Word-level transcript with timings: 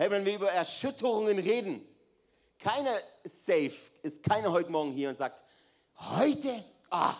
Hey, 0.00 0.10
wenn 0.10 0.24
wir 0.24 0.34
über 0.34 0.50
Erschütterungen 0.50 1.38
reden, 1.38 1.86
keiner 2.58 2.94
safe, 3.22 3.74
ist 4.00 4.22
keiner 4.22 4.50
heute 4.50 4.70
Morgen 4.70 4.92
hier 4.92 5.10
und 5.10 5.14
sagt, 5.14 5.44
heute, 5.98 6.64
ah, 6.88 7.12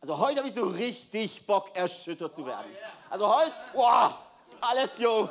also 0.00 0.18
heute 0.18 0.38
habe 0.38 0.48
ich 0.48 0.54
so 0.54 0.66
richtig 0.66 1.46
Bock, 1.46 1.70
erschüttert 1.76 2.34
zu 2.34 2.44
werden. 2.44 2.66
Also 3.08 3.32
heute, 3.32 3.54
boah, 3.72 4.18
alles 4.60 4.98
jo. 4.98 5.28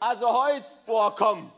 Also 0.00 0.42
heute, 0.42 0.64
boah, 0.86 1.14
komm. 1.14 1.52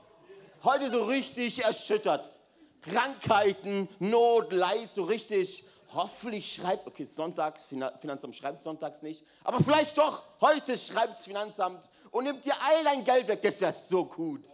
Heute 0.65 0.91
so 0.91 1.05
richtig 1.05 1.63
erschüttert. 1.63 2.37
Krankheiten, 2.83 3.89
Not, 4.01 4.51
Leid, 4.51 4.91
so 4.93 5.05
richtig. 5.05 5.63
Hoffentlich 5.95 6.53
schreibt, 6.53 6.85
okay, 6.85 7.05
Sonntags, 7.05 7.63
Finanzamt 8.01 8.35
schreibt 8.35 8.61
sonntags 8.61 9.03
nicht, 9.03 9.25
aber 9.45 9.59
vielleicht 9.59 9.97
doch, 9.99 10.23
heute 10.41 10.77
schreibt 10.77 11.17
das 11.17 11.25
Finanzamt 11.25 11.89
und 12.11 12.25
nimmt 12.25 12.45
dir 12.45 12.55
all 12.61 12.85
dein 12.85 13.05
Geld 13.05 13.29
weg. 13.29 13.43
Das 13.43 13.61
wäre 13.61 13.73
so 13.73 14.05
gut. 14.05 14.47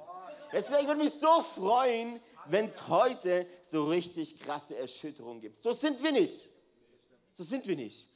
Deswegen 0.53 0.87
würde 0.87 1.03
mich 1.03 1.13
so 1.13 1.41
freuen, 1.43 2.21
wenn 2.47 2.67
es 2.67 2.89
heute 2.89 3.47
so 3.63 3.85
richtig 3.85 4.39
krasse 4.39 4.77
Erschütterungen 4.77 5.41
gibt. 5.41 5.63
So 5.63 5.73
sind 5.73 6.03
wir 6.03 6.13
nicht. 6.13 6.49
So 7.33 7.45
sind 7.45 7.67
wir 7.67 7.77
nicht. 7.77 8.09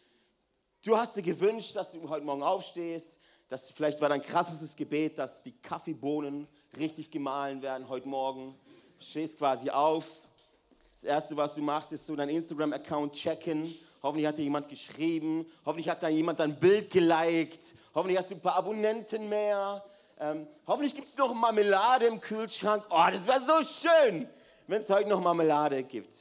Du 0.82 0.96
hast 0.96 1.16
dir 1.16 1.22
gewünscht, 1.22 1.76
dass 1.76 1.90
du 1.90 2.08
heute 2.08 2.24
Morgen 2.24 2.42
aufstehst, 2.42 3.20
dass 3.48 3.68
vielleicht 3.70 4.00
war 4.00 4.08
dein 4.08 4.22
krassestes 4.22 4.76
Gebet, 4.76 5.18
dass 5.18 5.42
die 5.42 5.52
Kaffeebohnen 5.52 6.46
richtig 6.78 7.10
gemahlen 7.10 7.60
werden 7.60 7.88
heute 7.88 8.08
Morgen. 8.08 8.54
Du 8.98 9.04
stehst 9.04 9.36
quasi 9.36 9.68
auf. 9.68 10.06
Das 10.94 11.04
Erste, 11.04 11.36
was 11.36 11.54
du 11.54 11.60
machst, 11.60 11.92
ist 11.92 12.06
so 12.06 12.14
dein 12.14 12.28
Instagram-Account 12.28 13.12
checken. 13.14 13.74
Hoffentlich 14.02 14.26
hat 14.26 14.38
dir 14.38 14.44
jemand 14.44 14.68
geschrieben. 14.68 15.46
Hoffentlich 15.64 15.88
hat 15.88 16.02
da 16.02 16.08
jemand 16.08 16.40
dein 16.40 16.58
Bild 16.58 16.90
geliked. 16.90 17.74
Hoffentlich 17.94 18.18
hast 18.18 18.30
du 18.30 18.34
ein 18.34 18.40
paar 18.40 18.56
Abonnenten 18.56 19.28
mehr. 19.28 19.84
Ähm, 20.18 20.46
hoffentlich 20.66 20.94
gibt 20.94 21.08
es 21.08 21.16
noch 21.16 21.34
Marmelade 21.34 22.06
im 22.06 22.20
Kühlschrank. 22.20 22.84
Oh, 22.90 23.06
das 23.10 23.26
wäre 23.26 23.40
so 23.40 23.62
schön, 23.62 24.28
wenn 24.66 24.80
es 24.80 24.88
heute 24.88 25.08
noch 25.08 25.20
Marmelade 25.20 25.82
gibt. 25.82 26.14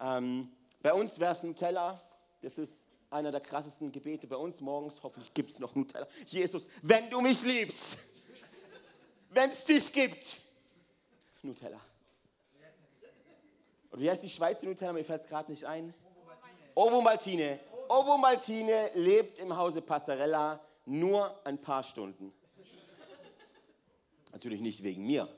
Ähm, 0.00 0.50
bei 0.82 0.92
uns 0.92 1.18
wäre 1.18 1.32
es 1.32 1.42
Nutella. 1.42 2.00
Das 2.42 2.58
ist 2.58 2.86
einer 3.08 3.30
der 3.30 3.40
krassesten 3.40 3.90
Gebete 3.90 4.26
bei 4.26 4.36
uns 4.36 4.60
morgens. 4.60 5.02
Hoffentlich 5.02 5.32
gibt 5.32 5.50
es 5.50 5.58
noch 5.58 5.74
Nutella. 5.74 6.06
Jesus, 6.26 6.68
wenn 6.82 7.08
du 7.08 7.22
mich 7.22 7.42
liebst, 7.42 7.98
wenn 9.30 9.50
es 9.50 9.64
dich 9.64 9.92
gibt, 9.92 10.36
Nutella. 11.42 11.80
Und 13.90 14.00
wie 14.00 14.10
heißt 14.10 14.22
die 14.22 14.30
Schweizer 14.30 14.66
Nutella? 14.66 14.92
Mir 14.92 15.04
fällt 15.04 15.22
es 15.22 15.26
gerade 15.26 15.50
nicht 15.50 15.64
ein. 15.64 15.94
Ovo 16.74 17.00
Maltine. 17.00 17.60
Ovo 17.88 18.16
Maltine 18.18 18.90
lebt 18.94 19.38
im 19.38 19.56
Hause 19.56 19.80
Passarella 19.80 20.60
nur 20.86 21.32
ein 21.44 21.60
paar 21.60 21.82
Stunden. 21.84 22.32
Natürlich 24.32 24.60
nicht 24.60 24.82
wegen 24.82 25.06
mir. 25.06 25.28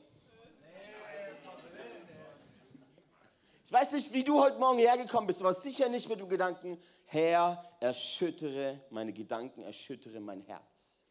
Ich 3.67 3.73
weiß 3.73 3.93
nicht, 3.93 4.13
wie 4.13 4.23
du 4.23 4.41
heute 4.41 4.59
Morgen 4.59 4.79
hergekommen 4.79 5.27
bist, 5.27 5.41
aber 5.41 5.53
sicher 5.53 5.89
nicht 5.89 6.09
mit 6.09 6.21
dem 6.21 6.29
Gedanken, 6.29 6.81
Herr, 7.07 7.63
erschüttere 7.81 8.81
meine 8.91 9.13
Gedanken, 9.13 9.63
erschüttere 9.63 10.21
mein 10.21 10.41
Herz. 10.41 11.03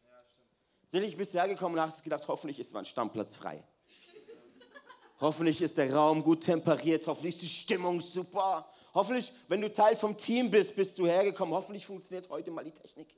Sicherlich 0.86 1.16
bist 1.16 1.34
du 1.34 1.38
hergekommen 1.38 1.78
und 1.78 1.84
hast 1.84 2.02
gedacht, 2.02 2.26
hoffentlich 2.28 2.58
ist 2.58 2.72
mein 2.72 2.84
Stammplatz 2.84 3.36
frei. 3.36 3.62
hoffentlich 5.20 5.60
ist 5.60 5.76
der 5.78 5.94
Raum 5.94 6.22
gut 6.22 6.44
temperiert, 6.44 7.06
hoffentlich 7.06 7.34
ist 7.34 7.42
die 7.42 7.48
Stimmung 7.48 8.00
super. 8.00 8.66
Hoffentlich, 8.96 9.30
wenn 9.48 9.60
du 9.60 9.70
Teil 9.70 9.94
vom 9.94 10.16
Team 10.16 10.50
bist, 10.50 10.74
bist 10.74 10.98
du 10.98 11.06
hergekommen. 11.06 11.54
Hoffentlich 11.54 11.84
funktioniert 11.84 12.30
heute 12.30 12.50
mal 12.50 12.64
die 12.64 12.70
Technik. 12.70 13.14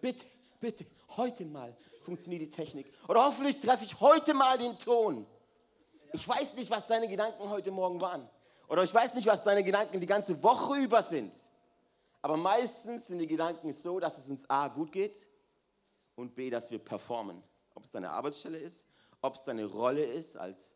Bitte, 0.00 0.24
bitte, 0.58 0.86
heute 1.18 1.44
mal 1.44 1.76
funktioniert 2.02 2.40
die 2.40 2.48
Technik. 2.48 2.90
Oder 3.06 3.26
hoffentlich 3.26 3.60
treffe 3.60 3.84
ich 3.84 4.00
heute 4.00 4.32
mal 4.32 4.56
den 4.56 4.78
Ton. 4.78 5.26
Ich 6.14 6.26
weiß 6.26 6.54
nicht, 6.54 6.70
was 6.70 6.86
deine 6.86 7.08
Gedanken 7.08 7.46
heute 7.50 7.70
Morgen 7.70 8.00
waren. 8.00 8.26
Oder 8.68 8.84
ich 8.84 8.94
weiß 8.94 9.12
nicht, 9.12 9.26
was 9.26 9.44
deine 9.44 9.62
Gedanken 9.62 10.00
die 10.00 10.06
ganze 10.06 10.42
Woche 10.42 10.78
über 10.78 11.02
sind. 11.02 11.34
Aber 12.22 12.38
meistens 12.38 13.08
sind 13.08 13.18
die 13.18 13.26
Gedanken 13.26 13.70
so, 13.74 14.00
dass 14.00 14.16
es 14.16 14.30
uns 14.30 14.48
A 14.48 14.68
gut 14.68 14.92
geht 14.92 15.28
und 16.14 16.34
B, 16.34 16.48
dass 16.48 16.70
wir 16.70 16.78
performen. 16.78 17.42
Ob 17.74 17.84
es 17.84 17.90
deine 17.90 18.08
Arbeitsstelle 18.08 18.56
ist, 18.56 18.86
ob 19.20 19.34
es 19.34 19.44
deine 19.44 19.66
Rolle 19.66 20.06
ist 20.06 20.38
als, 20.38 20.74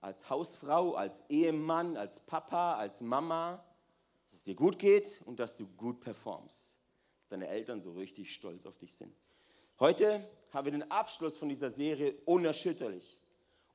als 0.00 0.30
Hausfrau, 0.30 0.94
als 0.94 1.22
Ehemann, 1.28 1.98
als 1.98 2.18
Papa, 2.20 2.76
als 2.76 3.02
Mama, 3.02 3.62
dass 4.34 4.40
es 4.40 4.44
dir 4.46 4.56
gut 4.56 4.80
geht 4.80 5.22
und 5.26 5.38
dass 5.38 5.56
du 5.56 5.64
gut 5.76 6.00
performst. 6.00 6.76
Dass 7.20 7.28
deine 7.28 7.46
Eltern 7.46 7.80
so 7.80 7.92
richtig 7.92 8.34
stolz 8.34 8.66
auf 8.66 8.76
dich 8.78 8.92
sind. 8.92 9.14
Heute 9.78 10.28
haben 10.50 10.64
wir 10.64 10.72
den 10.72 10.90
Abschluss 10.90 11.36
von 11.36 11.48
dieser 11.48 11.70
Serie 11.70 12.16
unerschütterlich. 12.24 13.20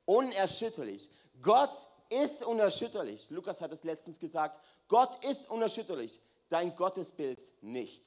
Unerschütterlich. 0.04 1.10
Gott 1.42 1.72
ist 2.10 2.44
unerschütterlich. 2.44 3.30
Lukas 3.30 3.62
hat 3.62 3.72
es 3.72 3.86
letztens 3.86 4.20
gesagt. 4.20 4.60
Gott 4.90 5.24
ist 5.24 5.50
unerschütterlich. 5.50 6.20
Dein 6.50 6.76
Gottesbild 6.76 7.40
nicht. 7.62 8.04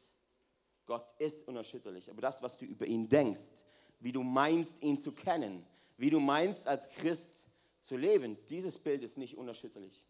Gott 0.84 1.06
ist 1.18 1.48
unerschütterlich. 1.48 2.10
Aber 2.10 2.20
das, 2.20 2.42
was 2.42 2.58
du 2.58 2.66
über 2.66 2.84
ihn 2.84 3.08
denkst, 3.08 3.64
wie 4.00 4.12
du 4.12 4.22
meinst, 4.22 4.82
ihn 4.82 5.00
zu 5.00 5.12
kennen, 5.12 5.64
wie 5.96 6.10
du 6.10 6.20
meinst, 6.20 6.68
als 6.68 6.90
Christ 6.90 7.46
zu 7.80 7.96
leben, 7.96 8.36
dieses 8.50 8.78
Bild 8.78 9.02
ist 9.02 9.16
nicht 9.16 9.38
unerschütterlich. 9.38 10.02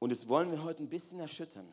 Und 0.00 0.10
das 0.10 0.26
wollen 0.26 0.50
wir 0.50 0.64
heute 0.64 0.82
ein 0.82 0.88
bisschen 0.88 1.20
erschüttern. 1.20 1.72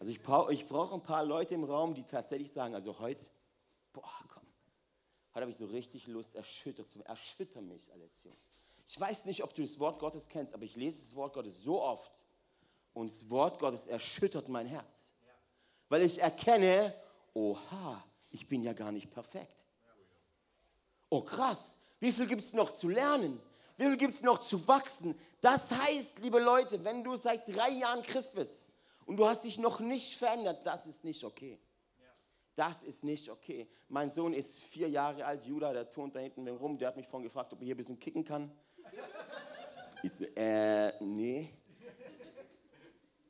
Also 0.00 0.10
ich 0.10 0.20
brauche 0.20 0.52
ich 0.52 0.66
brauch 0.66 0.92
ein 0.92 1.02
paar 1.02 1.24
Leute 1.24 1.54
im 1.54 1.64
Raum, 1.64 1.94
die 1.94 2.02
tatsächlich 2.02 2.52
sagen, 2.52 2.74
also 2.74 2.98
heute, 2.98 3.24
boah, 3.92 4.10
komm, 4.28 4.42
heute 5.32 5.42
habe 5.42 5.50
ich 5.50 5.56
so 5.56 5.66
richtig 5.66 6.08
Lust, 6.08 6.34
erschüttert 6.34 6.90
zu 6.90 6.98
werden. 6.98 7.08
Erschütter 7.08 7.62
mich, 7.62 7.90
Alessio. 7.92 8.32
Ich 8.86 9.00
weiß 9.00 9.24
nicht, 9.26 9.44
ob 9.44 9.54
du 9.54 9.62
das 9.62 9.78
Wort 9.78 10.00
Gottes 10.00 10.28
kennst, 10.28 10.52
aber 10.52 10.64
ich 10.64 10.76
lese 10.76 11.00
das 11.00 11.14
Wort 11.14 11.32
Gottes 11.32 11.62
so 11.62 11.80
oft 11.80 12.24
und 12.92 13.10
das 13.10 13.30
Wort 13.30 13.60
Gottes 13.60 13.86
erschüttert 13.86 14.48
mein 14.48 14.66
Herz. 14.66 15.12
Weil 15.88 16.02
ich 16.02 16.20
erkenne, 16.20 16.92
oha, 17.32 18.04
ich 18.30 18.48
bin 18.48 18.64
ja 18.64 18.72
gar 18.72 18.90
nicht 18.90 19.10
perfekt. 19.10 19.64
Oh 21.08 21.22
krass, 21.22 21.78
wie 22.00 22.10
viel 22.10 22.26
gibt 22.26 22.42
es 22.42 22.52
noch 22.52 22.72
zu 22.72 22.88
lernen? 22.88 23.40
Wie 23.76 23.84
viel 23.84 23.96
gibt 23.96 24.14
es 24.14 24.22
noch 24.22 24.38
zu 24.38 24.66
wachsen? 24.68 25.18
Das 25.40 25.72
heißt, 25.72 26.18
liebe 26.20 26.38
Leute, 26.38 26.84
wenn 26.84 27.02
du 27.02 27.16
seit 27.16 27.48
drei 27.48 27.70
Jahren 27.70 28.02
Christ 28.02 28.34
bist, 28.34 28.70
und 29.06 29.16
du 29.16 29.26
hast 29.26 29.44
dich 29.44 29.58
noch 29.58 29.80
nicht 29.80 30.16
verändert, 30.16 30.64
das 30.64 30.86
ist 30.86 31.04
nicht 31.04 31.24
okay. 31.24 31.58
Das 32.54 32.82
ist 32.84 33.02
nicht 33.04 33.28
okay. 33.28 33.68
Mein 33.88 34.10
Sohn 34.10 34.32
ist 34.32 34.62
vier 34.64 34.88
Jahre 34.88 35.24
alt, 35.24 35.44
Judah, 35.44 35.72
der 35.72 35.90
turnt 35.90 36.14
da 36.14 36.20
hinten 36.20 36.46
rum. 36.48 36.78
Der 36.78 36.88
hat 36.88 36.96
mich 36.96 37.08
vorhin 37.08 37.24
gefragt, 37.24 37.52
ob 37.52 37.60
er 37.60 37.64
hier 37.64 37.74
ein 37.74 37.78
bisschen 37.78 37.98
kicken 37.98 38.24
kann. 38.24 38.50
Ich 40.02 40.12
so, 40.12 40.24
äh, 40.36 40.92
nee. 41.02 41.50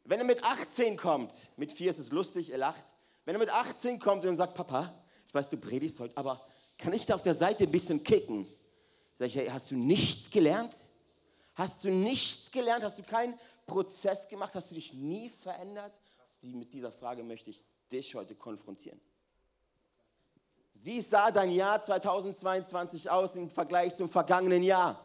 Wenn 0.05 0.19
er 0.19 0.27
mit 0.27 0.45
18 0.45 0.97
kommt, 0.99 1.33
mit 1.57 1.73
vier 1.73 1.89
ist 1.89 1.99
es 1.99 2.11
lustig, 2.11 2.51
er 2.51 2.59
lacht. 2.59 2.85
Wenn 3.25 3.35
er 3.35 3.39
mit 3.39 3.51
18 3.51 3.99
kommt 3.99 4.25
und 4.27 4.37
sagt, 4.37 4.55
Papa, 4.55 4.95
ich 5.27 5.33
weiß, 5.33 5.49
du 5.49 5.57
predigst 5.57 5.99
heute, 5.99 6.17
aber 6.17 6.47
kann 6.77 6.93
ich 6.93 7.07
da 7.07 7.15
auf 7.15 7.23
der 7.23 7.35
Seite 7.35 7.65
ein 7.65 7.71
bisschen 7.71 8.05
kicken? 8.05 8.47
Sag 9.15 9.29
ich, 9.29 9.37
hey, 9.37 9.49
hast 9.49 9.71
du 9.71 9.77
nichts 9.77 10.31
gelernt? 10.31 10.75
Hast 11.55 11.85
du 11.85 11.91
nichts 11.91 12.51
gelernt? 12.51 12.83
Hast 12.83 12.99
du 12.99 13.03
keinen 13.03 13.39
Prozess 13.67 14.29
gemacht? 14.29 14.55
Hast 14.55 14.71
du 14.71 14.75
dich 14.75 14.93
nie 14.93 15.29
verändert? 15.29 15.93
Mit 16.43 16.73
dieser 16.75 16.91
Frage 16.91 17.23
möchte 17.23 17.51
ich 17.51 17.65
dich 17.91 18.15
heute 18.15 18.35
konfrontieren. 18.35 19.01
Wie 20.75 21.01
sah 21.01 21.31
dein 21.31 21.53
Jahr 21.53 21.81
2022 21.81 23.09
aus 23.09 23.37
im 23.37 23.49
Vergleich 23.49 23.95
zum 23.95 24.09
vergangenen 24.09 24.63
Jahr? 24.63 25.01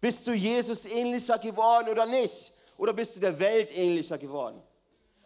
Bist 0.00 0.26
du 0.26 0.32
Jesus 0.32 0.86
ähnlicher 0.86 1.38
geworden 1.38 1.88
oder 1.88 2.06
nicht? 2.06 2.52
Oder 2.76 2.92
bist 2.92 3.16
du 3.16 3.20
der 3.20 3.38
Welt 3.38 3.76
ähnlicher 3.76 4.16
geworden? 4.16 4.62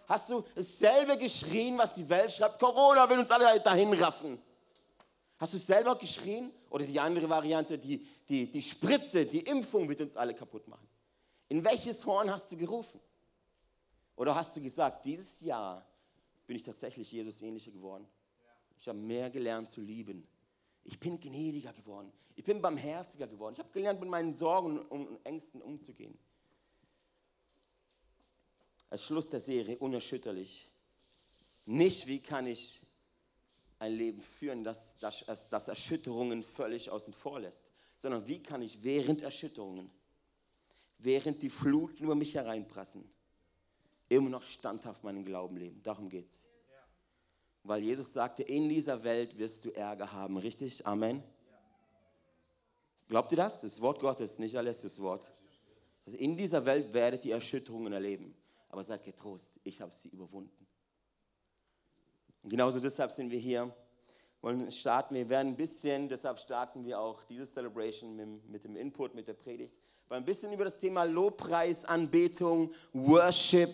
Hast 0.06 0.30
du 0.30 0.44
dasselbe 0.54 1.16
geschrien, 1.16 1.76
was 1.76 1.94
die 1.94 2.08
Welt 2.08 2.32
schreibt? 2.32 2.58
Corona 2.58 3.08
will 3.08 3.18
uns 3.18 3.30
alle 3.30 3.60
dahin 3.60 3.92
raffen. 3.94 4.41
Hast 5.38 5.54
du 5.54 5.58
selber 5.58 5.96
geschrien? 5.96 6.50
Oder 6.74 6.86
die 6.86 6.98
andere 6.98 7.30
Variante, 7.30 7.78
die, 7.78 8.04
die, 8.28 8.50
die 8.50 8.60
Spritze, 8.60 9.24
die 9.24 9.42
Impfung 9.42 9.88
wird 9.88 10.00
uns 10.00 10.16
alle 10.16 10.34
kaputt 10.34 10.66
machen. 10.66 10.88
In 11.48 11.65
welches 11.65 12.04
Horn 12.04 12.28
hast 12.28 12.50
du 12.50 12.56
gerufen? 12.56 12.98
Oder 14.16 14.34
hast 14.34 14.56
du 14.56 14.60
gesagt, 14.60 15.04
dieses 15.04 15.41
Jahr 15.41 15.86
bin 16.48 16.56
ich 16.56 16.65
tatsächlich 16.65 17.12
Jesus 17.12 17.42
ähnlicher 17.42 17.71
geworden? 17.71 18.09
Ich 18.80 18.88
habe 18.88 18.98
mehr 18.98 19.30
gelernt 19.30 19.71
zu 19.71 19.82
lieben. 19.82 20.26
Ich 20.82 20.98
bin 20.98 21.21
gnädiger 21.21 21.72
geworden. 21.72 22.12
Ich 22.34 22.42
bin 22.42 22.60
barmherziger 22.60 23.28
geworden. 23.28 23.53
Ich 23.53 23.60
habe 23.60 23.70
gelernt, 23.70 24.00
mit 24.00 24.09
meinen 24.09 24.34
Sorgen 24.34 24.80
und 24.80 25.24
Ängsten 25.24 25.62
umzugehen. 25.62 26.18
Als 28.91 29.04
Schluss 29.04 29.28
der 29.28 29.38
Serie 29.38 29.78
unerschütterlich. 29.78 30.68
Nicht, 31.66 32.09
wie 32.09 32.18
kann 32.18 32.48
ich 32.48 32.84
ein 33.78 33.92
Leben 33.92 34.21
führen, 34.21 34.65
das, 34.65 34.97
das, 34.98 35.24
das 35.50 35.68
Erschütterungen 35.68 36.42
völlig 36.42 36.91
außen 36.91 37.12
vor 37.12 37.41
lässt, 37.41 37.72
sondern 37.98 38.26
wie 38.26 38.42
kann 38.42 38.62
ich 38.62 38.82
während 38.82 39.22
Erschütterungen 39.22 39.91
während 41.04 41.42
die 41.42 41.50
Fluten 41.50 42.04
über 42.04 42.15
mich 42.15 42.34
hereinprassen, 42.34 43.04
immer 44.09 44.30
noch 44.30 44.42
standhaft 44.42 45.04
meinen 45.04 45.24
Glauben 45.24 45.56
leben. 45.56 45.82
Darum 45.82 46.09
geht's. 46.09 46.47
Weil 47.62 47.82
Jesus 47.82 48.12
sagte, 48.12 48.42
in 48.42 48.68
dieser 48.68 49.03
Welt 49.04 49.38
wirst 49.38 49.65
du 49.65 49.71
Ärger 49.71 50.12
haben, 50.12 50.36
richtig? 50.36 50.86
Amen. 50.86 51.22
Glaubt 53.09 53.32
ihr 53.32 53.36
das? 53.36 53.62
Das 53.62 53.80
Wort 53.80 54.00
Gottes, 54.00 54.38
nicht 54.38 54.56
alles 54.56 54.82
das 54.82 54.98
Wort. 55.00 55.32
In 56.06 56.36
dieser 56.36 56.65
Welt 56.66 56.92
werdet 56.92 57.24
ihr 57.24 57.34
Erschütterungen 57.34 57.92
erleben. 57.92 58.34
Aber 58.68 58.84
seid 58.84 59.04
getrost, 59.04 59.59
ich 59.62 59.80
habe 59.80 59.94
sie 59.94 60.09
überwunden. 60.09 60.66
Und 62.44 62.50
genauso 62.50 62.78
deshalb 62.78 63.10
sind 63.10 63.30
wir 63.30 63.38
hier. 63.38 63.74
Wollen 64.42 64.70
starten, 64.70 65.14
wir 65.14 65.30
werden 65.30 65.54
ein 65.54 65.56
bisschen, 65.56 66.10
deshalb 66.10 66.38
starten 66.38 66.84
wir 66.84 67.00
auch 67.00 67.24
diese 67.24 67.46
Celebration 67.46 68.14
mit, 68.14 68.50
mit 68.50 68.64
dem 68.64 68.76
Input, 68.76 69.14
mit 69.14 69.26
der 69.26 69.32
Predigt, 69.32 69.74
weil 70.08 70.18
ein 70.18 70.26
bisschen 70.26 70.52
über 70.52 70.64
das 70.64 70.76
Thema 70.76 71.04
Lobpreis, 71.04 71.86
Anbetung, 71.86 72.70
Worship 72.92 73.70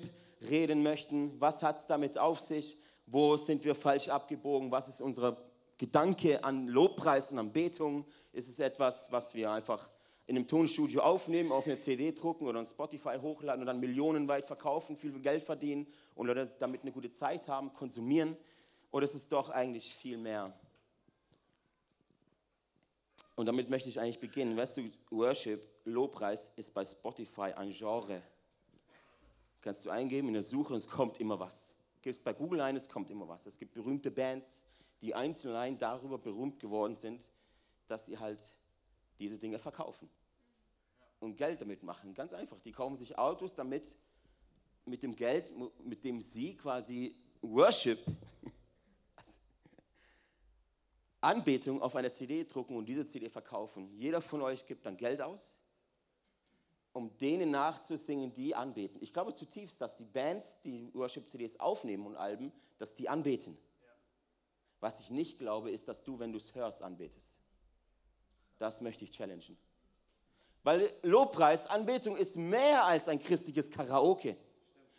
reden 0.48 0.84
möchten. 0.84 1.32
Was 1.40 1.64
hat 1.64 1.78
es 1.78 1.88
damit 1.88 2.16
auf 2.16 2.38
sich? 2.38 2.76
Wo 3.06 3.36
sind 3.36 3.64
wir 3.64 3.74
falsch 3.74 4.08
abgebogen? 4.08 4.70
Was 4.70 4.86
ist 4.86 5.00
unser 5.00 5.36
Gedanke 5.76 6.44
an 6.44 6.68
Lobpreis 6.68 7.32
und 7.32 7.40
Anbetung? 7.40 8.04
Ist 8.32 8.48
es 8.48 8.60
etwas, 8.60 9.10
was 9.10 9.34
wir 9.34 9.50
einfach 9.50 9.90
in 10.28 10.36
einem 10.36 10.46
Tonstudio 10.46 11.00
aufnehmen, 11.00 11.50
auf 11.50 11.66
eine 11.66 11.76
CD 11.78 12.12
drucken 12.12 12.46
oder 12.46 12.60
ein 12.60 12.66
Spotify 12.66 13.16
hochladen 13.20 13.62
und 13.62 13.66
dann 13.66 13.80
millionenweit 13.80 14.46
verkaufen, 14.46 14.96
viel 14.96 15.18
Geld 15.18 15.42
verdienen 15.42 15.88
und 16.14 16.28
damit 16.60 16.82
eine 16.82 16.92
gute 16.92 17.10
Zeit 17.10 17.48
haben, 17.48 17.72
konsumieren? 17.72 18.36
Oder 18.90 19.04
ist 19.04 19.14
es 19.14 19.28
doch 19.28 19.50
eigentlich 19.50 19.94
viel 19.94 20.18
mehr? 20.18 20.52
Und 23.36 23.46
damit 23.46 23.70
möchte 23.70 23.88
ich 23.88 24.00
eigentlich 24.00 24.18
beginnen. 24.18 24.56
Weißt 24.56 24.76
du, 24.76 24.90
Worship, 25.10 25.62
Lobpreis 25.84 26.52
ist 26.56 26.74
bei 26.74 26.84
Spotify 26.84 27.52
ein 27.56 27.70
Genre. 27.70 28.22
Kannst 29.62 29.84
du 29.84 29.90
eingeben 29.90 30.28
in 30.28 30.34
der 30.34 30.42
Suche 30.42 30.74
und 30.74 30.78
es 30.78 30.88
kommt 30.88 31.18
immer 31.20 31.38
was. 31.38 31.74
Gibst 32.02 32.24
bei 32.24 32.32
Google 32.32 32.60
ein, 32.62 32.76
es 32.76 32.88
kommt 32.88 33.10
immer 33.10 33.28
was. 33.28 33.46
Es 33.46 33.58
gibt 33.58 33.74
berühmte 33.74 34.10
Bands, 34.10 34.64
die 35.02 35.14
einzeln 35.14 35.78
darüber 35.78 36.18
berühmt 36.18 36.58
geworden 36.58 36.96
sind, 36.96 37.28
dass 37.88 38.06
sie 38.06 38.18
halt 38.18 38.38
diese 39.18 39.38
Dinge 39.38 39.58
verkaufen 39.58 40.08
und 41.20 41.36
Geld 41.36 41.60
damit 41.60 41.82
machen. 41.82 42.14
Ganz 42.14 42.32
einfach. 42.32 42.58
Die 42.60 42.72
kaufen 42.72 42.96
sich 42.96 43.18
Autos 43.18 43.54
damit, 43.54 43.94
mit 44.86 45.02
dem 45.02 45.14
Geld, 45.14 45.52
mit 45.84 46.04
dem 46.04 46.20
sie 46.20 46.56
quasi 46.56 47.14
Worship, 47.42 47.98
Anbetung 51.20 51.82
auf 51.82 51.96
einer 51.96 52.12
CD 52.12 52.44
drucken 52.44 52.76
und 52.76 52.86
diese 52.86 53.06
CD 53.06 53.28
verkaufen. 53.28 53.90
Jeder 53.98 54.20
von 54.20 54.40
euch 54.42 54.64
gibt 54.66 54.86
dann 54.86 54.96
Geld 54.96 55.20
aus, 55.20 55.58
um 56.92 57.16
denen 57.18 57.50
nachzusingen, 57.50 58.32
die 58.32 58.54
anbeten. 58.54 59.02
Ich 59.02 59.12
glaube 59.12 59.34
zutiefst, 59.34 59.80
dass 59.80 59.96
die 59.96 60.04
Bands, 60.04 60.60
die 60.62 60.90
Worship-CDs 60.94 61.60
aufnehmen 61.60 62.06
und 62.06 62.16
Alben, 62.16 62.52
dass 62.78 62.94
die 62.94 63.08
anbeten. 63.08 63.56
Was 64.80 65.00
ich 65.00 65.10
nicht 65.10 65.38
glaube, 65.38 65.70
ist, 65.70 65.88
dass 65.88 66.02
du, 66.02 66.18
wenn 66.18 66.32
du 66.32 66.38
es 66.38 66.54
hörst, 66.54 66.82
anbetest. 66.82 67.38
Das 68.58 68.80
möchte 68.80 69.04
ich 69.04 69.10
challengen. 69.10 69.58
Weil 70.62 70.90
Lobpreis, 71.02 71.66
Anbetung 71.66 72.16
ist 72.16 72.36
mehr 72.36 72.84
als 72.84 73.08
ein 73.08 73.18
christliches 73.18 73.70
Karaoke. 73.70 74.36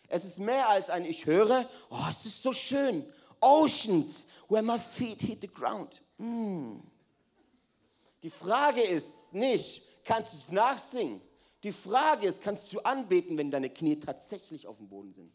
Es 0.07 0.25
ist 0.25 0.39
mehr 0.39 0.69
als 0.69 0.89
ein 0.89 1.06
Ich 1.06 1.25
höre, 1.25 1.65
oh, 1.89 2.06
es 2.09 2.25
ist 2.25 2.44
so 2.44 2.53
schön. 2.53 3.06
Oceans, 3.39 4.27
where 4.50 4.62
my 4.62 4.77
feet 4.77 5.21
hit 5.21 5.41
the 5.41 5.47
ground. 5.47 6.01
Mm. 6.21 6.79
Die 8.21 8.29
Frage 8.29 8.81
ist 8.81 9.33
nicht, 9.33 9.83
kannst 10.03 10.33
du 10.33 10.38
es 10.38 10.51
nachsingen? 10.51 11.21
Die 11.63 11.71
Frage 11.71 12.27
ist, 12.27 12.41
kannst 12.41 12.71
du 12.71 12.79
anbeten, 12.79 13.38
wenn 13.38 13.50
deine 13.50 13.69
Knie 13.69 14.00
tatsächlich 14.00 14.68
auf 14.68 14.77
dem 14.77 14.88
Boden 14.88 15.12
sind? 15.12 15.33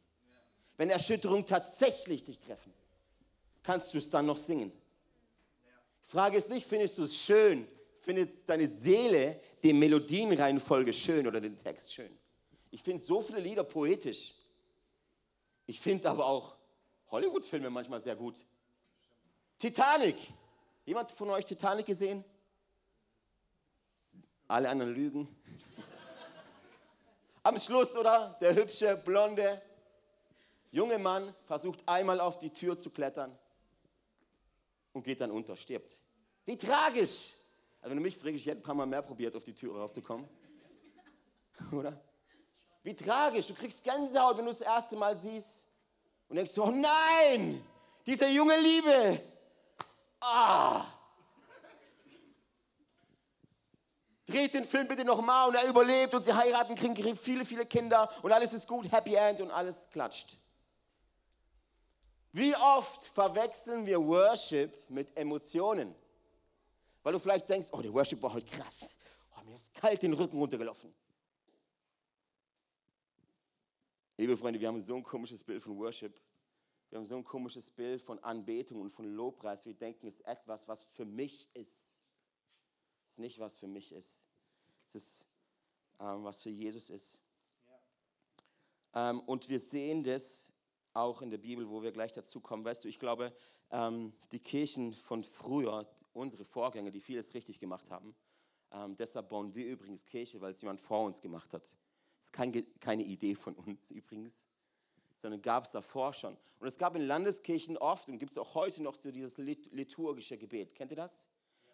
Wenn 0.77 0.91
Erschütterungen 0.91 1.47
tatsächlich 1.47 2.25
dich 2.25 2.39
treffen? 2.39 2.73
Kannst 3.63 3.93
du 3.95 3.99
es 3.99 4.11
dann 4.11 4.27
noch 4.27 4.37
singen? 4.37 4.71
Die 6.05 6.11
Frage 6.11 6.37
ist 6.37 6.51
nicht, 6.51 6.67
findest 6.67 6.99
du 6.99 7.05
es 7.05 7.17
schön? 7.17 7.67
Findet 8.01 8.49
deine 8.49 8.69
Seele 8.69 9.41
die 9.63 9.73
Melodienreihenfolge 9.73 10.93
schön 10.93 11.27
oder 11.27 11.41
den 11.41 11.57
Text 11.57 11.93
schön. 11.93 12.17
Ich 12.71 12.83
finde 12.83 13.03
so 13.03 13.21
viele 13.21 13.41
Lieder 13.41 13.65
poetisch. 13.65 14.35
Ich 15.67 15.81
finde 15.81 16.09
aber 16.09 16.27
auch 16.27 16.55
Hollywood-Filme 17.11 17.71
manchmal 17.71 17.99
sehr 17.99 18.15
gut. 18.15 18.45
Titanic. 19.59 20.17
Jemand 20.87 21.11
von 21.11 21.29
euch 21.31 21.45
Titanic 21.45 21.85
gesehen? 21.85 22.25
Alle 24.47 24.69
anderen 24.69 24.95
lügen. 24.95 25.37
Am 27.43 27.59
Schluss, 27.59 27.95
oder? 27.97 28.37
Der 28.41 28.55
hübsche, 28.55 28.97
blonde, 29.05 29.61
junge 30.71 30.99
Mann 30.99 31.35
versucht 31.45 31.83
einmal 31.87 32.21
auf 32.21 32.39
die 32.39 32.51
Tür 32.51 32.79
zu 32.79 32.91
klettern 32.91 33.37
und 34.93 35.03
geht 35.03 35.21
dann 35.21 35.33
unter, 35.33 35.57
stirbt. 35.57 36.01
Wie 36.45 36.57
tragisch! 36.57 37.33
Also 37.81 37.91
wenn 37.91 37.97
du 37.97 38.03
mich 38.03 38.17
fragst, 38.17 38.37
ich 38.37 38.47
hätte 38.47 38.61
ein 38.61 38.63
paar 38.63 38.75
Mal 38.77 38.87
mehr 38.87 39.03
probiert, 39.03 39.35
auf 39.35 39.43
die 39.43 39.55
Tür 39.55 39.77
raufzukommen. 39.77 40.29
Oder? 41.73 42.01
Wie 42.85 42.95
tragisch, 42.95 43.49
du 43.49 43.55
kriegst 43.55 43.83
Gänsehaut, 43.83 44.39
wenn 44.39 44.45
du 44.45 44.53
das 44.53 44.61
erste 44.61 44.95
Mal 44.95 45.19
siehst 45.19 45.69
und 46.29 46.37
denkst 46.37 46.57
oh 46.59 46.71
nein, 46.71 47.65
diese 48.07 48.29
junge 48.29 48.57
Liebe. 48.61 49.21
Ah. 50.29 50.85
Dreht 54.27 54.55
den 54.55 54.65
Film 54.65 54.89
bitte 54.89 55.05
nochmal 55.05 55.49
und 55.49 55.55
er 55.55 55.69
überlebt 55.69 56.13
und 56.15 56.23
sie 56.23 56.35
heiraten, 56.35 56.75
kriegen 56.75 57.17
viele, 57.17 57.45
viele 57.45 57.65
Kinder 57.65 58.11
und 58.23 58.33
alles 58.33 58.53
ist 58.53 58.67
gut, 58.67 58.91
Happy 58.91 59.15
End 59.15 59.41
und 59.41 59.53
alles 59.53 59.89
klatscht. 59.89 60.37
Wie 62.33 62.57
oft 62.57 63.07
verwechseln 63.07 63.87
wir 63.87 64.05
Worship 64.05 64.91
mit 64.91 65.17
Emotionen? 65.17 65.95
Weil 67.05 67.13
du 67.13 67.21
vielleicht 67.21 67.49
denkst, 67.49 67.69
oh, 67.71 67.81
der 67.81 67.95
Worship 67.95 68.21
war 68.21 68.33
heute 68.33 68.47
krass. 68.47 68.97
Oh, 69.39 69.45
mir 69.45 69.55
ist 69.55 69.73
kalt 69.75 70.03
den 70.03 70.13
Rücken 70.13 70.37
runtergelaufen. 70.37 70.93
Liebe 74.17 74.37
Freunde, 74.37 74.59
wir 74.59 74.67
haben 74.67 74.81
so 74.81 74.97
ein 74.97 75.05
komisches 75.05 75.45
Bild 75.45 75.63
von 75.63 75.79
Worship. 75.79 76.21
Wir 76.89 76.99
haben 76.99 77.07
so 77.07 77.17
ein 77.17 77.25
komisches 77.25 77.71
Bild 77.71 78.01
von 78.01 78.19
Anbetung 78.21 78.81
und 78.81 78.91
von 78.91 79.07
Lobpreis. 79.07 79.67
Wir 79.67 79.75
denken, 79.75 80.07
es 80.07 80.21
ist 80.21 80.27
etwas, 80.27 80.69
was 80.69 80.85
für 80.85 81.05
mich 81.05 81.49
ist. 81.55 82.01
Es 83.05 83.13
ist 83.13 83.19
nicht, 83.19 83.39
was 83.39 83.59
für 83.59 83.67
mich 83.67 83.93
ist. 83.93 84.25
Es 84.89 84.95
ist, 84.95 85.27
ähm, 85.99 86.25
was 86.25 86.43
für 86.43 86.51
Jesus 86.51 86.91
ist. 86.91 87.19
Ja. 88.93 89.11
Ähm, 89.11 89.21
und 89.21 89.49
wir 89.49 89.59
sehen 89.59 90.05
das 90.05 90.53
auch 90.93 91.23
in 91.23 91.31
der 91.31 91.39
Bibel, 91.39 91.69
wo 91.69 91.83
wir 91.83 91.93
gleich 91.93 92.13
dazu 92.13 92.41
kommen. 92.41 92.65
Weißt 92.65 92.85
du, 92.85 92.89
ich 92.89 92.99
glaube, 92.99 93.35
ähm, 93.71 94.13
die 94.33 94.41
Kirchen 94.41 94.95
von 94.95 95.25
früher, 95.25 95.87
unsere 96.13 96.45
Vorgänger, 96.45 96.91
die 96.91 97.01
vieles 97.01 97.35
richtig 97.35 97.59
gemacht 97.59 97.91
haben, 97.91 98.15
ähm, 98.73 98.97
deshalb 98.97 99.29
bauen 99.29 99.55
wir 99.55 99.67
übrigens 99.67 100.05
Kirche, 100.05 100.41
weil 100.41 100.53
es 100.53 100.61
jemand 100.61 100.81
vor 100.81 101.05
uns 101.05 101.21
gemacht 101.21 101.53
hat. 101.53 101.63
Das 101.63 102.29
ist 102.29 102.33
kein, 102.33 102.53
keine 102.81 103.05
Idee 103.05 103.35
von 103.35 103.55
uns 103.55 103.91
übrigens, 103.91 104.45
sondern 105.17 105.43
gab 105.43 105.65
es 105.65 105.73
davor 105.73 106.13
schon. 106.13 106.37
Und 106.59 106.67
es 106.67 106.79
gab 106.79 106.97
in 106.97 107.07
Landeskirchen 107.07 107.77
oft 107.79 108.09
und 108.09 108.19
gibt 108.19 108.33
es 108.33 108.39
auch 108.39 108.55
heute 108.55 108.83
noch 108.83 108.95
so 108.95 109.11
dieses 109.11 109.39
liturgische 109.39 110.37
Gebet. 110.39 110.75
Kennt 110.75 110.91
ihr 110.93 110.97
das? 110.97 111.29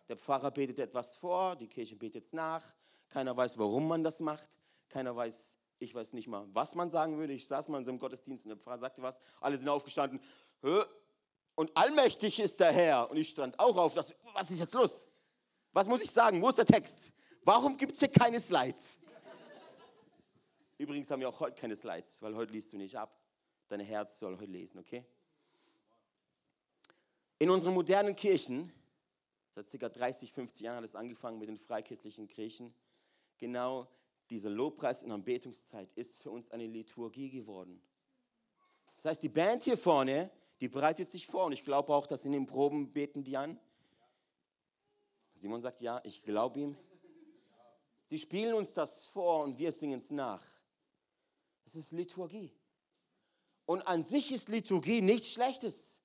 Der 0.09 0.17
Pfarrer 0.17 0.51
betet 0.51 0.79
etwas 0.79 1.17
vor, 1.17 1.57
die 1.57 1.69
Kirche 1.69 1.97
betet 1.97 2.25
es 2.25 2.33
nach. 2.33 2.65
Keiner 3.09 3.37
weiß, 3.37 3.59
warum 3.59 3.89
man 3.89 4.03
das 4.03 4.21
macht. 4.21 4.49
Keiner 4.89 5.15
weiß, 5.15 5.57
ich 5.79 5.95
weiß 5.95 6.13
nicht 6.13 6.29
mal, 6.29 6.47
was 6.53 6.75
man 6.75 6.89
sagen 6.91 7.19
würde. 7.19 7.33
Ich 7.33 7.47
saß 7.47 7.69
mal 7.69 7.79
in 7.79 7.85
so 7.85 7.91
einem 7.91 7.99
Gottesdienst 7.99 8.45
und 8.45 8.51
der 8.51 8.59
Pfarrer 8.59 8.79
sagte 8.79 9.03
was. 9.03 9.21
Alle 9.41 9.57
sind 9.57 9.69
aufgestanden 9.69 10.21
und 11.55 11.77
allmächtig 11.77 12.41
ist 12.41 12.61
der 12.61 12.73
Herr. 12.73 13.11
Und 13.11 13.17
ich 13.17 13.31
stand 13.31 13.59
auch 13.59 13.77
auf, 13.77 13.95
das, 13.95 14.15
was 14.33 14.51
ist 14.51 14.61
jetzt 14.61 14.75
los? 14.75 15.07
Was 15.73 15.87
muss 15.87 16.03
ich 16.03 16.11
sagen? 16.11 16.41
Wo 16.41 16.49
ist 16.49 16.59
der 16.59 16.67
Text? 16.67 17.13
Warum 17.45 17.77
gibt 17.77 17.93
es 17.95 18.01
hier 18.01 18.09
keine 18.09 18.41
Slides? 18.41 18.99
Übrigens 20.79 21.11
haben 21.11 21.21
wir 21.21 21.29
auch 21.29 21.41
heute 21.41 21.61
keine 21.61 21.77
Slides, 21.77 22.21
weil 22.23 22.35
heute 22.35 22.53
liest 22.53 22.73
du 22.73 22.77
nicht 22.77 22.97
ab. 22.97 23.22
Dein 23.73 23.81
Herz 23.81 24.19
soll 24.19 24.37
heute 24.37 24.50
lesen, 24.52 24.81
okay? 24.81 25.02
In 27.38 27.49
unseren 27.49 27.73
modernen 27.73 28.14
Kirchen, 28.14 28.71
seit 29.55 29.71
ca. 29.81 29.88
30, 29.88 30.31
50 30.31 30.61
Jahren 30.61 30.76
hat 30.76 30.85
es 30.85 30.95
angefangen 30.95 31.38
mit 31.38 31.49
den 31.49 31.57
freikirchlichen 31.57 32.29
Kirchen, 32.29 32.75
genau 33.38 33.88
diese 34.29 34.50
Lobpreis- 34.50 35.02
und 35.02 35.11
Anbetungszeit 35.11 35.91
ist 35.95 36.23
für 36.23 36.31
uns 36.31 36.50
eine 36.50 36.67
Liturgie 36.67 37.31
geworden. 37.31 37.81
Das 38.97 39.07
heißt, 39.07 39.23
die 39.23 39.31
Band 39.31 39.62
hier 39.62 39.79
vorne 39.79 40.31
die 40.61 40.69
bereitet 40.69 41.11
sich 41.11 41.26
vor 41.26 41.47
und 41.47 41.52
ich 41.52 41.64
glaube 41.64 41.95
auch, 41.95 42.07
dass 42.07 42.26
in 42.26 42.33
den 42.33 42.45
Proben 42.45 42.93
beten 42.93 43.25
die 43.25 43.38
an. 43.38 43.59
Simon 45.35 45.62
sagt 45.62 45.81
ja, 45.81 46.00
ich 46.05 46.23
glaube 46.23 46.61
ihm. 46.61 46.76
Sie 48.11 48.19
spielen 48.19 48.52
uns 48.52 48.75
das 48.75 49.07
vor 49.07 49.43
und 49.43 49.59
wir 49.59 49.73
singen 49.73 50.00
es 50.00 50.11
nach. 50.11 50.45
Das 51.64 51.75
ist 51.75 51.91
Liturgie. 51.91 52.52
Und 53.73 53.88
an 53.88 54.05
sich 54.05 54.31
ist 54.31 54.50
Liturgie 54.50 55.00
nichts 55.00 55.33
Schlechtes. 55.33 55.99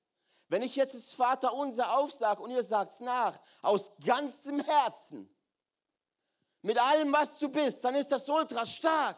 Wenn 0.48 0.62
ich 0.62 0.78
jetzt 0.78 0.96
das 0.96 1.14
Vater 1.14 1.54
unser 1.54 1.98
aufsage 1.98 2.42
und 2.42 2.50
ihr 2.50 2.64
sagt 2.64 2.94
es 2.94 3.02
nach, 3.02 3.38
aus 3.62 3.92
ganzem 4.06 4.62
Herzen, 4.62 5.30
mit 6.62 6.80
allem, 6.80 7.12
was 7.12 7.38
du 7.38 7.50
bist, 7.50 7.84
dann 7.84 7.96
ist 7.96 8.10
das 8.10 8.30
ultra 8.30 8.66
stark. 8.66 9.18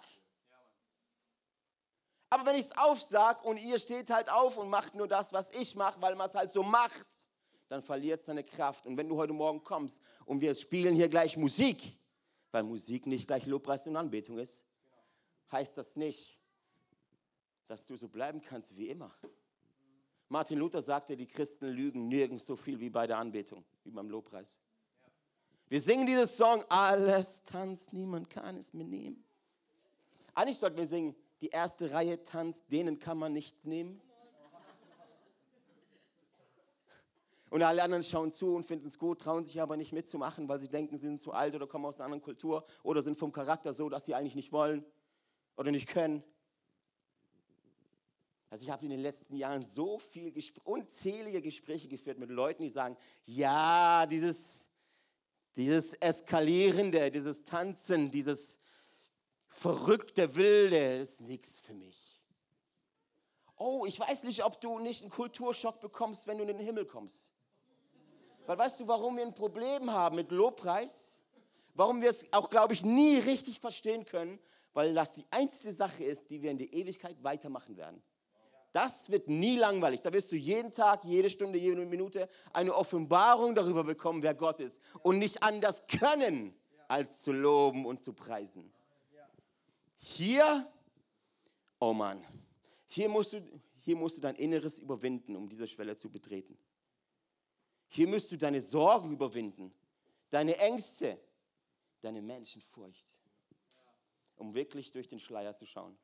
Aber 2.32 2.44
wenn 2.48 2.56
ich 2.56 2.66
es 2.66 2.76
aufsag 2.76 3.46
und 3.46 3.58
ihr 3.58 3.78
steht 3.78 4.10
halt 4.10 4.32
auf 4.32 4.58
und 4.58 4.68
macht 4.68 4.96
nur 4.96 5.08
das, 5.08 5.32
was 5.32 5.52
ich 5.52 5.76
mache, 5.76 6.02
weil 6.02 6.16
man 6.16 6.28
es 6.28 6.34
halt 6.34 6.52
so 6.52 6.64
macht, 6.64 7.08
dann 7.68 7.84
verliert 7.84 8.22
es 8.22 8.26
seine 8.26 8.44
Kraft. 8.44 8.88
Und 8.88 8.98
wenn 8.98 9.10
du 9.10 9.16
heute 9.18 9.34
Morgen 9.34 9.64
kommst 9.64 10.02
und 10.26 10.42
wir 10.42 10.56
spielen 10.56 10.96
hier 10.96 11.08
gleich 11.08 11.38
Musik, 11.38 11.96
weil 12.50 12.64
Musik 12.64 13.06
nicht 13.06 13.28
gleich 13.28 13.46
Lobpreis 13.46 13.86
und 13.86 13.96
Anbetung 13.96 14.40
ist, 14.40 14.64
heißt 15.52 15.78
das 15.78 15.96
nicht, 15.96 16.39
dass 17.70 17.86
du 17.86 17.96
so 17.96 18.08
bleiben 18.08 18.42
kannst 18.42 18.76
wie 18.76 18.90
immer. 18.90 19.12
Martin 20.28 20.58
Luther 20.58 20.82
sagte, 20.82 21.16
die 21.16 21.28
Christen 21.28 21.68
lügen 21.68 22.08
nirgends 22.08 22.46
so 22.48 22.56
viel 22.56 22.80
wie 22.80 22.90
bei 22.90 23.06
der 23.06 23.20
Anbetung, 23.20 23.64
wie 23.84 23.92
beim 23.92 24.10
Lobpreis. 24.10 24.60
Wir 25.68 25.80
singen 25.80 26.08
dieses 26.08 26.36
Song, 26.36 26.64
alles 26.68 27.44
tanzt, 27.44 27.94
niemand 27.94 28.28
kann 28.32 28.58
es 28.58 28.74
mir 28.74 28.86
nehmen. 28.86 29.24
Eigentlich 30.34 30.58
sollten 30.58 30.78
wir 30.78 30.88
singen, 30.88 31.16
die 31.42 31.50
erste 31.50 31.92
Reihe 31.92 32.24
tanzt, 32.24 32.72
denen 32.72 32.98
kann 32.98 33.20
man 33.20 33.34
nichts 33.34 33.66
nehmen. 33.66 34.02
Und 37.52 37.62
alle 37.62 37.84
anderen 37.84 38.04
schauen 38.04 38.32
zu 38.32 38.56
und 38.56 38.64
finden 38.64 38.88
es 38.88 38.98
gut, 38.98 39.22
trauen 39.22 39.46
sich 39.46 39.62
aber 39.62 39.78
nicht 39.78 39.92
mitzumachen, 39.92 40.50
weil 40.50 40.60
sie 40.60 40.70
denken, 40.70 40.98
sie 40.98 41.06
sind 41.06 41.22
zu 41.22 41.34
alt 41.34 41.54
oder 41.54 41.68
kommen 41.68 41.86
aus 41.86 42.00
einer 42.00 42.06
anderen 42.06 42.24
Kultur 42.24 42.66
oder 42.82 43.04
sind 43.04 43.18
vom 43.18 43.32
Charakter 43.32 43.74
so, 43.74 43.90
dass 43.90 44.06
sie 44.06 44.16
eigentlich 44.16 44.36
nicht 44.36 44.52
wollen 44.52 44.84
oder 45.56 45.70
nicht 45.70 45.88
können. 45.88 46.24
Also 48.50 48.64
ich 48.64 48.72
habe 48.72 48.84
in 48.86 48.92
den 48.92 49.02
letzten 49.02 49.36
Jahren 49.36 49.64
so 49.64 50.00
viel, 50.00 50.34
unzählige 50.64 51.42
Gespräche 51.42 51.88
geführt 51.88 52.18
mit 52.18 52.30
Leuten, 52.30 52.64
die 52.64 52.70
sagen, 52.70 52.98
ja, 53.26 54.08
dieses, 54.08 54.66
dieses 55.56 55.94
Eskalierende, 55.94 57.12
dieses 57.12 57.44
Tanzen, 57.44 58.10
dieses 58.10 58.60
verrückte 59.48 60.36
Wilde, 60.36 61.00
das 61.00 61.10
ist 61.10 61.22
nichts 61.22 61.60
für 61.60 61.74
mich. 61.74 62.22
Oh, 63.56 63.86
ich 63.86 64.00
weiß 64.00 64.24
nicht, 64.24 64.44
ob 64.44 64.60
du 64.62 64.80
nicht 64.80 65.02
einen 65.02 65.12
Kulturschock 65.12 65.80
bekommst, 65.80 66.26
wenn 66.26 66.38
du 66.38 66.44
in 66.44 66.48
den 66.48 66.60
Himmel 66.60 66.86
kommst. 66.86 67.30
Weil 68.48 68.58
weißt 68.58 68.80
du, 68.80 68.88
warum 68.88 69.18
wir 69.18 69.24
ein 69.24 69.36
Problem 69.36 69.92
haben 69.92 70.16
mit 70.16 70.32
Lobpreis? 70.32 71.18
Warum 71.76 72.02
wir 72.02 72.10
es 72.10 72.32
auch, 72.34 72.50
glaube 72.50 72.74
ich, 72.74 72.84
nie 72.84 73.18
richtig 73.18 73.60
verstehen 73.60 74.06
können? 74.06 74.40
Weil 74.74 74.94
das 74.96 75.14
die 75.14 75.26
einzige 75.30 75.74
Sache 75.74 76.04
ist, 76.04 76.32
die 76.32 76.42
wir 76.42 76.52
in 76.52 76.58
der 76.58 76.72
Ewigkeit 76.74 77.22
weitermachen 77.22 77.78
werden. 77.78 78.02
Das 78.72 79.10
wird 79.10 79.28
nie 79.28 79.58
langweilig. 79.58 80.02
Da 80.02 80.14
wirst 80.14 80.32
du 80.32 80.36
jeden 80.36 80.72
Tag, 80.72 81.04
jede 81.04 81.30
Stunde, 81.30 81.58
jede 81.58 81.84
Minute 81.86 82.30
eine 82.54 82.74
Offenbarung 82.76 83.56
darüber 83.56 83.84
bekommen, 83.84 84.22
wer 84.22 84.36
Gott 84.36 84.60
ist. 84.60 84.80
Und 85.02 85.18
nicht 85.18 85.42
anders 85.42 85.86
können, 85.88 86.54
als 86.88 87.20
zu 87.20 87.32
loben 87.32 87.86
und 87.86 88.02
zu 88.02 88.14
preisen. 88.14 88.72
Hier, 89.98 90.72
oh 91.80 91.94
Mann, 91.94 92.24
hier 92.88 93.10
musst, 93.10 93.34
du, 93.34 93.42
hier 93.82 93.96
musst 93.96 94.18
du 94.18 94.22
dein 94.22 94.36
Inneres 94.36 94.80
überwinden, 94.80 95.36
um 95.36 95.50
diese 95.50 95.68
Schwelle 95.68 95.96
zu 95.96 96.10
betreten. 96.10 96.58
Hier 97.88 98.08
musst 98.08 98.32
du 98.32 98.38
deine 98.38 98.62
Sorgen 98.62 99.12
überwinden, 99.12 99.74
deine 100.30 100.56
Ängste, 100.58 101.20
deine 102.02 102.22
Menschenfurcht, 102.22 103.06
um 104.36 104.54
wirklich 104.54 104.92
durch 104.92 105.08
den 105.08 105.20
Schleier 105.20 105.56
zu 105.56 105.66
schauen 105.66 105.98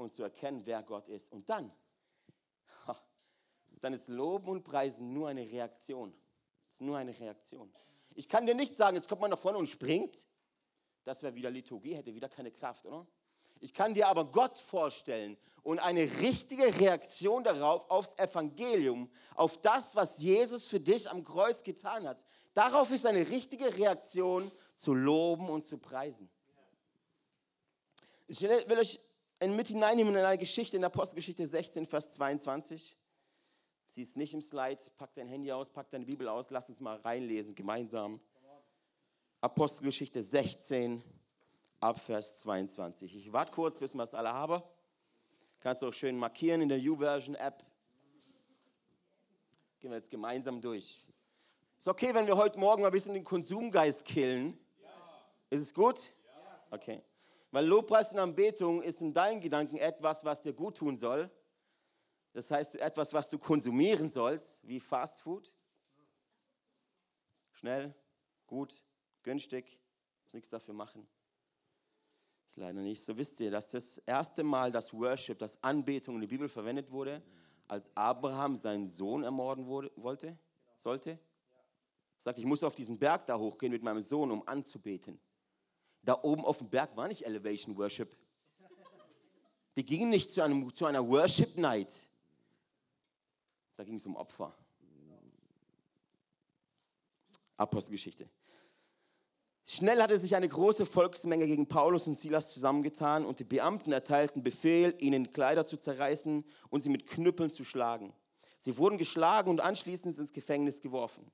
und 0.00 0.12
zu 0.12 0.22
erkennen, 0.22 0.62
wer 0.64 0.82
Gott 0.82 1.08
ist. 1.08 1.30
Und 1.30 1.48
dann, 1.48 1.72
dann 3.80 3.92
ist 3.92 4.08
Loben 4.08 4.48
und 4.48 4.64
Preisen 4.64 5.12
nur 5.12 5.28
eine 5.28 5.42
Reaktion. 5.42 6.14
Es 6.68 6.76
ist 6.76 6.80
nur 6.80 6.96
eine 6.96 7.18
Reaktion. 7.18 7.72
Ich 8.14 8.28
kann 8.28 8.46
dir 8.46 8.54
nicht 8.54 8.76
sagen, 8.76 8.96
jetzt 8.96 9.08
kommt 9.08 9.20
man 9.20 9.30
nach 9.30 9.38
vorne 9.38 9.58
und 9.58 9.68
springt. 9.68 10.26
Das 11.04 11.22
wäre 11.22 11.34
wieder 11.34 11.50
Liturgie, 11.50 11.94
hätte 11.94 12.14
wieder 12.14 12.28
keine 12.28 12.50
Kraft, 12.50 12.84
oder? 12.84 13.06
Ich 13.62 13.74
kann 13.74 13.92
dir 13.92 14.08
aber 14.08 14.24
Gott 14.24 14.58
vorstellen 14.58 15.36
und 15.62 15.78
eine 15.80 16.02
richtige 16.02 16.64
Reaktion 16.78 17.44
darauf, 17.44 17.90
aufs 17.90 18.16
Evangelium, 18.18 19.10
auf 19.34 19.60
das, 19.60 19.94
was 19.94 20.22
Jesus 20.22 20.66
für 20.66 20.80
dich 20.80 21.10
am 21.10 21.24
Kreuz 21.24 21.62
getan 21.62 22.08
hat. 22.08 22.24
Darauf 22.54 22.90
ist 22.90 23.04
eine 23.04 23.28
richtige 23.28 23.76
Reaktion 23.76 24.50
zu 24.76 24.94
loben 24.94 25.50
und 25.50 25.66
zu 25.66 25.76
preisen. 25.76 26.30
Ich 28.26 28.40
will 28.40 28.78
euch 28.78 28.98
mit 29.48 29.68
hineinnehmen 29.68 30.14
in 30.14 30.20
eine 30.20 30.38
Geschichte 30.38 30.76
in 30.76 30.82
der 30.82 30.88
Apostelgeschichte 30.88 31.46
16, 31.46 31.86
Vers 31.86 32.12
22. 32.12 32.96
Sie 33.86 34.02
ist 34.02 34.16
nicht 34.16 34.34
im 34.34 34.42
Slide. 34.42 34.78
Pack 34.98 35.14
dein 35.14 35.28
Handy 35.28 35.50
aus, 35.50 35.70
pack 35.70 35.90
deine 35.90 36.04
Bibel 36.04 36.28
aus, 36.28 36.50
lass 36.50 36.68
uns 36.68 36.80
mal 36.80 36.96
reinlesen 36.98 37.54
gemeinsam. 37.54 38.20
Apostelgeschichte 39.40 40.22
16, 40.22 41.02
Abvers 41.80 42.40
22. 42.40 43.16
Ich 43.16 43.32
warte 43.32 43.52
kurz, 43.52 43.78
bis 43.78 43.94
wir 43.94 44.02
es 44.02 44.14
alle 44.14 44.32
haben. 44.32 44.62
Kannst 45.60 45.80
du 45.82 45.88
auch 45.88 45.94
schön 45.94 46.16
markieren 46.18 46.60
in 46.60 46.68
der 46.68 46.78
U-Version-App. 46.78 47.64
Gehen 49.80 49.90
wir 49.90 49.96
jetzt 49.96 50.10
gemeinsam 50.10 50.60
durch. 50.60 51.06
Ist 51.78 51.88
okay, 51.88 52.12
wenn 52.12 52.26
wir 52.26 52.36
heute 52.36 52.58
Morgen 52.58 52.82
mal 52.82 52.88
ein 52.88 52.92
bisschen 52.92 53.14
den 53.14 53.24
Konsumgeist 53.24 54.04
killen? 54.04 54.58
Ja. 54.82 54.90
Ist 55.48 55.62
es 55.62 55.72
gut? 55.72 56.10
Ja. 56.26 56.76
Okay. 56.76 57.02
Weil 57.50 57.66
Lobpreis 57.66 58.12
und 58.12 58.18
Anbetung 58.18 58.82
ist 58.82 59.00
in 59.00 59.12
deinen 59.12 59.40
Gedanken 59.40 59.76
etwas, 59.76 60.24
was 60.24 60.42
dir 60.42 60.52
gut 60.52 60.76
tun 60.76 60.96
soll. 60.96 61.30
Das 62.32 62.50
heißt, 62.50 62.76
etwas, 62.76 63.12
was 63.12 63.28
du 63.28 63.38
konsumieren 63.38 64.08
sollst, 64.08 64.66
wie 64.66 64.78
Fast 64.78 65.20
Food. 65.20 65.52
Schnell, 67.50 67.94
gut, 68.46 68.82
günstig, 69.22 69.80
nichts 70.32 70.50
dafür 70.50 70.74
machen. 70.74 71.06
Ist 72.48 72.56
leider 72.56 72.80
nicht 72.80 73.04
so. 73.04 73.16
Wisst 73.16 73.40
ihr, 73.40 73.50
dass 73.50 73.70
das 73.70 73.98
erste 73.98 74.42
Mal 74.42 74.70
das 74.70 74.92
Worship, 74.92 75.38
das 75.38 75.62
Anbetung 75.62 76.16
in 76.16 76.20
der 76.22 76.28
Bibel 76.28 76.48
verwendet 76.48 76.90
wurde, 76.90 77.22
als 77.68 77.90
Abraham 77.96 78.56
seinen 78.56 78.88
Sohn 78.88 79.24
ermorden 79.24 79.66
wurde, 79.66 79.90
wollte, 79.96 80.38
sollte? 80.76 81.18
Sagt, 82.18 82.38
ich 82.38 82.44
muss 82.44 82.62
auf 82.62 82.74
diesen 82.74 82.98
Berg 82.98 83.26
da 83.26 83.38
hochgehen 83.38 83.72
mit 83.72 83.82
meinem 83.82 84.02
Sohn, 84.02 84.30
um 84.30 84.46
anzubeten. 84.46 85.20
Da 86.02 86.18
oben 86.22 86.44
auf 86.44 86.58
dem 86.58 86.68
Berg 86.68 86.96
war 86.96 87.08
nicht 87.08 87.26
Elevation 87.26 87.76
Worship. 87.76 88.16
Die 89.76 89.84
gingen 89.84 90.10
nicht 90.10 90.32
zu, 90.32 90.42
einem, 90.42 90.74
zu 90.74 90.86
einer 90.86 91.06
Worship 91.06 91.56
Night. 91.56 92.08
Da 93.76 93.84
ging 93.84 93.96
es 93.96 94.06
um 94.06 94.16
Opfer. 94.16 94.54
Apostelgeschichte. 97.56 98.28
Schnell 99.66 100.02
hatte 100.02 100.18
sich 100.18 100.34
eine 100.34 100.48
große 100.48 100.84
Volksmenge 100.84 101.46
gegen 101.46 101.68
Paulus 101.68 102.06
und 102.08 102.18
Silas 102.18 102.52
zusammengetan 102.52 103.24
und 103.24 103.38
die 103.38 103.44
Beamten 103.44 103.92
erteilten 103.92 104.42
Befehl, 104.42 104.96
ihnen 104.98 105.32
Kleider 105.32 105.64
zu 105.64 105.76
zerreißen 105.76 106.44
und 106.70 106.80
sie 106.80 106.88
mit 106.88 107.06
Knüppeln 107.06 107.50
zu 107.50 107.64
schlagen. 107.64 108.12
Sie 108.58 108.76
wurden 108.76 108.98
geschlagen 108.98 109.48
und 109.48 109.60
anschließend 109.60 110.18
ins 110.18 110.32
Gefängnis 110.32 110.82
geworfen. 110.82 111.30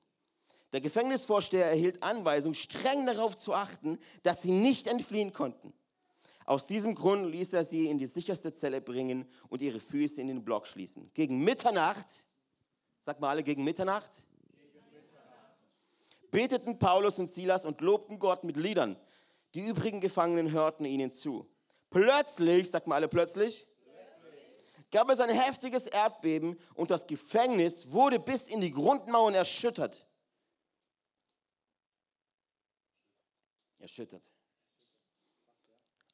Der 0.73 0.81
Gefängnisvorsteher 0.81 1.65
erhielt 1.65 2.03
Anweisung, 2.03 2.53
streng 2.53 3.05
darauf 3.05 3.37
zu 3.37 3.53
achten, 3.53 3.99
dass 4.23 4.41
sie 4.41 4.51
nicht 4.51 4.87
entfliehen 4.87 5.31
konnten. 5.31 5.73
Aus 6.45 6.65
diesem 6.65 6.95
Grund 6.95 7.29
ließ 7.29 7.53
er 7.53 7.63
sie 7.63 7.87
in 7.87 7.97
die 7.97 8.05
sicherste 8.05 8.53
Zelle 8.53 8.79
bringen 8.79 9.25
und 9.49 9.61
ihre 9.61 9.79
Füße 9.79 10.21
in 10.21 10.27
den 10.27 10.43
Block 10.43 10.67
schließen. 10.67 11.11
Gegen 11.13 11.43
Mitternacht, 11.43 12.25
sag 13.01 13.19
mal 13.19 13.29
alle, 13.29 13.43
gegen 13.43 13.63
Mitternacht, 13.63 14.23
beteten 16.31 16.79
Paulus 16.79 17.19
und 17.19 17.31
Silas 17.31 17.65
und 17.65 17.81
lobten 17.81 18.19
Gott 18.19 18.43
mit 18.43 18.57
Liedern. 18.57 18.97
Die 19.55 19.67
übrigen 19.67 20.01
Gefangenen 20.01 20.51
hörten 20.51 20.85
ihnen 20.85 21.11
zu. 21.11 21.47
Plötzlich, 21.89 22.69
sagt 22.69 22.87
mal 22.87 22.95
alle 22.95 23.07
plötzlich, 23.07 23.67
gab 24.91 25.09
es 25.09 25.19
ein 25.19 25.29
heftiges 25.29 25.87
Erdbeben 25.87 26.57
und 26.75 26.91
das 26.91 27.07
Gefängnis 27.07 27.91
wurde 27.91 28.19
bis 28.19 28.49
in 28.49 28.61
die 28.61 28.71
Grundmauern 28.71 29.33
erschüttert. 29.33 30.06
Erschüttert. 33.87 34.29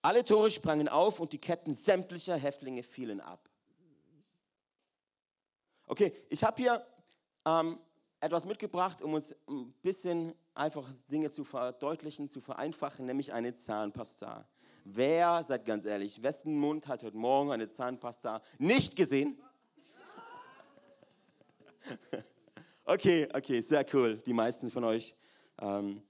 Alle 0.03 0.23
Tore 0.23 0.51
sprangen 0.51 0.87
auf 0.87 1.19
und 1.19 1.33
die 1.33 1.39
Ketten 1.39 1.73
sämtlicher 1.73 2.37
Häftlinge 2.37 2.83
fielen 2.83 3.19
ab. 3.19 3.49
Okay, 5.87 6.13
ich 6.29 6.43
habe 6.43 6.55
hier 6.57 6.85
ähm, 7.45 7.79
etwas 8.19 8.45
mitgebracht, 8.45 9.01
um 9.01 9.15
uns 9.15 9.35
ein 9.49 9.73
bisschen 9.81 10.35
einfach 10.53 10.87
Dinge 11.09 11.31
zu 11.31 11.43
verdeutlichen, 11.43 12.29
zu 12.29 12.41
vereinfachen, 12.41 13.07
nämlich 13.07 13.33
eine 13.33 13.55
Zahnpasta. 13.55 14.47
Wer, 14.85 15.41
seid 15.41 15.65
ganz 15.65 15.85
ehrlich, 15.85 16.21
wessen 16.21 16.55
Mund 16.55 16.87
hat 16.87 17.01
heute 17.01 17.17
Morgen 17.17 17.51
eine 17.51 17.69
Zahnpasta 17.69 18.43
nicht 18.59 18.95
gesehen? 18.95 19.41
Okay, 22.85 23.29
okay, 23.33 23.61
sehr 23.61 23.85
cool, 23.93 24.17
die 24.17 24.33
meisten 24.33 24.69
von 24.69 24.83
euch. 24.83 25.15
Ähm, 25.57 26.03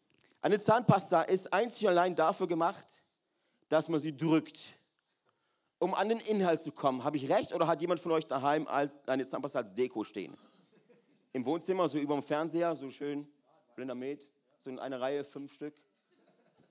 eine 0.44 0.60
Zahnpasta 0.60 1.24
ist 1.24 1.52
einzig 1.52 1.88
und 1.88 1.90
allein 1.90 2.16
dafür 2.16 2.48
gemacht, 2.48 3.04
dass 3.70 3.90
man 3.90 4.00
sie 4.00 4.16
drückt, 4.16 4.60
um 5.80 5.96
an 5.96 6.10
den 6.10 6.20
Inhalt 6.20 6.62
zu 6.62 6.72
kommen. 6.72 7.04
Habe 7.04 7.18
ich 7.18 7.30
recht 7.30 7.54
oder 7.54 7.66
hat 7.66 7.82
jemand 7.82 8.00
von 8.00 8.12
euch 8.12 8.28
daheim 8.28 8.68
eine 8.68 9.26
Zahnpasta 9.26 9.60
als 9.60 9.74
Deko 9.74 10.04
stehen? 10.04 10.38
im 11.34 11.44
Wohnzimmer, 11.46 11.90
so 11.90 11.98
über 11.98 12.14
dem 12.14 12.24
Fernseher, 12.24 12.76
so 12.76 12.90
schön, 12.90 13.28
blinder 13.76 13.96
Met, 13.96 14.30
so 14.64 14.70
in 14.70 14.80
einer 14.80 15.02
Reihe, 15.02 15.26
fünf 15.26 15.54
Stück. 15.54 15.74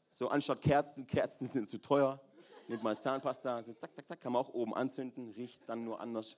So 0.09 0.29
anstatt 0.29 0.61
Kerzen, 0.61 1.07
Kerzen 1.07 1.49
sind 1.49 1.69
zu 1.69 1.79
teuer. 1.79 2.21
Nimmt 2.69 2.83
mal 2.83 2.97
Zahnpasta, 2.97 3.63
so 3.63 3.73
zack, 3.75 3.95
zack, 3.95 4.07
zack, 4.07 4.21
kann 4.21 4.33
man 4.33 4.43
auch 4.43 4.55
oben 4.55 4.75
anzünden, 4.75 5.33
riecht 5.33 5.69
dann 5.69 5.85
nur 5.85 6.01
anders. 6.01 6.37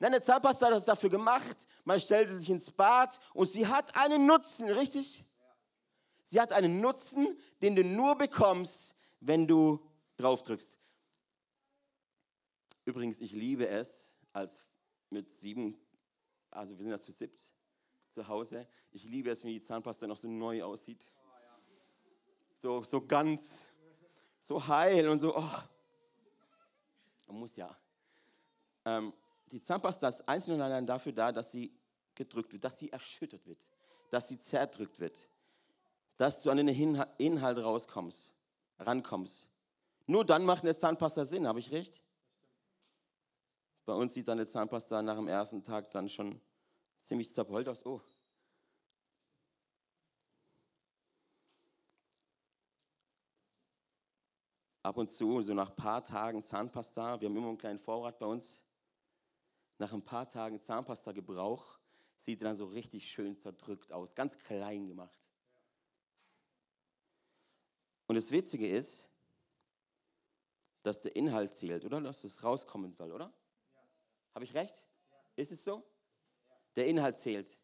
Nein, 0.00 0.12
eine 0.12 0.20
Zahnpasta 0.20 0.68
ist 0.70 0.86
dafür 0.86 1.08
gemacht, 1.08 1.56
man 1.84 2.00
stellt 2.00 2.28
sie 2.28 2.36
sich 2.36 2.50
ins 2.50 2.70
Bad 2.70 3.20
und 3.32 3.46
sie 3.46 3.66
hat 3.66 3.96
einen 3.96 4.26
Nutzen, 4.26 4.68
richtig? 4.68 5.24
Sie 6.24 6.40
hat 6.40 6.52
einen 6.52 6.80
Nutzen, 6.80 7.38
den 7.62 7.76
du 7.76 7.84
nur 7.84 8.16
bekommst, 8.16 8.96
wenn 9.20 9.46
du 9.46 9.80
drauf 10.16 10.42
drückst. 10.42 10.80
Übrigens, 12.84 13.20
ich 13.20 13.32
liebe 13.32 13.68
es, 13.68 14.12
als 14.32 14.66
mit 15.10 15.30
sieben, 15.30 15.78
also 16.50 16.76
wir 16.76 16.82
sind 16.82 16.90
ja 16.90 16.98
zu 16.98 17.12
siebt 17.12 17.40
zu 18.10 18.26
Hause, 18.28 18.66
ich 18.92 19.04
liebe 19.04 19.30
es, 19.30 19.42
wenn 19.42 19.50
die 19.50 19.60
Zahnpasta 19.60 20.06
noch 20.06 20.16
so 20.16 20.28
neu 20.28 20.62
aussieht. 20.62 21.10
So, 22.58 22.82
so 22.82 23.04
ganz, 23.04 23.66
so 24.40 24.66
heil 24.66 25.08
und 25.08 25.18
so, 25.18 25.36
oh. 25.36 25.50
Man 27.26 27.36
muss 27.38 27.56
ja. 27.56 27.76
Ähm, 28.84 29.12
die 29.50 29.60
Zahnpasta 29.60 30.08
ist 30.08 30.28
einzeln 30.28 30.56
und 30.56 30.60
allein 30.62 30.86
dafür 30.86 31.12
da, 31.12 31.32
dass 31.32 31.50
sie 31.50 31.72
gedrückt 32.14 32.52
wird, 32.52 32.64
dass 32.64 32.78
sie 32.78 32.90
erschüttert 32.90 33.44
wird, 33.46 33.58
dass 34.10 34.28
sie 34.28 34.38
zerdrückt 34.38 35.00
wird, 35.00 35.28
dass 36.16 36.42
du 36.42 36.50
an 36.50 36.58
den 36.58 36.68
Inhalt 36.68 37.58
rauskommst, 37.58 38.32
rankommst. 38.78 39.48
Nur 40.06 40.24
dann 40.24 40.44
macht 40.44 40.62
eine 40.62 40.74
Zahnpasta 40.74 41.24
Sinn, 41.24 41.46
habe 41.46 41.60
ich 41.60 41.70
recht? 41.70 42.00
Bei 43.86 43.94
uns 43.94 44.14
sieht 44.14 44.28
eine 44.28 44.46
Zahnpasta 44.46 45.02
nach 45.02 45.16
dem 45.16 45.28
ersten 45.28 45.62
Tag 45.62 45.90
dann 45.90 46.08
schon 46.08 46.40
ziemlich 47.02 47.32
zerbeult 47.32 47.68
aus. 47.68 47.84
Oh. 47.84 48.00
Ab 54.82 54.98
und 54.98 55.10
zu, 55.10 55.40
so 55.42 55.54
nach 55.54 55.70
ein 55.70 55.76
paar 55.76 56.04
Tagen 56.04 56.42
Zahnpasta, 56.42 57.20
wir 57.20 57.28
haben 57.28 57.36
immer 57.36 57.48
einen 57.48 57.58
kleinen 57.58 57.78
Vorrat 57.78 58.18
bei 58.18 58.26
uns, 58.26 58.62
nach 59.78 59.92
ein 59.92 60.04
paar 60.04 60.28
Tagen 60.28 60.60
Zahnpasta-Gebrauch 60.60 61.78
sieht 62.18 62.40
er 62.42 62.48
dann 62.48 62.56
so 62.56 62.66
richtig 62.66 63.10
schön 63.10 63.36
zerdrückt 63.36 63.92
aus, 63.92 64.14
ganz 64.14 64.38
klein 64.38 64.86
gemacht. 64.86 65.23
Und 68.06 68.16
das 68.16 68.30
Witzige 68.30 68.68
ist, 68.68 69.08
dass 70.82 71.00
der 71.00 71.16
Inhalt 71.16 71.54
zählt, 71.54 71.84
oder? 71.84 72.00
Dass 72.00 72.24
es 72.24 72.44
rauskommen 72.44 72.92
soll, 72.92 73.12
oder? 73.12 73.32
Ja. 73.74 73.82
Habe 74.34 74.44
ich 74.44 74.54
recht? 74.54 74.84
Ja. 75.10 75.16
Ist 75.36 75.52
es 75.52 75.64
so? 75.64 75.76
Ja. 75.76 76.56
Der 76.76 76.86
Inhalt 76.86 77.18
zählt. 77.18 77.58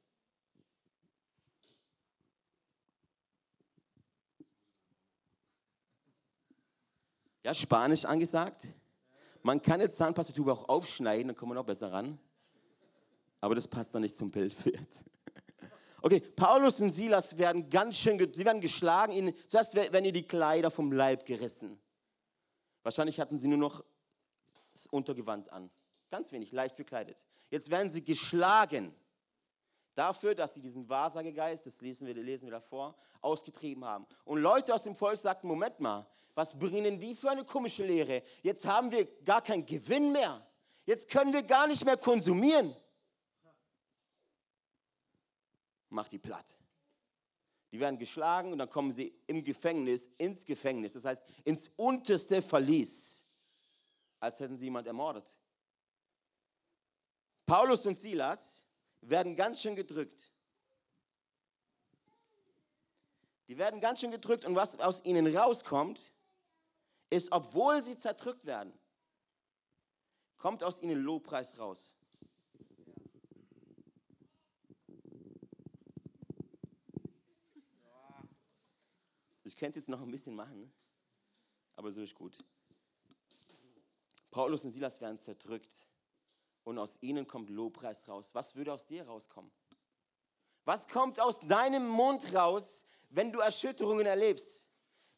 Ja, 7.43 7.55
Spanisch 7.55 8.05
angesagt. 8.05 8.69
Man 9.43 9.63
kann 9.63 9.81
jetzt 9.81 9.97
Zahnpastatube 9.97 10.53
auch 10.53 10.69
aufschneiden, 10.69 11.29
dann 11.29 11.37
kommt 11.37 11.49
man 11.51 11.59
auch 11.59 11.65
besser 11.65 11.91
ran. 11.91 12.19
Aber 13.41 13.55
das 13.55 13.67
passt 13.67 13.95
dann 13.95 14.03
nicht 14.03 14.17
zum 14.17 14.31
Bild 14.31 14.53
für 14.53 14.71
jetzt. 14.71 15.05
Okay, 16.03 16.21
Paulus 16.21 16.81
und 16.81 16.91
Silas 16.91 17.37
werden 17.37 17.69
ganz 17.69 17.99
schön, 17.99 18.19
sie 18.33 18.45
werden 18.45 18.61
geschlagen. 18.61 19.13
Ihnen, 19.13 19.35
zuerst 19.49 19.75
werden 19.75 20.05
ihr 20.05 20.13
die 20.13 20.27
Kleider 20.27 20.71
vom 20.71 20.93
Leib 20.93 21.27
gerissen. 21.27 21.81
Wahrscheinlich 22.83 23.21
hatten 23.21 23.37
sie 23.37 23.49
nur 23.49 23.59
noch 23.59 23.85
das 24.73 24.87
Untergewand 24.87 25.53
an. 25.53 25.71
Ganz 26.11 26.33
wenig, 26.33 26.53
leicht 26.53 26.77
bekleidet. 26.77 27.27
Jetzt 27.51 27.71
werden 27.71 27.91
sie 27.91 28.03
geschlagen 28.05 28.95
dafür, 29.95 30.35
dass 30.35 30.55
sie 30.55 30.61
diesen 30.61 30.89
Wahrsagegeist, 30.89 31.67
das 31.67 31.81
lesen 31.81 32.07
wir, 32.07 32.15
lesen 32.15 32.47
wir 32.47 32.53
davor, 32.53 32.95
ausgetrieben 33.21 33.85
haben. 33.85 34.07
Und 34.25 34.41
Leute 34.41 34.75
aus 34.75 34.85
dem 34.85 34.95
Volk 34.95 35.19
sagten, 35.19 35.47
Moment 35.47 35.79
mal, 35.81 36.07
was 36.35 36.59
bringen 36.59 36.99
die 36.99 37.15
für 37.15 37.31
eine 37.31 37.45
komische 37.45 37.85
Lehre? 37.85 38.23
Jetzt 38.43 38.65
haben 38.65 38.91
wir 38.91 39.05
gar 39.25 39.43
keinen 39.43 39.67
Gewinn 39.67 40.13
mehr. 40.13 40.47
Jetzt 40.87 41.11
können 41.11 41.33
wir 41.33 41.43
gar 41.43 41.67
nicht 41.67 41.85
mehr 41.85 41.97
konsumieren. 41.97 42.75
Mach 45.91 46.09
die 46.09 46.19
platt. 46.19 46.59
Die 47.73 47.79
werden 47.79 47.99
geschlagen 47.99 48.53
und 48.53 48.59
dann 48.59 48.69
kommen 48.69 48.91
sie 48.91 49.15
im 49.27 49.45
Gefängnis, 49.45 50.11
ins 50.19 50.45
Gefängnis, 50.45 50.95
das 50.95 51.05
heißt 51.05 51.27
ins 51.45 51.71
unterste 51.77 52.43
Verlies, 52.43 53.25
als 54.19 54.41
hätten 54.41 54.57
sie 54.57 54.65
jemand 54.65 54.87
ermordet. 54.87 55.37
Paulus 57.47 57.87
und 57.87 57.97
Silas 57.97 58.65
werden 59.01 59.37
ganz 59.37 59.61
schön 59.61 59.77
gedrückt. 59.77 60.31
Die 63.49 63.59
werden 63.59 63.81
ganz 63.81 64.01
schön 64.01 64.13
gedrückt 64.13 64.45
und 64.45 64.55
was 64.55 64.79
aus 64.79 65.05
ihnen 65.05 65.37
rauskommt, 65.37 66.13
ist, 67.09 67.33
obwohl 67.33 67.83
sie 67.83 67.97
zerdrückt 67.97 68.47
werden, 68.47 68.73
kommt 70.37 70.63
aus 70.63 70.81
ihnen 70.81 71.03
Lobpreis 71.03 71.59
raus. 71.59 71.93
Könnte 79.61 79.79
es 79.79 79.85
jetzt 79.85 79.89
noch 79.91 80.01
ein 80.01 80.11
bisschen 80.11 80.35
machen, 80.35 80.73
aber 81.77 81.93
so 81.93 82.01
ist 82.01 82.15
gut. 82.15 82.37
Paulus 84.31 84.65
und 84.65 84.71
Silas 84.71 85.01
werden 85.03 85.19
zerdrückt 85.19 85.85
und 86.65 86.79
aus 86.79 86.97
ihnen 87.03 87.27
kommt 87.27 87.51
Lobpreis 87.51 88.09
raus. 88.09 88.31
Was 88.35 88.57
würde 88.57 88.73
aus 88.73 88.87
dir 88.87 89.07
rauskommen? 89.07 89.51
Was 90.65 90.89
kommt 90.89 91.21
aus 91.21 91.41
deinem 91.41 91.87
Mund 91.87 92.35
raus, 92.35 92.87
wenn 93.11 93.33
du 93.33 93.41
Erschütterungen 93.41 94.07
erlebst? 94.07 94.67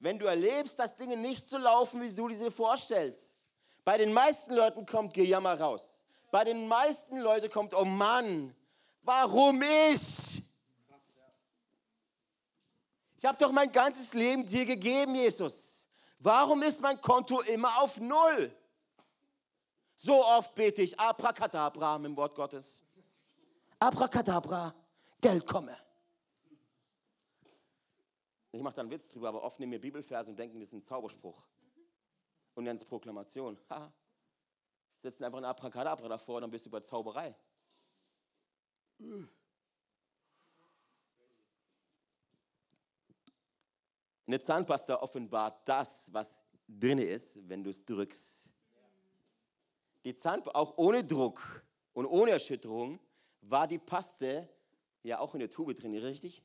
Wenn 0.00 0.18
du 0.18 0.26
erlebst, 0.26 0.76
dass 0.76 0.96
Dinge 0.96 1.16
nicht 1.16 1.44
so 1.44 1.56
laufen, 1.56 2.02
wie 2.02 2.12
du 2.12 2.26
dir 2.28 2.50
vorstellst. 2.50 3.36
Bei 3.84 3.96
den 3.96 4.12
meisten 4.12 4.54
Leuten 4.54 4.86
kommt 4.86 5.14
Gejammer 5.14 5.60
raus. 5.60 6.04
Bei 6.32 6.42
den 6.42 6.66
meisten 6.66 7.18
Leuten 7.18 7.48
kommt, 7.48 7.74
oh 7.74 7.84
Mann, 7.84 8.56
warum 9.02 9.62
ich? 9.62 10.42
Ich 13.22 13.28
habe 13.28 13.38
doch 13.38 13.52
mein 13.52 13.70
ganzes 13.70 14.14
Leben 14.14 14.44
dir 14.44 14.66
gegeben, 14.66 15.14
Jesus. 15.14 15.86
Warum 16.18 16.60
ist 16.62 16.80
mein 16.80 17.00
Konto 17.00 17.40
immer 17.42 17.68
auf 17.80 18.00
Null? 18.00 18.52
So 19.98 20.24
oft 20.24 20.52
bete 20.56 20.82
ich 20.82 20.98
Abracadabra 20.98 21.94
im 22.04 22.16
Wort 22.16 22.34
Gottes. 22.34 22.82
Abracadabra, 23.78 24.74
Geld 25.20 25.46
komme. 25.46 25.78
Ich 28.50 28.60
mache 28.60 28.74
da 28.74 28.80
einen 28.80 28.90
Witz 28.90 29.08
drüber, 29.08 29.28
aber 29.28 29.44
oft 29.44 29.60
nehmen 29.60 29.70
wir 29.70 29.80
Bibelverse 29.80 30.28
und 30.28 30.36
denken, 30.36 30.58
das 30.58 30.70
ist 30.70 30.72
ein 30.72 30.82
Zauberspruch. 30.82 31.46
Und 32.54 32.64
nennen 32.64 32.76
es 32.76 32.84
Proklamation. 32.84 33.56
Ha. 33.70 33.92
Setzen 35.00 35.22
einfach 35.22 35.38
ein 35.38 35.44
Abracadabra 35.44 36.08
davor, 36.08 36.40
dann 36.40 36.50
bist 36.50 36.66
du 36.66 36.70
bei 36.70 36.80
Zauberei. 36.80 37.36
Eine 44.26 44.40
Zahnpasta 44.40 44.96
offenbart 45.02 45.66
das, 45.68 46.12
was 46.12 46.44
drin 46.68 46.98
ist, 46.98 47.38
wenn 47.48 47.64
du 47.64 47.70
es 47.70 47.84
drückst. 47.84 48.48
Die 50.04 50.14
Zahnpasta, 50.14 50.58
auch 50.58 50.74
ohne 50.76 51.04
Druck 51.04 51.64
und 51.92 52.06
ohne 52.06 52.32
Erschütterung, 52.32 53.00
war 53.42 53.66
die 53.66 53.78
Paste 53.78 54.48
ja 55.02 55.18
auch 55.18 55.34
in 55.34 55.40
der 55.40 55.50
Tube 55.50 55.74
drin, 55.74 55.96
richtig? 55.96 56.42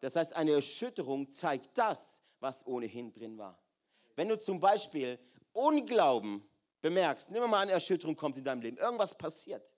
Das 0.00 0.16
heißt, 0.16 0.34
eine 0.34 0.52
Erschütterung 0.52 1.30
zeigt 1.30 1.76
das, 1.76 2.22
was 2.40 2.66
ohnehin 2.66 3.12
drin 3.12 3.36
war. 3.36 3.62
Wenn 4.16 4.28
du 4.28 4.38
zum 4.38 4.58
Beispiel 4.58 5.18
Unglauben 5.52 6.42
bemerkst, 6.80 7.30
nimm 7.30 7.48
mal 7.50 7.62
an, 7.62 7.68
Erschütterung 7.68 8.16
kommt 8.16 8.38
in 8.38 8.44
deinem 8.44 8.62
Leben, 8.62 8.78
irgendwas 8.78 9.16
passiert, 9.16 9.72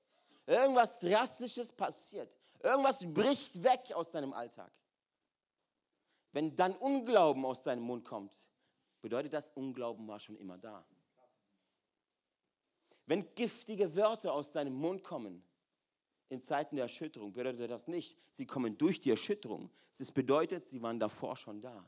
irgendwas 0.46 0.98
Drastisches 1.00 1.72
passiert, 1.72 2.32
irgendwas 2.62 2.98
bricht 3.12 3.62
weg 3.62 3.92
aus 3.94 4.10
deinem 4.12 4.32
Alltag. 4.32 4.70
Wenn 6.32 6.56
dann 6.56 6.74
Unglauben 6.76 7.44
aus 7.44 7.62
deinem 7.62 7.84
Mund 7.84 8.04
kommt, 8.04 8.34
bedeutet 9.00 9.32
das, 9.32 9.50
Unglauben 9.50 10.08
war 10.08 10.18
schon 10.18 10.36
immer 10.36 10.58
da. 10.58 10.86
Wenn 13.06 13.34
giftige 13.34 13.94
Wörter 13.94 14.32
aus 14.32 14.52
deinem 14.52 14.74
Mund 14.74 15.02
kommen, 15.04 15.44
in 16.28 16.40
Zeiten 16.40 16.76
der 16.76 16.86
Erschütterung, 16.86 17.34
bedeutet 17.34 17.70
das 17.70 17.88
nicht, 17.88 18.16
sie 18.30 18.46
kommen 18.46 18.78
durch 18.78 19.00
die 19.00 19.10
Erschütterung. 19.10 19.70
Es 19.98 20.10
bedeutet, 20.10 20.66
sie 20.66 20.80
waren 20.80 20.98
davor 20.98 21.36
schon 21.36 21.60
da. 21.60 21.86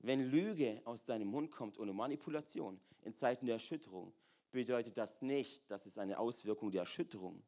Wenn 0.00 0.28
Lüge 0.28 0.82
aus 0.84 1.04
deinem 1.04 1.28
Mund 1.28 1.52
kommt 1.52 1.78
ohne 1.78 1.92
Manipulation 1.92 2.80
in 3.02 3.14
Zeiten 3.14 3.46
der 3.46 3.56
Erschütterung, 3.56 4.12
bedeutet 4.50 4.96
das 4.96 5.22
nicht, 5.22 5.70
dass 5.70 5.86
es 5.86 5.98
eine 5.98 6.18
Auswirkung 6.18 6.72
der 6.72 6.80
Erschütterung, 6.80 7.44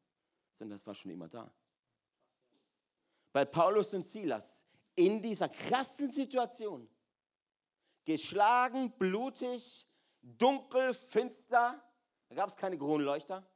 sondern 0.55 0.77
das 0.77 0.87
war 0.87 0.95
schon 0.95 1.11
immer 1.11 1.29
da. 1.29 1.53
Bei 3.33 3.45
Paulus 3.45 3.95
und 3.95 4.07
Silas 4.07 4.65
in 4.95 5.23
dieser 5.23 5.49
krassen 5.49 6.11
Situation, 6.11 6.89
geschlagen, 8.05 8.93
blutig, 8.99 9.87
dunkel, 10.23 10.95
finster, 10.95 11.83
da 12.29 12.35
gab 12.35 12.49
es 12.49 12.57
keine 12.57 12.77
Kronleuchter, 12.79 13.47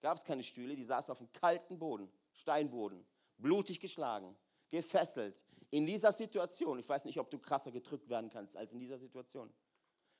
gab 0.00 0.16
es 0.16 0.24
keine 0.24 0.42
Stühle, 0.42 0.76
die 0.76 0.84
saßen 0.84 1.12
auf 1.12 1.18
dem 1.18 1.32
kalten 1.32 1.78
Boden, 1.78 2.10
Steinboden, 2.32 3.06
blutig 3.38 3.80
geschlagen, 3.80 4.36
gefesselt. 4.70 5.44
In 5.70 5.86
dieser 5.86 6.12
Situation, 6.12 6.78
ich 6.78 6.88
weiß 6.88 7.04
nicht, 7.04 7.18
ob 7.18 7.30
du 7.30 7.38
krasser 7.38 7.70
gedrückt 7.70 8.08
werden 8.08 8.30
kannst 8.30 8.56
als 8.56 8.72
in 8.72 8.78
dieser 8.78 8.98
Situation. 8.98 9.52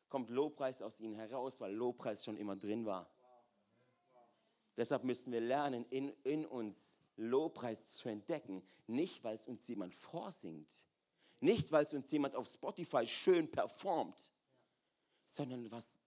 kommt 0.08 0.30
Lobpreis 0.30 0.80
aus 0.80 1.00
ihnen 1.00 1.16
heraus, 1.16 1.60
weil 1.60 1.74
Lobpreis 1.74 2.24
schon 2.24 2.36
immer 2.36 2.56
drin 2.56 2.86
war. 2.86 3.10
Deshalb 4.76 5.04
müssen 5.04 5.32
wir 5.32 5.40
lernen, 5.40 5.84
in, 5.90 6.08
in 6.22 6.46
uns 6.46 7.00
Lobpreis 7.16 7.92
zu 7.92 8.08
entdecken. 8.08 8.62
Nicht, 8.86 9.22
weil 9.24 9.36
es 9.36 9.46
uns 9.46 9.66
jemand 9.68 9.94
vorsingt. 9.94 10.70
Nicht, 11.40 11.72
weil 11.72 11.84
es 11.84 11.92
uns 11.92 12.10
jemand 12.10 12.36
auf 12.36 12.48
Spotify 12.48 13.06
schön 13.06 13.50
performt. 13.50 14.32
Sondern 15.26 15.70
was 15.70 16.00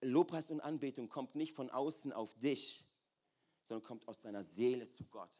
Lobpreis 0.00 0.50
und 0.50 0.60
Anbetung 0.60 1.08
kommt 1.08 1.34
nicht 1.34 1.52
von 1.52 1.70
außen 1.70 2.12
auf 2.12 2.34
dich, 2.34 2.84
sondern 3.62 3.84
kommt 3.84 4.06
aus 4.06 4.20
deiner 4.20 4.44
Seele 4.44 4.88
zu 4.88 5.04
Gott. 5.04 5.30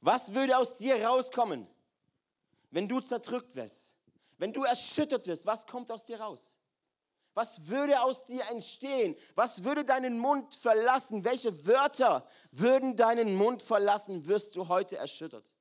Was 0.00 0.34
würde 0.34 0.58
aus 0.58 0.76
dir 0.76 1.02
rauskommen, 1.02 1.66
wenn 2.70 2.88
du 2.88 3.00
zerdrückt 3.00 3.54
wirst? 3.54 3.94
Wenn 4.36 4.52
du 4.52 4.64
erschüttert 4.64 5.26
wirst, 5.26 5.46
was 5.46 5.66
kommt 5.66 5.90
aus 5.90 6.04
dir 6.04 6.20
raus? 6.20 6.56
Was 7.34 7.66
würde 7.66 8.00
aus 8.00 8.26
dir 8.26 8.42
entstehen? 8.50 9.16
Was 9.34 9.64
würde 9.64 9.84
deinen 9.84 10.18
Mund 10.18 10.54
verlassen? 10.54 11.24
Welche 11.24 11.66
Wörter 11.66 12.26
würden 12.52 12.96
deinen 12.96 13.34
Mund 13.34 13.60
verlassen? 13.60 14.24
Wirst 14.26 14.54
du 14.54 14.68
heute 14.68 14.96
erschüttert? 14.96 15.52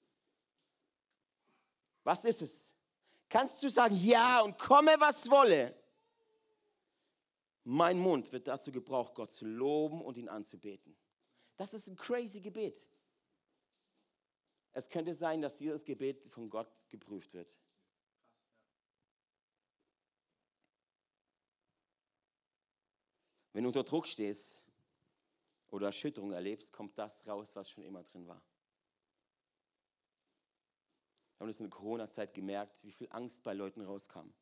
Was 2.03 2.25
ist 2.25 2.43
es? 2.43 2.73
Kannst 3.27 3.63
du 3.63 3.69
sagen, 3.69 3.95
ja 3.95 4.41
und 4.41 4.59
komme, 4.59 4.93
was 4.99 5.29
wolle? 5.31 5.75
Mein 7.63 7.97
Mund 7.97 8.31
wird 8.31 8.47
dazu 8.47 8.71
gebraucht, 8.71 9.15
Gott 9.15 9.33
zu 9.33 9.45
loben 9.45 10.01
und 10.01 10.17
ihn 10.17 10.29
anzubeten. 10.29 10.95
Das 11.57 11.73
ist 11.73 11.87
ein 11.87 11.95
crazy 11.95 12.41
Gebet. 12.41 12.87
Es 14.73 14.89
könnte 14.89 15.13
sein, 15.13 15.41
dass 15.41 15.55
dieses 15.55 15.85
Gebet 15.85 16.25
von 16.27 16.49
Gott 16.49 16.69
geprüft 16.89 17.33
wird. 17.33 17.57
Wenn 23.53 23.63
du 23.63 23.69
unter 23.69 23.83
Druck 23.83 24.07
stehst 24.07 24.65
oder 25.69 25.87
Erschütterung 25.87 26.31
erlebst, 26.31 26.73
kommt 26.73 26.97
das 26.97 27.25
raus, 27.27 27.55
was 27.55 27.69
schon 27.69 27.83
immer 27.83 28.03
drin 28.03 28.27
war. 28.27 28.41
Wir 31.37 31.45
haben 31.45 31.47
das 31.47 31.59
in 31.59 31.69
der 31.69 31.77
Corona-Zeit 31.77 32.33
gemerkt, 32.33 32.83
wie 32.83 32.91
viel 32.91 33.07
Angst 33.11 33.43
bei 33.43 33.53
Leuten 33.53 33.81
rauskam. 33.81 34.33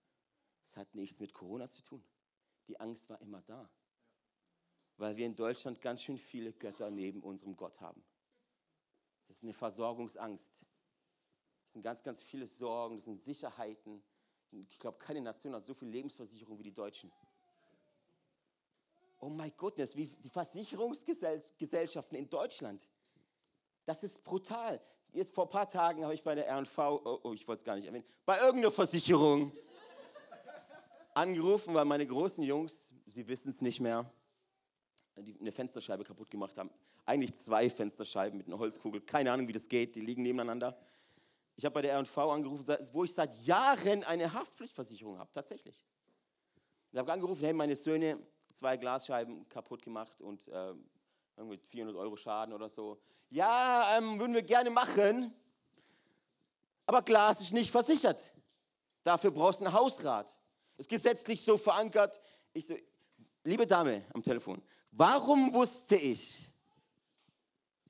Es 0.63 0.77
hat 0.77 0.95
nichts 0.95 1.19
mit 1.19 1.33
Corona 1.33 1.69
zu 1.69 1.81
tun. 1.81 2.03
Die 2.67 2.79
Angst 2.79 3.09
war 3.09 3.19
immer 3.21 3.41
da. 3.41 3.69
Weil 4.97 5.17
wir 5.17 5.25
in 5.25 5.35
Deutschland 5.35 5.81
ganz 5.81 6.03
schön 6.03 6.17
viele 6.17 6.53
Götter 6.53 6.89
neben 6.89 7.21
unserem 7.21 7.57
Gott 7.57 7.81
haben. 7.81 8.03
Das 9.27 9.37
ist 9.37 9.43
eine 9.43 9.53
Versorgungsangst. 9.53 10.65
Das 11.63 11.73
sind 11.73 11.81
ganz, 11.81 12.03
ganz 12.03 12.21
viele 12.21 12.47
Sorgen, 12.47 12.95
das 12.95 13.05
sind 13.05 13.19
Sicherheiten. 13.19 14.03
Ich 14.51 14.79
glaube, 14.79 14.99
keine 14.99 15.21
Nation 15.21 15.55
hat 15.55 15.65
so 15.65 15.73
viel 15.73 15.87
Lebensversicherung 15.89 16.59
wie 16.59 16.63
die 16.63 16.73
Deutschen 16.73 17.11
oh 19.21 19.29
my 19.29 19.51
goodness, 19.55 19.95
wie 19.95 20.07
die 20.07 20.29
Versicherungsgesellschaften 20.29 22.17
in 22.17 22.29
Deutschland. 22.29 22.87
Das 23.85 24.03
ist 24.03 24.23
brutal. 24.23 24.81
Jetzt 25.13 25.33
vor 25.33 25.45
ein 25.45 25.49
paar 25.49 25.69
Tagen 25.69 26.03
habe 26.03 26.13
ich 26.13 26.23
bei 26.23 26.35
der 26.35 26.47
RV, 26.49 26.77
oh, 26.77 27.19
oh 27.23 27.33
ich 27.33 27.47
wollte 27.47 27.59
es 27.59 27.65
gar 27.65 27.75
nicht 27.75 27.85
erwähnen, 27.85 28.05
bei 28.25 28.37
irgendeiner 28.39 28.71
Versicherung 28.71 29.51
angerufen, 31.13 31.73
weil 31.73 31.85
meine 31.85 32.07
großen 32.07 32.43
Jungs, 32.43 32.91
sie 33.05 33.27
wissen 33.27 33.49
es 33.49 33.61
nicht 33.61 33.79
mehr, 33.79 34.09
eine 35.15 35.51
Fensterscheibe 35.51 36.03
kaputt 36.03 36.29
gemacht 36.29 36.57
haben. 36.57 36.69
Eigentlich 37.05 37.35
zwei 37.35 37.69
Fensterscheiben 37.69 38.37
mit 38.37 38.47
einer 38.47 38.57
Holzkugel. 38.57 39.01
Keine 39.01 39.31
Ahnung, 39.31 39.47
wie 39.47 39.53
das 39.53 39.67
geht. 39.67 39.95
Die 39.95 40.01
liegen 40.01 40.23
nebeneinander. 40.23 40.77
Ich 41.57 41.65
habe 41.65 41.73
bei 41.73 41.81
der 41.81 41.99
RV 41.99 42.17
angerufen, 42.17 42.65
wo 42.93 43.03
ich 43.03 43.13
seit 43.13 43.35
Jahren 43.45 44.03
eine 44.05 44.33
Haftpflichtversicherung 44.33 45.19
habe, 45.19 45.29
tatsächlich. 45.33 45.83
Ich 46.91 46.97
habe 46.97 47.11
angerufen, 47.11 47.43
hey, 47.43 47.53
meine 47.53 47.75
Söhne, 47.75 48.19
zwei 48.53 48.77
Glasscheiben 48.77 49.47
kaputt 49.49 49.81
gemacht 49.81 50.21
und 50.21 50.47
äh, 50.47 50.73
irgendwie 51.37 51.57
400 51.57 51.95
Euro 51.95 52.15
Schaden 52.15 52.53
oder 52.53 52.69
so. 52.69 52.99
Ja, 53.29 53.97
ähm, 53.97 54.19
würden 54.19 54.33
wir 54.33 54.43
gerne 54.43 54.69
machen, 54.69 55.33
aber 56.85 57.01
Glas 57.01 57.41
ist 57.41 57.53
nicht 57.53 57.71
versichert. 57.71 58.33
Dafür 59.03 59.31
brauchst 59.31 59.61
du 59.61 59.65
einen 59.65 59.73
Hausrat. 59.73 60.37
Ist 60.77 60.89
gesetzlich 60.89 61.41
so 61.41 61.57
verankert. 61.57 62.19
Ich 62.53 62.67
so, 62.67 62.75
liebe 63.43 63.65
Dame 63.65 64.03
am 64.13 64.21
Telefon, 64.21 64.61
warum 64.91 65.53
wusste 65.53 65.95
ich, 65.95 66.49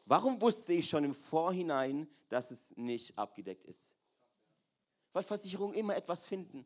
warum 0.06 0.40
wusste 0.42 0.74
ich 0.74 0.88
schon 0.88 1.04
im 1.04 1.16
Vorhinein, 1.16 2.08
dass 2.30 2.52
es 2.52 2.76
nicht 2.78 3.18
abgedeckt 3.18 3.66
ist? 3.66 3.94
Weil 5.14 5.24
Versicherungen 5.24 5.74
immer 5.74 5.96
etwas 5.96 6.26
finden. 6.26 6.66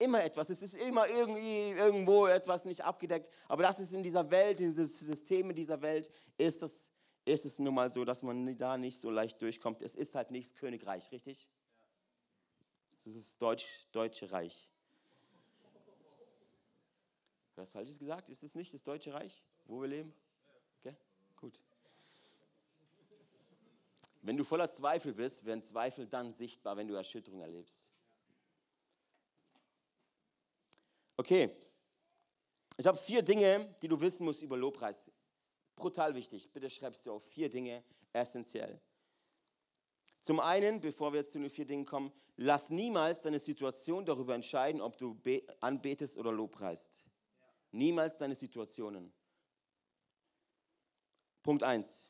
Immer 0.00 0.24
etwas. 0.24 0.48
Es 0.48 0.62
ist 0.62 0.76
immer 0.76 1.06
irgendwie 1.08 1.72
irgendwo 1.72 2.26
etwas 2.26 2.64
nicht 2.64 2.82
abgedeckt. 2.82 3.30
Aber 3.48 3.62
das 3.62 3.78
ist 3.78 3.92
in 3.92 4.02
dieser 4.02 4.30
Welt, 4.30 4.58
in 4.58 4.68
dieses 4.68 4.98
System 4.98 5.50
in 5.50 5.56
dieser 5.56 5.82
Welt, 5.82 6.10
ist 6.38 6.62
es, 6.62 6.90
ist 7.26 7.44
es 7.44 7.58
nun 7.58 7.74
mal 7.74 7.90
so, 7.90 8.06
dass 8.06 8.22
man 8.22 8.56
da 8.56 8.78
nicht 8.78 8.98
so 8.98 9.10
leicht 9.10 9.42
durchkommt. 9.42 9.82
Es 9.82 9.96
ist 9.96 10.14
halt 10.14 10.30
nicht 10.30 10.48
das 10.48 10.56
Königreich, 10.56 11.12
richtig? 11.12 11.50
Das 13.04 13.14
ist 13.14 13.28
das 13.28 13.38
Deutsch, 13.38 13.86
Deutsche 13.92 14.32
Reich. 14.32 14.70
Was 17.56 17.70
Falsches 17.70 17.98
gesagt? 17.98 18.30
Ist 18.30 18.42
es 18.42 18.54
nicht 18.54 18.72
das 18.72 18.82
Deutsche 18.82 19.12
Reich, 19.12 19.44
wo 19.66 19.82
wir 19.82 19.88
leben? 19.88 20.14
Okay, 20.80 20.96
gut. 21.36 21.60
Wenn 24.22 24.38
du 24.38 24.44
voller 24.44 24.70
Zweifel 24.70 25.12
bist, 25.12 25.44
werden 25.44 25.62
Zweifel 25.62 26.06
dann 26.06 26.30
sichtbar, 26.30 26.78
wenn 26.78 26.88
du 26.88 26.94
Erschütterung 26.94 27.42
erlebst. 27.42 27.89
Okay, 31.20 31.50
ich 32.78 32.86
habe 32.86 32.96
vier 32.96 33.20
Dinge, 33.20 33.76
die 33.82 33.88
du 33.88 34.00
wissen 34.00 34.24
musst 34.24 34.40
über 34.40 34.56
Lobpreis. 34.56 35.10
Brutal 35.76 36.14
wichtig. 36.14 36.50
Bitte 36.50 36.70
schreibst 36.70 37.04
du 37.04 37.12
auf. 37.12 37.22
Vier 37.24 37.50
Dinge, 37.50 37.84
essentiell. 38.14 38.80
Zum 40.22 40.40
einen, 40.40 40.80
bevor 40.80 41.12
wir 41.12 41.20
jetzt 41.20 41.32
zu 41.32 41.38
den 41.38 41.50
vier 41.50 41.66
Dingen 41.66 41.84
kommen, 41.84 42.10
lass 42.36 42.70
niemals 42.70 43.20
deine 43.20 43.38
Situation 43.38 44.06
darüber 44.06 44.34
entscheiden, 44.34 44.80
ob 44.80 44.96
du 44.96 45.14
anbetest 45.60 46.16
oder 46.16 46.32
lobpreist. 46.32 47.04
Niemals 47.70 48.16
deine 48.16 48.34
Situationen. 48.34 49.12
Punkt 51.42 51.62
eins: 51.62 52.08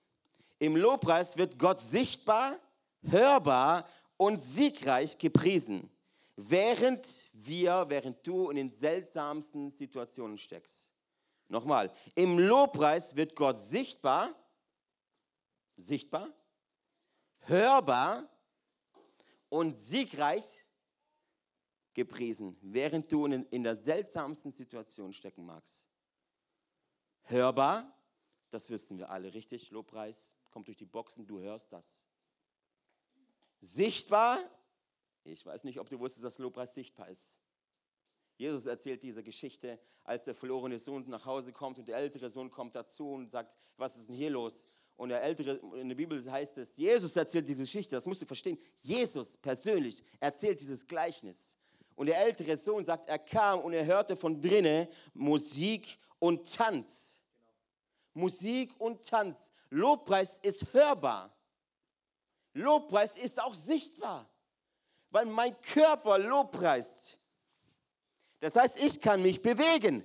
Im 0.61 0.77
Lobpreis 0.77 1.37
wird 1.37 1.59
Gott 1.59 1.81
sichtbar, 1.81 2.61
hörbar 3.03 3.89
und 4.17 4.41
siegreich 4.41 5.19
gepriesen 5.19 5.91
während 6.49 7.31
wir, 7.33 7.87
während 7.89 8.27
du 8.27 8.51
in 8.51 8.57
den 8.57 8.73
seltsamsten 8.73 9.71
Situationen 9.71 10.39
steckst. 10.39 10.91
Nochmal, 11.49 11.93
im 12.15 12.39
Lobpreis 12.39 13.17
wird 13.17 13.35
Gott 13.35 13.59
sichtbar, 13.59 14.35
sichtbar, 15.77 16.33
hörbar 17.41 18.29
und 19.49 19.75
siegreich 19.75 20.65
gepriesen, 21.93 22.57
während 22.61 23.11
du 23.11 23.27
in, 23.27 23.45
in 23.47 23.63
der 23.63 23.77
seltsamsten 23.77 24.53
Situation 24.53 25.13
stecken 25.13 25.45
magst. 25.45 25.87
Hörbar, 27.23 27.93
das 28.51 28.71
wissen 28.71 28.99
wir 28.99 29.11
alle, 29.11 29.35
richtig? 29.35 29.71
Lobpreis 29.71 30.37
kommt 30.51 30.69
durch 30.69 30.79
die 30.79 30.87
Boxen, 30.87 31.27
du 31.27 31.41
hörst 31.41 31.73
das. 31.73 32.05
Sichtbar, 33.61 34.39
ich 35.25 35.45
weiß 35.45 35.65
nicht, 35.65 35.79
ob 35.79 35.89
du 35.89 35.99
wusstest, 35.99 36.25
dass 36.25 36.39
Lobpreis 36.39 36.75
sichtbar 36.75 37.09
ist. 37.09 37.37
Jesus 38.37 38.65
erzählt 38.65 39.03
diese 39.03 39.23
Geschichte, 39.23 39.79
als 40.03 40.25
der 40.25 40.35
verlorene 40.35 40.79
Sohn 40.79 41.05
nach 41.09 41.27
Hause 41.27 41.53
kommt 41.53 41.79
und 41.79 41.89
der 41.89 41.99
ältere 41.99 42.31
Sohn 42.31 42.51
kommt 42.51 42.75
dazu 42.75 43.13
und 43.13 43.29
sagt, 43.31 43.55
was 43.77 43.97
ist 43.97 44.09
denn 44.09 44.17
hier 44.17 44.31
los? 44.31 44.67
Und 44.97 45.11
der 45.11 45.23
ältere, 45.23 45.57
in 45.79 45.89
der 45.89 45.97
Bibel 45.97 46.31
heißt 46.31 46.59
es, 46.59 46.77
Jesus 46.77 47.17
erzählt 47.17 47.49
diese 47.49 47.63
Geschichte, 47.63 47.95
das 47.95 48.07
musst 48.07 48.23
du 48.23 48.27
verstehen. 48.27 48.59
Jesus 48.81 49.37
persönlich 49.37 50.03
erzählt 50.21 50.61
dieses 50.61 50.87
Gleichnis. 50.87 51.57
Und 51.95 52.07
der 52.07 52.19
ältere 52.19 52.57
Sohn 52.57 52.83
sagt, 52.83 53.07
er 53.07 53.19
kam 53.19 53.61
und 53.61 53.75
er 53.75 53.85
hörte 53.85 54.17
von 54.17 54.41
drinnen 54.41 54.89
Musik 55.13 55.99
und 56.19 56.51
Tanz. 56.55 57.21
Musik 58.15 58.73
und 58.81 59.07
Tanz. 59.07 59.51
Lobpreis 59.69 60.39
ist 60.39 60.73
hörbar. 60.73 61.35
Lobpreis 62.55 63.19
ist 63.19 63.41
auch 63.41 63.55
sichtbar 63.55 64.29
weil 65.11 65.27
mein 65.27 65.61
Körper 65.61 66.19
lobpreist. 66.19 67.19
Das 68.41 68.57
heißt, 68.57 68.79
ich 68.81 69.01
kann 69.01 69.23
mich 69.23 69.43
bewegen. 69.43 70.05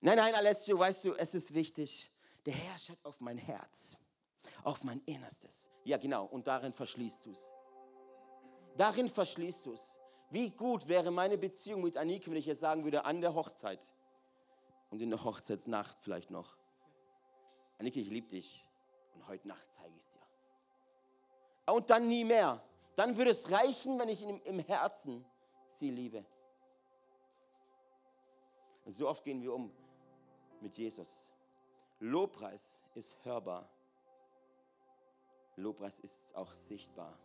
Nein, 0.00 0.16
nein, 0.16 0.34
Alessio, 0.34 0.78
weißt 0.78 1.04
du, 1.04 1.14
es 1.14 1.34
ist 1.34 1.52
wichtig. 1.54 2.10
Der 2.46 2.54
Herr 2.54 2.78
schaut 2.78 3.04
auf 3.04 3.20
mein 3.20 3.38
Herz, 3.38 3.96
auf 4.62 4.84
mein 4.84 5.00
Innerstes. 5.06 5.70
Ja, 5.84 5.96
genau, 5.96 6.26
und 6.26 6.46
darin 6.46 6.72
verschließt 6.72 7.26
du 7.26 7.32
es. 7.32 7.50
Darin 8.76 9.08
verschließt 9.08 9.66
du 9.66 9.72
es. 9.72 9.98
Wie 10.30 10.50
gut 10.50 10.88
wäre 10.88 11.10
meine 11.10 11.38
Beziehung 11.38 11.82
mit 11.82 11.96
Anike, 11.96 12.30
wenn 12.30 12.38
ich 12.38 12.46
jetzt 12.46 12.60
sagen 12.60 12.84
würde, 12.84 13.04
an 13.04 13.20
der 13.20 13.34
Hochzeit 13.34 13.80
und 14.90 15.00
in 15.00 15.10
der 15.10 15.22
Hochzeitsnacht 15.22 15.98
vielleicht 16.00 16.30
noch. 16.30 16.56
Anike, 17.78 18.00
ich 18.00 18.08
liebe 18.08 18.28
dich 18.28 18.64
und 19.14 19.26
heute 19.26 19.48
Nacht 19.48 19.70
zeige 19.70 19.94
ich 19.96 20.02
es 20.02 20.10
dir. 20.10 21.72
Und 21.72 21.88
dann 21.90 22.08
nie 22.08 22.24
mehr 22.24 22.62
Dann 22.96 23.16
würde 23.16 23.30
es 23.30 23.50
reichen, 23.50 23.98
wenn 23.98 24.08
ich 24.08 24.22
im, 24.22 24.58
Herzen 24.60 25.24
sie 25.66 25.90
liebe. 25.90 26.24
So 28.86 29.08
oft 29.08 29.24
gehen 29.24 29.42
wir 29.42 29.52
um 29.52 29.72
mit 30.60 30.76
Jesus. 30.76 31.30
Lobpreis 32.00 32.82
ist 32.94 33.16
hörbar. 33.24 33.68
Lobpreis 35.56 36.00
ist 36.00 36.34
auch 36.36 36.52
sichtbar. 36.52 37.18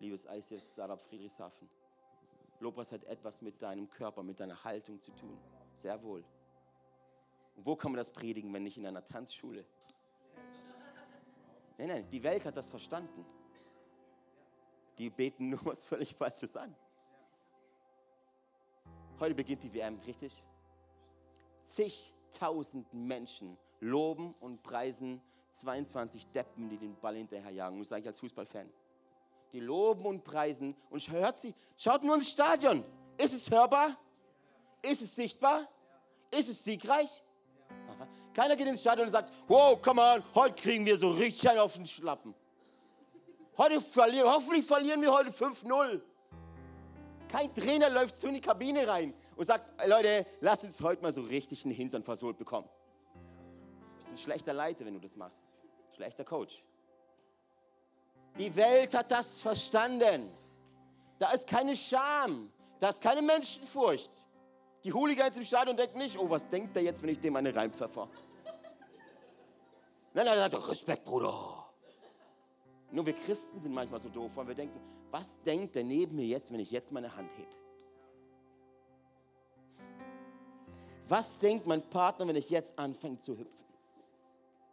Liebes 0.00 0.26
ICF 0.26 0.62
Startup 0.72 1.00
Friedrichshafen. 1.00 1.68
Lobpreis 2.60 2.92
hat 2.92 3.04
etwas 3.04 3.40
mit 3.40 3.62
deinem 3.62 3.88
Körper, 3.88 4.22
mit 4.22 4.40
deiner 4.40 4.62
Haltung 4.64 5.00
zu 5.00 5.12
tun. 5.12 5.38
Sehr 5.74 6.02
wohl. 6.02 6.24
Wo 7.56 7.76
kann 7.76 7.92
man 7.92 7.98
das 7.98 8.10
predigen, 8.10 8.52
wenn 8.52 8.64
nicht 8.64 8.76
in 8.76 8.86
einer 8.86 9.06
Tanzschule? 9.06 9.64
Nein, 11.78 11.88
nein, 11.88 12.08
die 12.10 12.22
Welt 12.22 12.44
hat 12.44 12.56
das 12.56 12.68
verstanden. 12.68 13.24
Die 14.98 15.10
beten 15.10 15.48
nur 15.50 15.64
was 15.64 15.84
völlig 15.84 16.14
Falsches 16.14 16.56
an. 16.56 16.74
Heute 19.20 19.34
beginnt 19.34 19.62
die 19.62 19.72
WM, 19.72 19.98
richtig? 20.00 20.42
Zigtausend 21.62 22.92
Menschen 22.92 23.56
loben 23.80 24.34
und 24.40 24.62
preisen 24.62 25.22
22 25.50 26.26
Deppen, 26.28 26.68
die 26.68 26.76
den 26.76 26.96
Ball 27.00 27.16
hinterherjagen. 27.16 27.78
Das 27.78 27.88
sage 27.88 28.02
ich 28.02 28.08
als 28.08 28.20
Fußballfan. 28.20 28.68
Die 29.52 29.60
loben 29.60 30.04
und 30.04 30.24
preisen 30.24 30.76
und 30.90 31.08
hört 31.10 31.38
sie, 31.38 31.54
schaut 31.78 32.02
nur 32.02 32.16
ins 32.16 32.32
Stadion. 32.32 32.84
Ist 33.16 33.34
es 33.34 33.48
hörbar? 33.50 33.96
Ist 34.82 35.00
es 35.00 35.14
sichtbar? 35.14 35.68
Ist 36.30 36.48
es 36.48 36.64
siegreich? 36.64 37.22
Keiner 38.32 38.56
geht 38.56 38.66
ins 38.66 38.80
Stadion 38.80 39.06
und 39.06 39.12
sagt, 39.12 39.32
wow, 39.46 39.78
komm 39.80 39.98
on, 39.98 40.24
heute 40.34 40.60
kriegen 40.60 40.84
wir 40.84 40.96
so 40.96 41.08
richtig 41.10 41.48
einen 41.48 41.60
auf 41.60 41.74
den 41.74 41.86
Schlappen. 41.86 42.34
Heute 43.56 43.80
verlieren, 43.80 44.28
hoffentlich 44.28 44.66
verlieren 44.66 45.00
wir 45.00 45.12
heute 45.12 45.30
5-0. 45.30 46.00
Kein 47.28 47.54
Trainer 47.54 47.88
läuft 47.90 48.16
so 48.16 48.28
in 48.28 48.34
die 48.34 48.40
Kabine 48.40 48.86
rein 48.86 49.14
und 49.36 49.44
sagt, 49.44 49.70
Leute, 49.86 50.26
lasst 50.40 50.64
uns 50.64 50.80
heute 50.80 51.02
mal 51.02 51.12
so 51.12 51.22
richtig 51.22 51.64
einen 51.64 51.74
Hintern 51.74 52.02
versohlt 52.02 52.36
bekommen. 52.36 52.68
Du 53.14 53.96
bist 53.98 54.10
ein 54.10 54.18
schlechter 54.18 54.52
Leiter, 54.52 54.84
wenn 54.84 54.94
du 54.94 55.00
das 55.00 55.16
machst. 55.16 55.48
Schlechter 55.94 56.24
Coach. 56.24 56.62
Die 58.38 58.54
Welt 58.56 58.94
hat 58.94 59.10
das 59.10 59.40
verstanden. 59.40 60.32
Da 61.18 61.30
ist 61.30 61.46
keine 61.46 61.76
Scham, 61.76 62.52
da 62.80 62.88
ist 62.88 63.00
keine 63.00 63.22
Menschenfurcht. 63.22 64.10
Die 64.82 64.92
Hooligans 64.92 65.36
im 65.36 65.44
Stadion 65.44 65.76
denken 65.76 65.98
nicht, 65.98 66.18
oh, 66.18 66.28
was 66.28 66.48
denkt 66.48 66.74
der 66.74 66.82
jetzt, 66.82 67.02
wenn 67.02 67.10
ich 67.10 67.20
dem 67.20 67.36
eine 67.36 67.54
reinpfeffer? 67.54 68.08
Nein, 70.12 70.26
nein, 70.26 70.38
nein, 70.38 70.52
Respekt, 70.52 71.04
Bruder. 71.04 71.53
Nur 72.94 73.04
wir 73.04 73.12
Christen 73.12 73.60
sind 73.60 73.74
manchmal 73.74 73.98
so 73.98 74.08
doof, 74.08 74.30
weil 74.36 74.46
wir 74.46 74.54
denken, 74.54 74.78
was 75.10 75.42
denkt 75.42 75.74
der 75.74 75.82
neben 75.82 76.14
mir 76.14 76.26
jetzt, 76.26 76.52
wenn 76.52 76.60
ich 76.60 76.70
jetzt 76.70 76.92
meine 76.92 77.16
Hand 77.16 77.36
hebe? 77.36 77.48
Was 81.08 81.36
denkt 81.40 81.66
mein 81.66 81.82
Partner, 81.82 82.28
wenn 82.28 82.36
ich 82.36 82.50
jetzt 82.50 82.78
anfange 82.78 83.18
zu 83.18 83.32
hüpfen? 83.32 83.66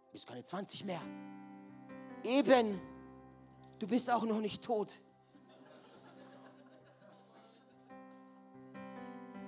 Du 0.05 0.11
bist 0.11 0.27
keine 0.27 0.43
20 0.43 0.85
mehr. 0.85 1.01
Eben, 2.23 2.79
du 3.79 3.87
bist 3.87 4.07
auch 4.11 4.23
noch 4.23 4.39
nicht 4.39 4.63
tot. 4.63 5.01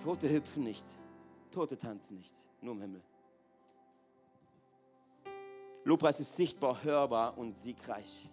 Tote 0.02 0.32
hüpfen 0.32 0.64
nicht, 0.64 0.86
Tote 1.52 1.78
tanzen 1.78 2.18
nicht, 2.18 2.34
nur 2.60 2.74
im 2.74 2.82
Himmel. 2.82 3.04
Lobpreis 5.84 6.20
ist 6.20 6.36
sichtbar, 6.36 6.84
hörbar 6.84 7.38
und 7.38 7.52
siegreich. 7.52 8.28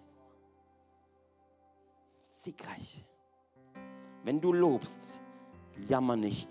Siegreich. 2.40 3.04
Wenn 4.24 4.40
du 4.40 4.54
lobst, 4.54 5.20
jammer 5.76 6.16
nicht. 6.16 6.48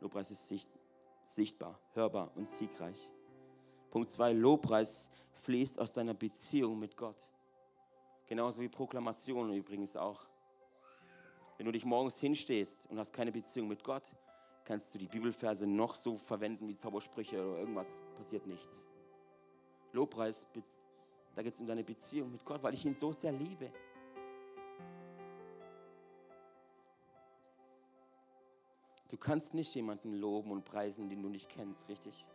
Lobpreis 0.00 0.30
ist 0.30 0.46
sicht, 0.46 0.70
sichtbar, 1.24 1.76
hörbar 1.94 2.30
und 2.36 2.48
siegreich. 2.48 3.10
Punkt 3.90 4.10
2, 4.10 4.34
Lobpreis 4.34 5.10
fließt 5.42 5.80
aus 5.80 5.92
deiner 5.92 6.14
Beziehung 6.14 6.78
mit 6.78 6.96
Gott. 6.96 7.16
Genauso 8.28 8.62
wie 8.62 8.68
Proklamation 8.68 9.52
übrigens 9.54 9.96
auch. 9.96 10.24
Wenn 11.56 11.66
du 11.66 11.72
dich 11.72 11.84
morgens 11.84 12.16
hinstehst 12.18 12.86
und 12.90 13.00
hast 13.00 13.12
keine 13.12 13.32
Beziehung 13.32 13.66
mit 13.66 13.82
Gott, 13.82 14.04
kannst 14.64 14.94
du 14.94 15.00
die 15.00 15.08
Bibelverse 15.08 15.66
noch 15.66 15.96
so 15.96 16.16
verwenden 16.16 16.68
wie 16.68 16.76
Zaubersprüche 16.76 17.44
oder 17.44 17.58
irgendwas, 17.58 18.00
passiert 18.16 18.46
nichts. 18.46 18.86
Lobpreis, 19.92 20.46
da 21.34 21.42
geht 21.42 21.54
es 21.54 21.60
um 21.60 21.66
deine 21.66 21.82
Beziehung 21.82 22.30
mit 22.30 22.44
Gott, 22.44 22.62
weil 22.62 22.74
ich 22.74 22.86
ihn 22.86 22.94
so 22.94 23.12
sehr 23.12 23.32
liebe. 23.32 23.72
Du 29.12 29.18
kannst 29.18 29.52
nicht 29.52 29.74
jemanden 29.74 30.14
loben 30.14 30.50
und 30.50 30.64
preisen, 30.64 31.10
den 31.10 31.20
du 31.20 31.28
nicht 31.28 31.50
kennst, 31.50 31.86
richtig? 31.90 32.26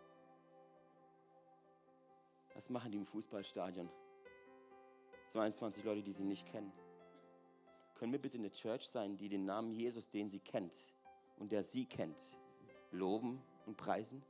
Was 2.54 2.70
machen 2.70 2.92
die 2.92 3.00
im 3.00 3.06
Fußballstadion? 3.08 3.90
22 5.26 5.84
Leute, 5.84 6.04
die 6.04 6.12
sie 6.12 6.24
nicht 6.24 6.46
kennen. 6.46 6.72
Können 7.96 8.12
wir 8.12 8.22
bitte 8.22 8.38
eine 8.38 8.52
Church 8.52 8.88
sein, 8.88 9.18
die 9.18 9.28
den 9.28 9.44
Namen 9.44 9.72
Jesus, 9.72 10.12
den 10.12 10.30
sie 10.30 10.40
kennt 10.40 10.76
und 11.40 11.52
der 11.52 11.64
sie 11.64 11.86
kennt, 11.86 12.38
loben 12.92 13.42
und 13.66 13.76
preisen? 13.76 14.24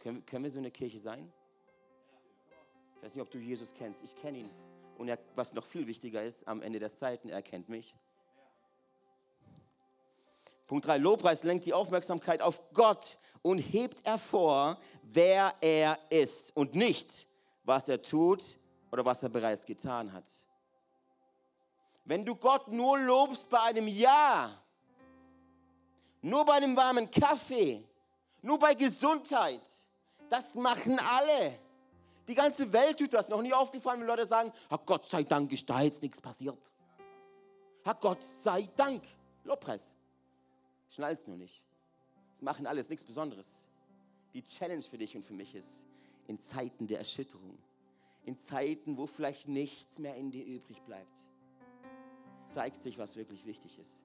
Können, 0.00 0.26
können 0.26 0.42
wir 0.42 0.50
so 0.50 0.58
eine 0.58 0.72
Kirche 0.72 0.98
sein? 0.98 1.32
Ich 2.96 3.02
weiß 3.04 3.14
nicht, 3.14 3.22
ob 3.22 3.30
du 3.30 3.38
Jesus 3.38 3.72
kennst. 3.74 4.02
Ich 4.02 4.16
kenne 4.16 4.38
ihn. 4.38 4.50
Und 4.96 5.06
er, 5.06 5.20
was 5.36 5.54
noch 5.54 5.64
viel 5.64 5.86
wichtiger 5.86 6.24
ist, 6.24 6.48
am 6.48 6.62
Ende 6.62 6.80
der 6.80 6.92
Zeiten, 6.92 7.28
er 7.28 7.42
kennt 7.42 7.68
mich. 7.68 7.94
Punkt 10.68 10.86
3. 10.86 10.98
Lobpreis 10.98 11.44
lenkt 11.44 11.64
die 11.64 11.72
Aufmerksamkeit 11.72 12.42
auf 12.42 12.62
Gott 12.74 13.18
und 13.40 13.58
hebt 13.58 14.06
hervor, 14.06 14.78
wer 15.02 15.54
er 15.62 15.98
ist 16.10 16.54
und 16.54 16.74
nicht, 16.74 17.26
was 17.64 17.88
er 17.88 18.00
tut 18.02 18.58
oder 18.92 19.02
was 19.02 19.22
er 19.22 19.30
bereits 19.30 19.64
getan 19.64 20.12
hat. 20.12 20.24
Wenn 22.04 22.24
du 22.24 22.36
Gott 22.36 22.68
nur 22.68 22.98
lobst 22.98 23.48
bei 23.48 23.60
einem 23.60 23.88
Ja, 23.88 24.62
nur 26.20 26.44
bei 26.44 26.54
einem 26.54 26.76
warmen 26.76 27.10
Kaffee, 27.10 27.82
nur 28.42 28.58
bei 28.58 28.74
Gesundheit, 28.74 29.62
das 30.28 30.54
machen 30.54 30.98
alle. 30.98 31.58
Die 32.26 32.34
ganze 32.34 32.70
Welt 32.70 32.98
tut 32.98 33.14
das. 33.14 33.26
Noch 33.30 33.40
nie 33.40 33.54
aufgefallen, 33.54 34.00
wenn 34.00 34.06
Leute 34.06 34.26
sagen, 34.26 34.52
Herr 34.68 34.78
Gott 34.84 35.06
sei 35.06 35.22
Dank 35.22 35.50
ist 35.50 35.68
da 35.68 35.80
jetzt 35.80 36.02
nichts 36.02 36.20
passiert. 36.20 36.58
Herr 37.82 37.94
Gott 37.94 38.22
sei 38.22 38.68
Dank. 38.76 39.02
Lobpreis. 39.44 39.97
Schnall's 40.90 41.26
nur 41.26 41.36
nicht. 41.36 41.62
Das 42.34 42.42
machen 42.42 42.66
alles 42.66 42.88
nichts 42.88 43.04
Besonderes. 43.04 43.66
Die 44.34 44.42
Challenge 44.42 44.82
für 44.82 44.98
dich 44.98 45.16
und 45.16 45.24
für 45.24 45.32
mich 45.32 45.54
ist, 45.54 45.86
in 46.26 46.38
Zeiten 46.38 46.86
der 46.86 46.98
Erschütterung, 46.98 47.58
in 48.24 48.38
Zeiten, 48.38 48.96
wo 48.96 49.06
vielleicht 49.06 49.48
nichts 49.48 49.98
mehr 49.98 50.14
in 50.16 50.30
dir 50.30 50.44
übrig 50.44 50.80
bleibt, 50.82 51.24
zeigt 52.44 52.82
sich, 52.82 52.98
was 52.98 53.16
wirklich 53.16 53.44
wichtig 53.46 53.78
ist. 53.78 54.02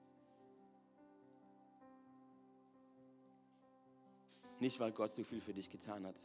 Nicht, 4.60 4.80
weil 4.80 4.92
Gott 4.92 5.12
so 5.12 5.24
viel 5.24 5.40
für 5.40 5.52
dich 5.52 5.70
getan 5.70 6.06
hat, 6.06 6.18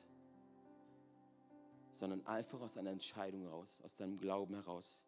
sondern 1.95 2.25
einfach 2.25 2.61
aus 2.61 2.77
einer 2.77 2.91
Entscheidung 2.91 3.41
heraus, 3.41 3.81
aus 3.83 3.95
deinem 3.95 4.17
Glauben 4.17 4.55
heraus. 4.55 5.03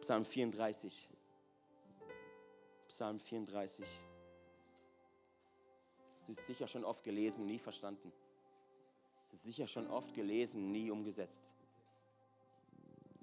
Psalm 0.00 0.24
34. 0.24 1.08
Psalm 2.88 3.18
34. 3.20 3.84
Hast 6.18 6.28
du 6.28 6.32
es 6.32 6.46
sicher 6.46 6.66
schon 6.66 6.84
oft 6.84 7.04
gelesen, 7.04 7.46
nie 7.46 7.58
verstanden. 7.58 8.12
Es 9.24 9.32
ist 9.32 9.42
sicher 9.42 9.66
schon 9.66 9.86
oft 9.88 10.14
gelesen, 10.14 10.70
nie 10.70 10.90
umgesetzt. 10.90 11.54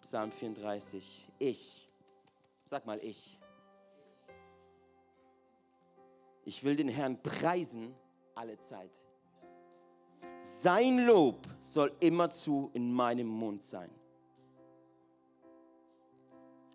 Psalm 0.02 0.32
34. 0.32 1.32
Ich. 1.39 1.89
Sag 2.65 2.86
mal 2.86 2.99
ich. 2.99 3.39
Ich 6.45 6.63
will 6.63 6.76
den 6.76 6.89
Herrn 6.89 7.21
preisen 7.21 7.95
alle 8.36 8.58
Zeit. 8.60 8.91
Sein 10.41 11.06
Lob 11.06 11.47
soll 11.62 11.95
immerzu 12.02 12.69
in 12.73 12.93
meinem 12.93 13.28
Mund 13.28 13.63
sein. 13.63 13.89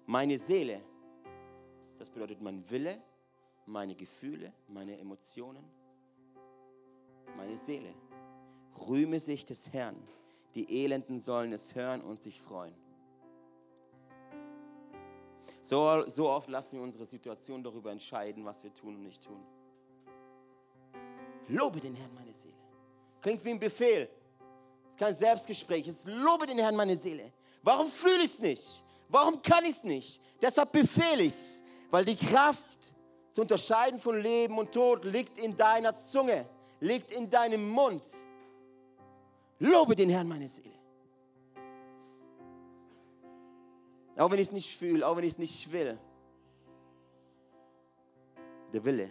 Meine 0.06 0.38
Seele, 0.38 0.80
das 0.80 0.97
bedeutet 2.18 2.42
mein 2.42 2.68
Wille, 2.68 3.00
meine 3.66 3.94
Gefühle, 3.94 4.52
meine 4.66 4.98
Emotionen, 4.98 5.64
meine 7.36 7.56
Seele, 7.56 7.94
rühme 8.88 9.20
sich 9.20 9.44
des 9.44 9.72
Herrn. 9.72 9.96
Die 10.56 10.82
Elenden 10.82 11.20
sollen 11.20 11.52
es 11.52 11.76
hören 11.76 12.00
und 12.00 12.20
sich 12.20 12.40
freuen. 12.40 12.74
So, 15.62 16.08
so 16.08 16.28
oft 16.28 16.48
lassen 16.48 16.78
wir 16.78 16.82
unsere 16.82 17.04
Situation 17.04 17.62
darüber 17.62 17.92
entscheiden, 17.92 18.44
was 18.44 18.64
wir 18.64 18.74
tun 18.74 18.96
und 18.96 19.02
nicht 19.04 19.22
tun. 19.22 19.40
Lobe 21.46 21.78
den 21.78 21.94
Herrn, 21.94 22.12
meine 22.14 22.34
Seele. 22.34 22.58
Klingt 23.20 23.44
wie 23.44 23.50
ein 23.50 23.60
Befehl. 23.60 24.08
Es 24.88 24.94
ist 24.94 24.98
kein 24.98 25.14
Selbstgespräch. 25.14 25.86
Es 25.86 25.98
ist 25.98 26.06
Lobe 26.08 26.46
den 26.46 26.58
Herrn, 26.58 26.74
meine 26.74 26.96
Seele. 26.96 27.32
Warum 27.62 27.88
fühle 27.88 28.24
ich 28.24 28.32
es 28.32 28.38
nicht? 28.40 28.82
Warum 29.08 29.40
kann 29.40 29.62
ich 29.64 29.70
es 29.70 29.84
nicht? 29.84 30.20
Deshalb 30.42 30.72
befehle 30.72 31.22
ich 31.22 31.32
es, 31.32 31.62
weil 31.90 32.04
die 32.04 32.16
Kraft 32.16 32.92
zu 33.32 33.42
unterscheiden 33.42 33.98
von 33.98 34.20
Leben 34.20 34.58
und 34.58 34.72
Tod 34.72 35.04
liegt 35.04 35.38
in 35.38 35.56
deiner 35.56 35.96
Zunge, 35.96 36.46
liegt 36.80 37.10
in 37.10 37.30
deinem 37.30 37.68
Mund. 37.68 38.02
Lobe 39.58 39.96
den 39.96 40.10
Herrn, 40.10 40.28
meine 40.28 40.48
Seele. 40.48 40.78
Auch 44.16 44.30
wenn 44.30 44.38
ich 44.38 44.48
es 44.48 44.52
nicht 44.52 44.76
fühle, 44.76 45.06
auch 45.06 45.16
wenn 45.16 45.24
ich 45.24 45.30
es 45.30 45.38
nicht 45.38 45.70
will. 45.70 45.98
Der 48.72 48.84
Wille. 48.84 49.10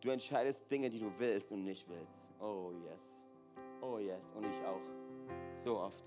Du 0.00 0.10
entscheidest 0.10 0.70
Dinge, 0.70 0.90
die 0.90 0.98
du 0.98 1.10
willst 1.18 1.52
und 1.52 1.64
nicht 1.64 1.88
willst. 1.88 2.30
Oh 2.40 2.72
yes. 2.84 3.20
Oh 3.80 3.98
yes. 3.98 4.32
Und 4.34 4.44
ich 4.44 4.64
auch. 4.64 4.80
So 5.54 5.78
oft. 5.78 6.04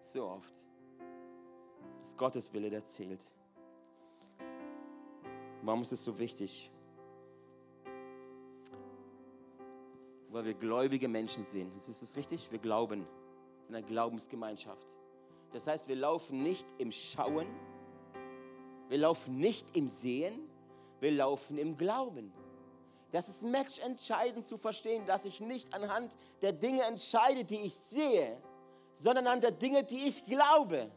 So 0.00 0.26
oft. 0.26 0.54
Das 2.00 2.10
ist 2.10 2.18
Gottes 2.18 2.52
Wille, 2.52 2.70
der 2.70 2.84
zählt. 2.84 3.20
Warum 5.62 5.82
ist 5.82 5.92
es 5.92 6.02
so 6.02 6.18
wichtig? 6.18 6.70
Weil 10.30 10.44
wir 10.44 10.54
gläubige 10.54 11.08
Menschen 11.08 11.44
sind. 11.44 11.74
Ist 11.74 11.88
das 11.88 12.16
richtig? 12.16 12.50
Wir 12.50 12.58
glauben. 12.58 13.00
Wir 13.00 13.66
sind 13.66 13.74
eine 13.76 13.86
Glaubensgemeinschaft. 13.86 14.86
Das 15.52 15.66
heißt, 15.66 15.88
wir 15.88 15.96
laufen 15.96 16.42
nicht 16.42 16.66
im 16.78 16.92
Schauen, 16.92 17.46
wir 18.88 18.98
laufen 18.98 19.38
nicht 19.38 19.76
im 19.76 19.88
Sehen, 19.88 20.48
wir 21.00 21.10
laufen 21.12 21.58
im 21.58 21.76
Glauben. 21.76 22.32
Das 23.10 23.28
ist 23.28 23.42
matchentscheidend 23.42 24.46
zu 24.46 24.56
verstehen, 24.56 25.04
dass 25.06 25.24
ich 25.24 25.40
nicht 25.40 25.74
anhand 25.74 26.16
der 26.42 26.52
Dinge 26.52 26.84
entscheide, 26.84 27.44
die 27.44 27.60
ich 27.60 27.74
sehe, 27.74 28.40
sondern 28.94 29.26
an 29.26 29.40
der 29.40 29.50
Dinge, 29.50 29.82
die 29.82 30.06
ich 30.06 30.24
glaube. 30.24 30.90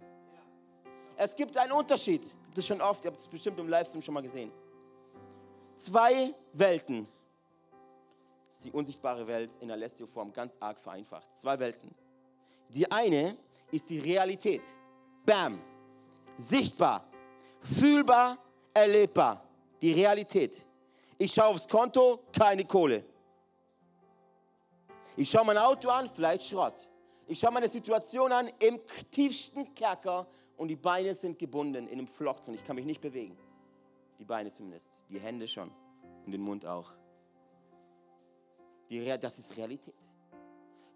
Es 1.17 1.35
gibt 1.35 1.57
einen 1.57 1.71
Unterschied. 1.71 2.21
Das 2.55 2.67
schon 2.67 2.81
oft, 2.81 3.03
ihr 3.03 3.11
habt 3.11 3.19
es 3.19 3.27
bestimmt 3.27 3.59
im 3.59 3.67
Livestream 3.67 4.01
schon 4.01 4.13
mal 4.13 4.21
gesehen. 4.21 4.51
Zwei 5.75 6.33
Welten. 6.53 7.07
Das 8.49 8.59
ist 8.59 8.65
die 8.65 8.71
unsichtbare 8.71 9.25
Welt 9.25 9.57
in 9.59 9.67
der 9.67 9.77
Lestio-Form 9.77 10.31
ganz 10.31 10.57
arg 10.59 10.79
vereinfacht. 10.79 11.35
Zwei 11.35 11.57
Welten. 11.57 11.93
Die 12.69 12.89
eine 12.91 13.35
ist 13.71 13.89
die 13.89 13.99
Realität. 13.99 14.61
Bam. 15.25 15.59
Sichtbar, 16.37 17.05
fühlbar, 17.59 18.37
erlebbar. 18.73 19.43
Die 19.81 19.91
Realität. 19.91 20.65
Ich 21.17 21.33
schaue 21.33 21.47
aufs 21.47 21.67
Konto, 21.67 22.19
keine 22.31 22.65
Kohle. 22.65 23.03
Ich 25.15 25.29
schaue 25.29 25.45
mein 25.45 25.57
Auto 25.57 25.89
an, 25.89 26.09
vielleicht 26.09 26.45
Schrott. 26.45 26.87
Ich 27.27 27.39
schaue 27.39 27.51
meine 27.51 27.67
Situation 27.67 28.31
an 28.31 28.51
im 28.59 28.79
tiefsten 29.11 29.73
Kerker 29.73 30.27
und 30.63 30.69
die 30.69 30.77
Beine 30.77 31.13
sind 31.13 31.37
gebunden 31.37 31.87
in 31.87 31.99
einem 31.99 32.07
Flock 32.07 32.39
drin. 32.39 32.53
Ich 32.53 32.63
kann 32.63 32.77
mich 32.77 32.85
nicht 32.85 33.01
bewegen. 33.01 33.37
Die 34.17 34.23
Beine 34.23 34.49
zumindest. 34.49 34.97
Die 35.09 35.19
Hände 35.19 35.45
schon 35.45 35.69
und 36.25 36.31
den 36.31 36.39
Mund 36.39 36.65
auch. 36.65 36.89
Die, 38.89 39.03
das 39.19 39.39
ist 39.39 39.57
Realität. 39.57 39.93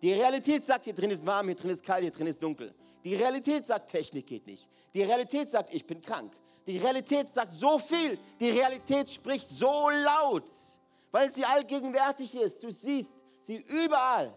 Die 0.02 0.14
Realität 0.14 0.64
sagt, 0.64 0.86
hier 0.86 0.94
drin 0.94 1.12
ist 1.12 1.26
warm, 1.26 1.48
hier 1.48 1.56
drin 1.56 1.72
ist 1.72 1.84
kalt, 1.84 2.02
hier 2.02 2.14
drin 2.14 2.28
ist 2.28 2.42
dunkel. 2.42 2.74
Die 3.04 3.14
Realität 3.14 3.66
sagt, 3.66 3.90
Technik 3.90 4.28
geht 4.28 4.48
nicht. 4.48 4.70
Die 4.94 5.04
Realität 5.04 5.50
sagt, 5.50 5.74
ich 5.74 5.86
bin 5.86 6.00
krank. 6.00 6.40
Die 6.66 6.78
Realität 6.78 7.28
sagt 7.28 7.54
so 7.54 7.78
viel. 7.78 8.18
Die 8.40 8.52
Realität 8.52 9.10
spricht 9.10 9.50
so 9.50 9.90
laut, 9.90 10.50
weil 11.12 11.30
sie 11.30 11.44
allgegenwärtig 11.44 12.34
ist. 12.36 12.64
Du 12.64 12.72
siehst 12.72 13.26
sie 13.42 13.58
überall. 13.58 14.34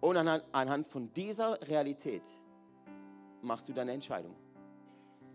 Und 0.00 0.16
anhand 0.16 0.88
von 0.88 1.12
dieser 1.12 1.60
Realität 1.68 2.24
machst 3.42 3.68
du 3.68 3.72
deine 3.72 3.92
Entscheidung. 3.92 4.34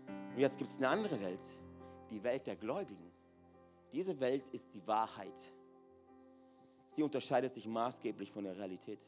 Und 0.06 0.38
jetzt 0.38 0.58
gibt 0.58 0.70
es 0.70 0.78
eine 0.78 0.88
andere 0.88 1.20
Welt, 1.20 1.42
die 2.10 2.22
Welt 2.22 2.46
der 2.46 2.56
Gläubigen. 2.56 3.10
Diese 3.92 4.18
Welt 4.20 4.48
ist 4.48 4.72
die 4.74 4.86
Wahrheit. 4.86 5.52
Sie 6.88 7.02
unterscheidet 7.02 7.52
sich 7.52 7.66
maßgeblich 7.66 8.30
von 8.30 8.44
der 8.44 8.56
Realität. 8.56 9.00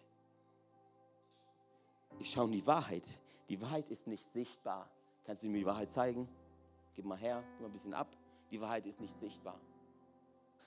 Ich 2.19 2.31
schaue 2.31 2.47
in 2.47 2.53
die 2.53 2.67
Wahrheit. 2.67 3.19
Die 3.49 3.61
Wahrheit 3.61 3.89
ist 3.91 4.07
nicht 4.07 4.31
sichtbar. 4.31 4.89
Kannst 5.25 5.43
du 5.43 5.49
mir 5.49 5.59
die 5.59 5.67
Wahrheit 5.67 5.91
zeigen? 5.91 6.29
Gib 6.95 7.05
mal 7.05 7.19
her, 7.19 7.43
gib 7.53 7.61
mal 7.61 7.67
ein 7.67 7.73
bisschen 7.73 7.95
ab. 7.95 8.17
Die 8.51 8.61
Wahrheit 8.61 8.87
ist 8.87 9.01
nicht 9.01 9.15
sichtbar. 9.15 9.59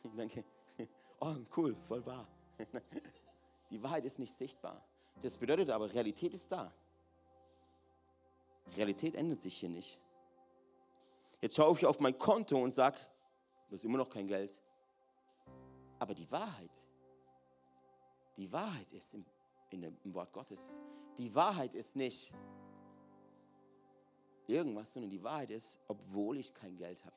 Ich 0.03 0.11
denke, 0.15 0.43
oh 1.19 1.35
cool, 1.55 1.75
voll 1.87 2.05
wahr. 2.05 2.27
Die 3.69 3.81
Wahrheit 3.83 4.05
ist 4.05 4.17
nicht 4.19 4.33
sichtbar. 4.33 4.81
Das 5.21 5.37
bedeutet 5.37 5.69
aber, 5.69 5.93
Realität 5.93 6.33
ist 6.33 6.51
da. 6.51 6.73
Realität 8.75 9.15
ändert 9.15 9.39
sich 9.39 9.57
hier 9.57 9.69
nicht. 9.69 9.99
Jetzt 11.41 11.55
schaue 11.55 11.77
ich 11.77 11.85
auf 11.85 11.99
mein 11.99 12.17
Konto 12.17 12.61
und 12.61 12.71
sage, 12.71 12.97
das 13.69 13.81
ist 13.81 13.85
immer 13.85 13.97
noch 13.97 14.09
kein 14.09 14.27
Geld. 14.27 14.61
Aber 15.99 16.13
die 16.13 16.29
Wahrheit, 16.31 16.71
die 18.37 18.51
Wahrheit 18.51 18.91
ist 18.91 19.13
im, 19.13 19.25
dem, 19.71 19.97
im 20.03 20.13
Wort 20.13 20.31
Gottes. 20.31 20.77
Die 21.17 21.33
Wahrheit 21.33 21.73
ist 21.73 21.95
nicht 21.95 22.31
irgendwas, 24.47 24.93
sondern 24.93 25.09
die 25.09 25.23
Wahrheit 25.23 25.49
ist, 25.49 25.79
obwohl 25.87 26.37
ich 26.37 26.53
kein 26.53 26.77
Geld 26.77 27.03
habe, 27.05 27.15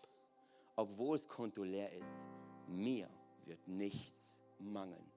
obwohl 0.76 1.16
das 1.16 1.28
Konto 1.28 1.62
leer 1.62 1.92
ist, 1.92 2.26
mir 2.66 3.08
wird 3.44 3.66
nichts 3.68 4.38
mangeln. 4.58 5.10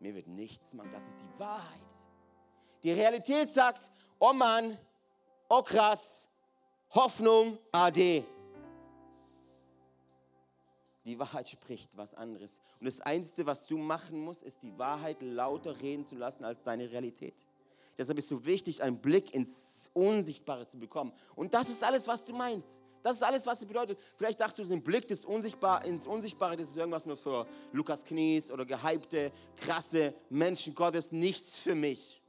Mir 0.00 0.14
wird 0.14 0.26
nichts 0.26 0.74
mangeln. 0.74 0.92
Das 0.92 1.08
ist 1.08 1.20
die 1.20 1.38
Wahrheit. 1.38 2.03
Die 2.84 2.92
Realität 2.92 3.50
sagt, 3.50 3.90
oh 4.20 4.34
Mann, 4.34 4.76
oh 5.48 5.62
krass, 5.62 6.28
Hoffnung, 6.90 7.58
AD. 7.72 8.22
Die 11.06 11.18
Wahrheit 11.18 11.48
spricht 11.48 11.96
was 11.96 12.14
anderes. 12.14 12.60
Und 12.78 12.84
das 12.86 13.00
Einzige, 13.00 13.46
was 13.46 13.66
du 13.66 13.78
machen 13.78 14.20
musst, 14.20 14.42
ist 14.42 14.62
die 14.62 14.78
Wahrheit 14.78 15.20
lauter 15.22 15.80
reden 15.80 16.04
zu 16.04 16.14
lassen 16.14 16.44
als 16.44 16.62
deine 16.62 16.90
Realität. 16.90 17.34
Deshalb 17.96 18.18
ist 18.18 18.26
es 18.26 18.28
so 18.28 18.44
wichtig, 18.44 18.82
einen 18.82 18.98
Blick 18.98 19.32
ins 19.32 19.90
Unsichtbare 19.94 20.66
zu 20.66 20.78
bekommen. 20.78 21.12
Und 21.36 21.54
das 21.54 21.70
ist 21.70 21.82
alles, 21.82 22.06
was 22.06 22.24
du 22.24 22.34
meinst. 22.34 22.82
Das 23.02 23.16
ist 23.16 23.22
alles, 23.22 23.46
was 23.46 23.60
es 23.60 23.66
bedeutet. 23.66 23.98
Vielleicht 24.16 24.40
dachtest 24.40 24.58
du, 24.58 24.64
den 24.64 24.82
Blick 24.82 25.08
des 25.08 25.24
Unsichtbar 25.24 25.84
ins 25.84 26.06
Unsichtbare, 26.06 26.56
das 26.56 26.70
ist 26.70 26.76
irgendwas 26.76 27.06
nur 27.06 27.16
für 27.16 27.46
Lukas 27.72 28.04
Knies 28.04 28.50
oder 28.50 28.64
gehypte, 28.66 29.30
krasse 29.56 30.14
Menschen 30.28 30.74
Gottes, 30.74 31.12
nichts 31.12 31.60
für 31.60 31.74
mich. 31.74 32.23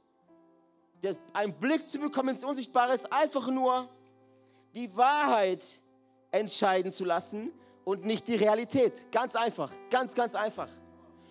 Das, 1.06 1.20
ein 1.34 1.52
Blick 1.54 1.88
zu 1.88 2.00
bekommen 2.00 2.30
ins 2.30 2.42
Unsichtbare 2.42 2.92
ist 2.92 3.12
einfach 3.12 3.46
nur 3.46 3.88
die 4.74 4.94
Wahrheit 4.96 5.64
entscheiden 6.32 6.90
zu 6.90 7.04
lassen 7.04 7.52
und 7.84 8.04
nicht 8.04 8.26
die 8.26 8.34
Realität. 8.34 9.06
Ganz 9.12 9.36
einfach, 9.36 9.70
ganz, 9.88 10.14
ganz 10.14 10.34
einfach. 10.34 10.68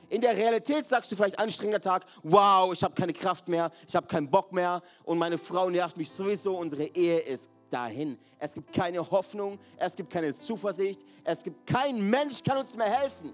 In 0.08 0.22
der 0.22 0.38
Realität 0.38 0.86
sagst 0.86 1.12
du 1.12 1.18
vielleicht 1.18 1.38
anstrengender 1.38 1.82
Tag, 1.82 2.06
wow, 2.24 2.72
ich 2.72 2.86
habe 2.86 2.96
keine 2.96 3.12
Kraft 3.12 3.50
mehr, 3.50 3.70
ich 3.86 3.94
habe 3.98 4.08
keinen 4.08 4.32
Bock 4.32 4.54
mehr 4.54 4.82
und 5.04 5.18
meine 5.18 5.38
Frau 5.38 5.70
nervt 5.70 5.98
mich 5.98 6.10
sowieso, 6.10 6.58
unsere 6.58 6.86
Ehe 6.86 7.20
ist 7.20 7.52
dahin. 7.70 8.18
Es 8.40 8.54
gibt 8.54 8.72
keine 8.72 9.00
Hoffnung, 9.12 9.60
es 9.76 9.94
gibt 9.94 10.10
keine 10.10 10.34
Zuversicht, 10.34 11.02
es 11.26 11.44
gibt 11.44 11.68
kein 11.68 12.10
Mensch 12.10 12.42
kann 12.42 12.60
uns 12.60 12.78
mehr 12.78 12.90
helfen. 12.90 13.34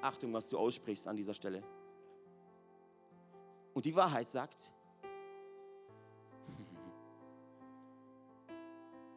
Achtung, 0.00 0.32
was 0.32 0.48
du 0.48 0.56
aussprichst 0.56 1.08
an 1.08 1.16
dieser 1.16 1.34
Stelle. 1.34 1.60
Und 3.74 3.84
die 3.84 3.96
Wahrheit 3.96 4.28
sagt, 4.28 4.70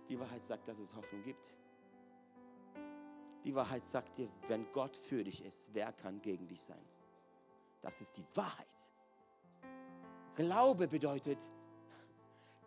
die 0.10 0.20
Wahrheit 0.20 0.44
sagt, 0.44 0.68
dass 0.68 0.80
es 0.80 0.94
Hoffnung 0.96 1.24
gibt. 1.24 1.54
Die 3.44 3.54
Wahrheit 3.54 3.88
sagt 3.88 4.18
dir, 4.18 4.30
wenn 4.48 4.72
Gott 4.72 4.96
für 4.98 5.24
dich 5.24 5.44
ist, 5.44 5.70
wer 5.74 5.92
kann 5.92 6.22
gegen 6.22 6.48
dich 6.48 6.62
sein? 6.62 6.84
Das 7.82 8.02
ist 8.02 8.18
die 8.18 8.26
Wahrheit. 8.34 8.68
Glaube 10.36 10.88
bedeutet, 10.88 11.40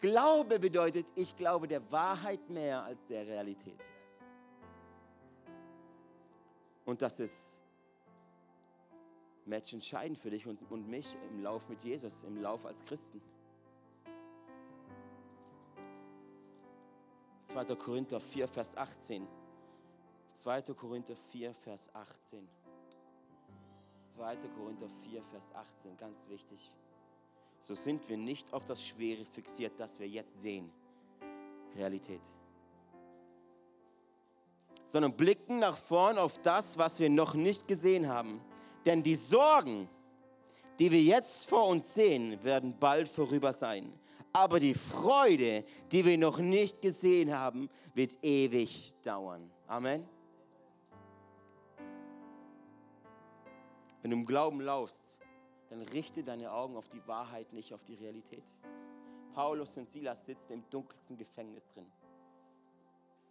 Glaube 0.01 0.61
bedeutet, 0.61 1.11
ich 1.17 1.35
glaube 1.37 1.67
der 1.67 1.91
Wahrheit 1.91 2.49
mehr 2.49 2.85
als 2.85 3.05
der 3.07 3.27
Realität. 3.27 3.81
Und 6.85 7.03
das 7.03 7.19
ist 7.19 7.59
matchentscheidend 9.45 10.17
für 10.17 10.31
dich 10.31 10.47
und, 10.47 10.63
und 10.71 10.89
mich 10.89 11.17
im 11.31 11.43
Lauf 11.43 11.69
mit 11.69 11.83
Jesus, 11.83 12.23
im 12.23 12.41
Lauf 12.41 12.65
als 12.65 12.85
Christen. 12.85 13.21
2. 17.49 17.77
Korinther 17.77 18.21
4, 18.21 18.47
Vers 18.47 18.77
18. 18.77 19.27
2. 20.35 20.63
Korinther 20.75 21.17
4, 21.33 21.55
Vers 21.55 21.89
18. 21.95 22.47
2. 24.05 24.37
Korinther 24.55 24.89
4, 25.11 25.23
Vers 25.23 25.55
18, 25.55 25.97
ganz 25.97 26.29
wichtig. 26.29 26.71
So 27.61 27.75
sind 27.75 28.07
wir 28.11 28.19
nicht 28.19 28.53
auf 28.53 28.67
das 28.67 28.85
Schwere 28.85 29.25
fixiert, 29.25 29.73
das 29.81 29.99
wir 29.99 30.07
jetzt 30.07 30.39
sehen. 30.43 30.71
Realität. 31.75 32.21
Sondern 34.85 35.17
blicken 35.17 35.59
nach 35.59 35.77
vorn 35.77 36.19
auf 36.19 36.43
das, 36.43 36.77
was 36.77 37.01
wir 37.01 37.09
noch 37.09 37.33
nicht 37.33 37.67
gesehen 37.67 38.09
haben. 38.09 38.43
Denn 38.85 39.03
die 39.03 39.17
Sorgen, 39.17 39.89
die 40.79 40.93
wir 40.93 41.03
jetzt 41.03 41.49
vor 41.49 41.67
uns 41.69 41.95
sehen, 41.95 42.45
werden 42.45 42.79
bald 42.79 43.09
vorüber 43.09 43.55
sein. 43.55 43.91
Aber 44.39 44.61
die 44.61 44.75
Freude, 44.75 45.65
die 45.91 46.05
wir 46.05 46.17
noch 46.17 46.39
nicht 46.39 46.81
gesehen 46.81 47.37
haben, 47.37 47.69
wird 47.93 48.17
ewig 48.23 48.95
dauern. 49.03 49.51
Amen. 49.67 50.09
Wenn 54.01 54.13
du 54.13 54.17
im 54.17 54.25
Glauben 54.25 54.61
laufst, 54.61 55.19
dann 55.71 55.83
richte 55.83 56.23
deine 56.23 56.53
Augen 56.53 56.77
auf 56.77 56.89
die 56.89 57.05
Wahrheit, 57.09 57.53
nicht 57.53 57.75
auf 57.75 57.83
die 57.83 57.97
Realität. 57.97 58.45
Paulus 59.35 59.77
und 59.77 59.89
Silas 59.89 60.25
sitzen 60.25 60.53
im 60.53 60.71
dunkelsten 60.71 61.17
Gefängnis 61.17 61.69
drin. 61.71 61.91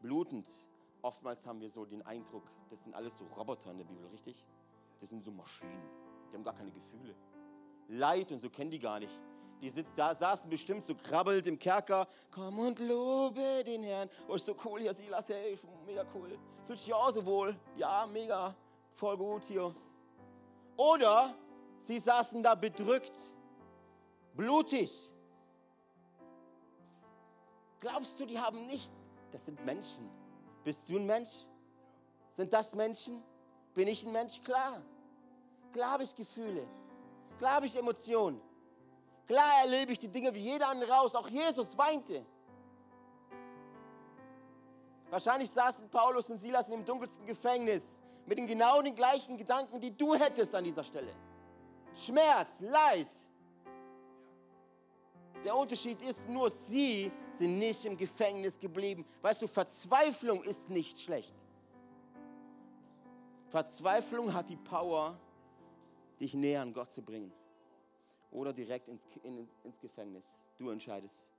Blutend. 0.02 0.46
Oftmals 1.02 1.48
haben 1.48 1.62
wir 1.62 1.70
so 1.70 1.86
den 1.86 2.02
Eindruck, 2.02 2.44
das 2.70 2.82
sind 2.82 2.94
alles 2.94 3.18
so 3.18 3.24
Roboter 3.38 3.72
in 3.72 3.78
der 3.78 3.86
Bibel, 3.86 4.06
richtig? 4.08 4.46
Das 5.00 5.08
sind 5.08 5.24
so 5.24 5.32
Maschinen. 5.32 5.90
Die 6.30 6.36
haben 6.36 6.44
gar 6.44 6.54
keine 6.56 6.72
Gefühle. 6.72 7.16
Leid 7.88 8.30
und 8.34 8.40
so 8.40 8.50
kennen 8.50 8.72
die 8.72 8.80
gar 8.80 9.00
nicht. 9.00 9.18
Die 9.62 9.70
sitzt, 9.70 9.92
da 9.96 10.14
saßen 10.14 10.50
bestimmt 10.50 10.86
so 10.86 10.94
krabbelt 10.94 11.48
im 11.48 11.58
Kerker. 11.58 12.08
Komm 12.32 12.60
und 12.60 12.80
lobe 12.80 13.64
den 13.66 13.84
Herrn. 13.84 14.10
Oh, 14.28 14.36
ist 14.36 14.46
so 14.46 14.56
cool 14.64 14.82
hier, 14.82 14.94
Silas, 14.94 15.30
hey, 15.30 15.60
mega 15.86 16.06
cool. 16.14 16.38
Fühlt 16.68 16.80
sich 16.80 16.94
auch 16.94 17.10
so 17.10 17.26
wohl? 17.26 17.56
Ja, 17.76 18.06
mega. 18.06 18.56
Voll 18.94 19.18
gut 19.18 19.46
hier. 19.46 19.74
Oder 20.76 21.34
sie 21.80 21.98
saßen 21.98 22.44
da 22.44 22.54
bedrückt, 22.54 23.16
blutig. 24.36 25.12
Glaubst 27.80 28.20
du, 28.20 28.26
die 28.26 28.40
haben 28.40 28.66
nicht, 28.68 28.92
das 29.32 29.46
sind 29.46 29.64
Menschen. 29.66 30.10
Bist 30.64 30.88
du 30.90 30.98
ein 30.98 31.06
Mensch? 31.06 31.44
Sind 32.32 32.54
das 32.54 32.76
Menschen? 32.76 33.24
Bin 33.74 33.88
ich 33.88 34.06
ein 34.06 34.12
Mensch? 34.12 34.42
Klar. 34.42 34.82
Klar 35.74 35.92
habe 35.92 36.04
ich 36.04 36.16
Gefühle. 36.16 36.68
Klar 37.38 37.54
habe 37.56 37.66
ich 37.66 37.76
Emotionen. 37.76 38.42
Klar 39.28 39.62
erlebe 39.62 39.92
ich 39.92 40.00
die 40.00 40.08
Dinge 40.08 40.34
wie 40.34 40.40
jeder 40.40 40.70
andere 40.70 40.92
raus. 40.92 41.14
Auch 41.14 41.30
Jesus 41.30 41.78
weinte. 41.78 42.26
Wahrscheinlich 45.10 45.52
saßen 45.52 45.90
Paulus 45.90 46.30
und 46.30 46.38
Silas 46.38 46.70
in 46.70 46.80
dem 46.80 46.86
dunkelsten 46.86 47.26
Gefängnis 47.26 48.02
mit 48.26 48.38
den 48.38 48.48
genau 48.48 48.82
den 48.82 48.96
gleichen 48.96 49.38
Gedanken, 49.38 49.80
die 49.80 49.96
du 49.96 50.16
hättest 50.16 50.54
an 50.56 50.64
dieser 50.64 50.84
Stelle. 50.84 51.14
Schmerz, 51.94 52.60
Leid. 52.60 53.10
Der 55.44 55.56
Unterschied 55.56 56.02
ist 56.02 56.28
nur, 56.28 56.50
sie 56.50 57.12
sind 57.32 57.60
nicht 57.60 57.86
im 57.86 57.96
Gefängnis 57.96 58.60
geblieben. 58.60 59.06
Weißt 59.22 59.42
du, 59.42 59.48
Verzweiflung 59.48 60.44
ist 60.44 60.70
nicht 60.70 61.00
schlecht. 61.00 61.36
Verzweiflung 63.50 64.34
hat 64.34 64.50
die 64.50 64.58
Power, 64.58 65.18
dich 66.20 66.34
näher 66.34 66.62
an 66.62 66.74
Gott 66.74 66.92
zu 66.92 67.02
bringen. 67.02 67.32
Oder 68.32 68.54
direkt 68.54 68.88
ins, 68.88 69.08
in, 69.24 69.48
ins 69.64 69.80
Gefängnis. 69.80 70.42
Du 70.58 70.70
entscheidest. 70.70 71.32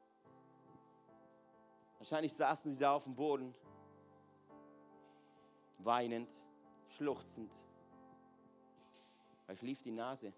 Wahrscheinlich 1.99 2.33
saßen 2.35 2.73
sie 2.73 2.79
da 2.79 2.95
auf 2.95 3.05
dem 3.05 3.15
Boden, 3.15 3.55
weinend, 5.79 6.31
schluchzend. 6.91 7.53
Vielleicht 9.45 9.63
lief 9.63 9.83
die 9.83 9.91
Nase. 9.91 10.33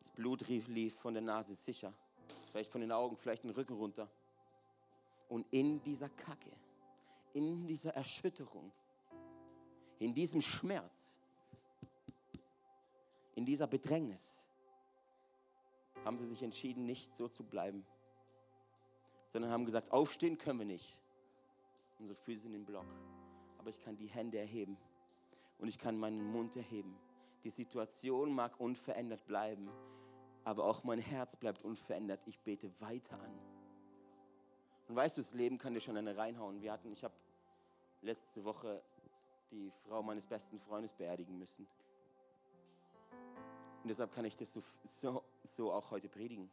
Das 0.00 0.10
Blut 0.12 0.46
lief 0.48 0.98
von 0.98 1.14
der 1.14 1.22
Nase 1.22 1.54
sicher. 1.54 1.92
Vielleicht 2.50 2.70
von 2.70 2.80
den 2.80 2.92
Augen, 2.92 3.16
vielleicht 3.16 3.44
den 3.44 3.50
Rücken 3.50 3.74
runter. 3.74 4.08
Und 5.28 5.46
in 5.50 5.82
dieser 5.82 6.08
Kacke, 6.08 6.50
in 7.34 7.66
dieser 7.66 7.94
Erschütterung, 7.94 8.72
in 9.98 10.14
diesem 10.14 10.40
Schmerz, 10.40 11.14
in 13.34 13.44
dieser 13.44 13.66
Bedrängnis, 13.66 14.42
haben 16.04 16.16
sie 16.16 16.26
sich 16.26 16.42
entschieden, 16.42 16.86
nicht 16.86 17.14
so 17.14 17.28
zu 17.28 17.44
bleiben, 17.44 17.84
sondern 19.28 19.50
haben 19.50 19.64
gesagt, 19.64 19.92
aufstehen 19.92 20.38
können 20.38 20.60
wir 20.60 20.66
nicht. 20.66 20.98
Unsere 21.98 22.18
Füße 22.18 22.42
sind 22.42 22.54
im 22.54 22.64
Block. 22.64 22.86
Aber 23.58 23.70
ich 23.70 23.80
kann 23.80 23.96
die 23.96 24.06
Hände 24.06 24.38
erheben 24.38 24.76
und 25.58 25.68
ich 25.68 25.78
kann 25.78 25.98
meinen 25.98 26.24
Mund 26.24 26.56
erheben. 26.56 26.96
Die 27.44 27.50
Situation 27.50 28.34
mag 28.34 28.58
unverändert 28.60 29.26
bleiben, 29.26 29.68
aber 30.44 30.64
auch 30.64 30.84
mein 30.84 30.98
Herz 30.98 31.36
bleibt 31.36 31.62
unverändert. 31.62 32.20
Ich 32.26 32.38
bete 32.40 32.70
weiter 32.80 33.20
an. 33.20 33.38
Und 34.88 34.96
weißt 34.96 35.18
du, 35.18 35.20
das 35.20 35.34
Leben 35.34 35.58
kann 35.58 35.74
dir 35.74 35.80
schon 35.80 35.96
eine 35.96 36.16
reinhauen. 36.16 36.62
Wir 36.62 36.72
hatten, 36.72 36.90
ich 36.90 37.04
habe 37.04 37.14
letzte 38.00 38.44
Woche 38.44 38.82
die 39.50 39.70
Frau 39.86 40.02
meines 40.02 40.26
besten 40.26 40.58
Freundes 40.60 40.92
beerdigen 40.92 41.38
müssen. 41.38 41.66
Und 43.82 43.88
deshalb 43.88 44.12
kann 44.12 44.24
ich 44.24 44.36
das 44.36 44.52
so, 44.52 44.62
so, 44.84 45.22
so 45.44 45.72
auch 45.72 45.90
heute 45.90 46.08
predigen. 46.08 46.50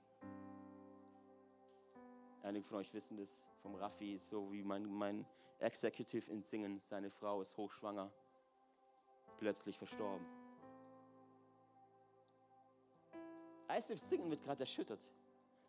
Einige 2.43 2.65
von 2.65 2.77
euch 2.77 2.93
wissen 2.93 3.17
das 3.17 3.29
vom 3.61 3.75
Raffi, 3.75 4.17
so 4.19 4.51
wie 4.51 4.63
mein, 4.63 4.85
mein 4.85 5.25
Executive 5.59 6.31
in 6.31 6.43
Singen. 6.43 6.79
Seine 6.79 7.09
Frau 7.09 7.41
ist 7.41 7.57
hochschwanger, 7.57 8.11
plötzlich 9.37 9.77
verstorben. 9.77 10.25
ISF 13.67 13.99
Singen 13.99 14.29
wird 14.29 14.43
gerade 14.43 14.61
erschüttert. 14.61 14.99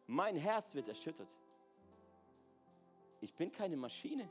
Mein 0.07 0.37
Herz 0.37 0.75
wird 0.75 0.89
erschüttert. 0.89 1.29
Ich 3.21 3.35
bin 3.35 3.51
keine 3.51 3.77
Maschine. 3.77 4.29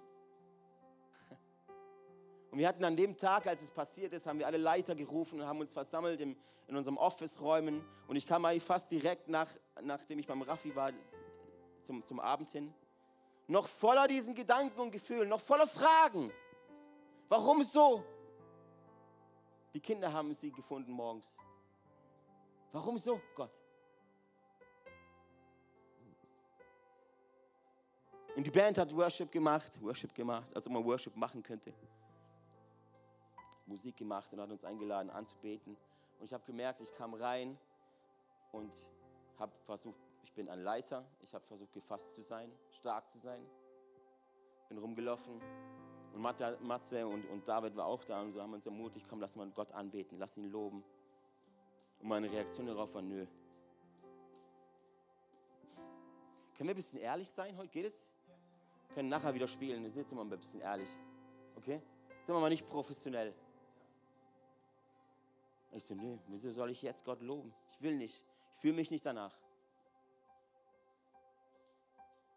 Und 2.56 2.60
wir 2.60 2.70
hatten 2.70 2.86
an 2.86 2.96
dem 2.96 3.18
Tag, 3.18 3.48
als 3.48 3.64
es 3.64 3.70
passiert 3.70 4.14
ist, 4.14 4.26
haben 4.28 4.40
wir 4.40 4.48
alle 4.48 4.56
Leiter 4.56 4.96
gerufen 4.96 5.42
und 5.42 5.46
haben 5.46 5.60
uns 5.60 5.74
versammelt 5.74 6.22
im, 6.22 6.38
in 6.70 6.78
unserem 6.78 6.96
Office-Räumen. 6.96 7.84
Und 8.08 8.16
ich 8.16 8.26
kam 8.26 8.46
eigentlich 8.46 8.64
fast 8.64 8.90
direkt 8.90 9.28
nach, 9.28 9.50
nachdem 9.82 10.20
ich 10.20 10.26
beim 10.26 10.42
Raffi 10.42 10.74
war, 10.74 10.94
zum, 11.84 12.06
zum 12.06 12.22
Abend 12.22 12.50
hin. 12.52 12.74
Noch 13.48 13.68
voller 13.68 14.08
diesen 14.08 14.34
Gedanken 14.34 14.80
und 14.80 14.92
Gefühlen, 14.92 15.28
noch 15.28 15.42
voller 15.42 15.68
Fragen. 15.68 16.32
Warum 17.28 17.62
so? 17.62 18.06
Die 19.74 19.82
Kinder 19.82 20.14
haben 20.14 20.34
sie 20.34 20.50
gefunden 20.50 20.94
morgens. 20.94 21.36
Warum 22.72 22.98
so, 22.98 23.20
Gott? 23.36 23.52
Und 28.34 28.48
die 28.48 28.52
Band 28.52 28.78
hat 28.78 28.96
Worship 28.96 29.30
gemacht, 29.30 29.74
Worship 29.82 30.16
gemacht, 30.16 30.48
als 30.56 30.66
ob 30.66 30.72
man 30.72 30.86
Worship 30.86 31.18
machen 31.18 31.44
könnte. 31.44 31.74
Musik 33.68 33.98
gemacht 33.98 34.32
und 34.34 34.40
hat 34.40 34.50
uns 34.50 34.64
eingeladen 34.64 35.10
anzubeten. 35.10 35.76
Und 36.20 36.26
ich 36.26 36.34
habe 36.34 36.44
gemerkt, 36.46 36.82
ich 36.82 36.94
kam 36.94 37.14
rein 37.14 37.58
und 38.52 38.72
habe 39.38 39.52
versucht, 39.66 40.00
ich 40.24 40.32
bin 40.34 40.50
ein 40.50 40.62
Leiter, 40.62 41.06
ich 41.22 41.34
habe 41.34 41.46
versucht, 41.46 41.74
gefasst 41.74 42.14
zu 42.14 42.22
sein, 42.22 42.52
stark 42.72 43.10
zu 43.10 43.20
sein. 43.20 43.46
Bin 44.70 44.78
rumgelaufen 44.78 45.42
und 46.14 46.22
Matze 46.22 47.06
und, 47.06 47.26
und 47.26 47.48
David 47.48 47.76
war 47.76 47.86
auch 47.86 48.04
da 48.04 48.22
und 48.22 48.32
so 48.32 48.42
haben 48.42 48.54
uns 48.54 48.66
ermutigt, 48.66 49.06
komm, 49.10 49.20
lass 49.20 49.36
mal 49.36 49.50
Gott 49.52 49.72
anbeten, 49.74 50.18
lass 50.18 50.38
ihn 50.38 50.50
loben. 50.50 50.84
Und 52.02 52.08
meine 52.08 52.32
Reaktion 52.32 52.66
darauf 52.66 52.94
war, 52.96 53.02
nö. 53.02 53.26
Können 56.56 56.70
wir 56.70 56.74
ein 56.74 56.76
bisschen 56.76 57.00
ehrlich 57.00 57.30
sein 57.30 57.58
heute? 57.58 57.70
Geht 57.70 57.86
es? 57.86 58.08
Wir 58.88 58.96
können 58.96 59.10
nachher 59.10 59.34
wieder 59.34 59.48
spielen. 59.48 59.84
Wir 59.84 59.90
sind 59.90 60.04
jetzt 60.04 60.12
immer 60.14 60.24
ein 60.24 60.30
bisschen 60.30 60.62
ehrlich. 60.62 60.90
Okay? 61.58 61.82
Sind 62.24 62.34
wir 62.34 62.40
mal 62.40 62.50
nicht 62.50 62.68
professionell. 62.68 63.34
Ich 65.76 65.86
so, 65.86 65.94
nö, 65.94 66.18
wieso 66.28 66.52
soll 66.52 66.72
ich 66.72 66.82
jetzt 66.82 67.04
Gott 67.04 67.22
loben? 67.22 67.54
Ich 67.74 67.82
will 67.82 67.96
nicht. 67.96 68.24
Ich 68.56 68.62
fühle 68.62 68.76
mich 68.76 68.92
nicht 68.92 69.06
danach. 69.06 69.38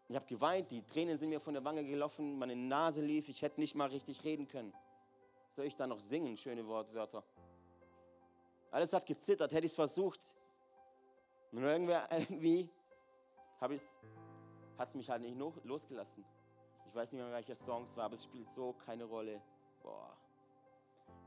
Ich 0.09 0.15
habe 0.15 0.25
geweint, 0.25 0.69
die 0.71 0.81
Tränen 0.83 1.17
sind 1.17 1.29
mir 1.29 1.39
von 1.39 1.53
der 1.53 1.63
Wange 1.63 1.85
gelaufen, 1.85 2.37
meine 2.37 2.55
Nase 2.55 3.01
lief, 3.01 3.29
ich 3.29 3.41
hätte 3.41 3.61
nicht 3.61 3.75
mal 3.75 3.87
richtig 3.87 4.23
reden 4.23 4.47
können. 4.47 4.73
Soll 5.51 5.65
ich 5.65 5.75
dann 5.75 5.89
noch 5.89 5.99
singen, 5.99 6.35
schöne 6.35 6.67
Wortwörter? 6.67 7.23
Alles 8.71 8.91
hat 8.91 9.05
gezittert, 9.05 9.51
hätte 9.51 9.65
ich 9.65 9.71
es 9.71 9.75
versucht. 9.75 10.33
Und 11.51 11.63
irgendwie 11.63 12.69
hat 13.59 13.71
es 13.71 14.95
mich 14.95 15.09
halt 15.09 15.21
nicht 15.21 15.37
losgelassen. 15.63 16.25
Ich 16.87 16.95
weiß 16.95 17.13
nicht 17.13 17.21
mehr, 17.21 17.31
welcher 17.31 17.55
Song 17.55 17.83
es 17.83 17.95
war, 17.95 18.05
aber 18.05 18.15
es 18.15 18.23
spielt 18.23 18.49
so 18.49 18.73
keine 18.73 19.05
Rolle. 19.05 19.41
Boah, 19.81 20.17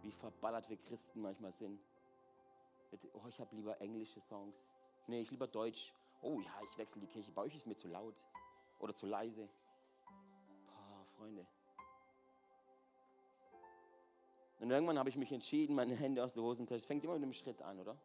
wie 0.02 0.10
verballert 0.10 0.68
wir 0.68 0.76
Christen 0.76 1.22
manchmal 1.22 1.52
sind. 1.52 1.80
Oh, 3.14 3.26
ich 3.28 3.40
habe 3.40 3.54
lieber 3.54 3.80
englische 3.80 4.20
Songs. 4.20 4.70
Nee, 5.06 5.20
ich 5.20 5.30
lieber 5.30 5.46
Deutsch. 5.46 5.92
Oh 6.20 6.40
ja, 6.40 6.52
ich 6.64 6.76
wechsle 6.78 7.00
die 7.00 7.06
Kirche. 7.06 7.32
Bei 7.32 7.42
euch 7.42 7.54
ist 7.54 7.66
mir 7.66 7.76
zu 7.76 7.88
laut 7.88 8.22
oder 8.78 8.94
zu 8.94 9.06
leise. 9.06 9.48
Boah, 10.66 11.04
Freunde. 11.16 11.46
Und 14.60 14.70
irgendwann 14.70 14.98
habe 14.98 15.08
ich 15.08 15.16
mich 15.16 15.32
entschieden, 15.32 15.74
meine 15.74 15.94
Hände 15.96 16.22
aus 16.22 16.34
der 16.34 16.42
Hosentasche, 16.44 16.76
es 16.76 16.84
fängt 16.84 17.02
immer 17.02 17.14
mit 17.14 17.22
einem 17.24 17.32
Schritt 17.32 17.60
an, 17.62 17.80
oder? 17.80 17.96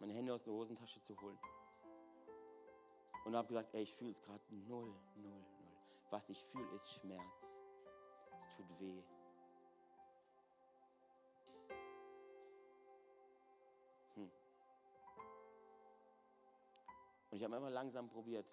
Meine 0.00 0.14
Hände 0.14 0.32
aus 0.32 0.44
der 0.44 0.54
Hosentasche 0.54 1.00
zu 1.02 1.20
holen. 1.20 1.38
Und 3.26 3.36
habe 3.36 3.48
gesagt, 3.48 3.74
ey, 3.74 3.82
ich 3.82 3.94
fühle 3.94 4.12
es 4.12 4.22
gerade 4.22 4.42
null, 4.50 4.94
null, 5.16 5.32
null. 5.32 5.76
Was 6.08 6.30
ich 6.30 6.42
fühle, 6.46 6.70
ist 6.76 6.90
Schmerz. 6.94 7.54
Es 8.48 8.56
tut 8.56 8.80
weh. 8.80 9.02
Ich 17.38 17.44
habe 17.44 17.54
immer 17.54 17.70
langsam 17.70 18.08
probiert. 18.08 18.52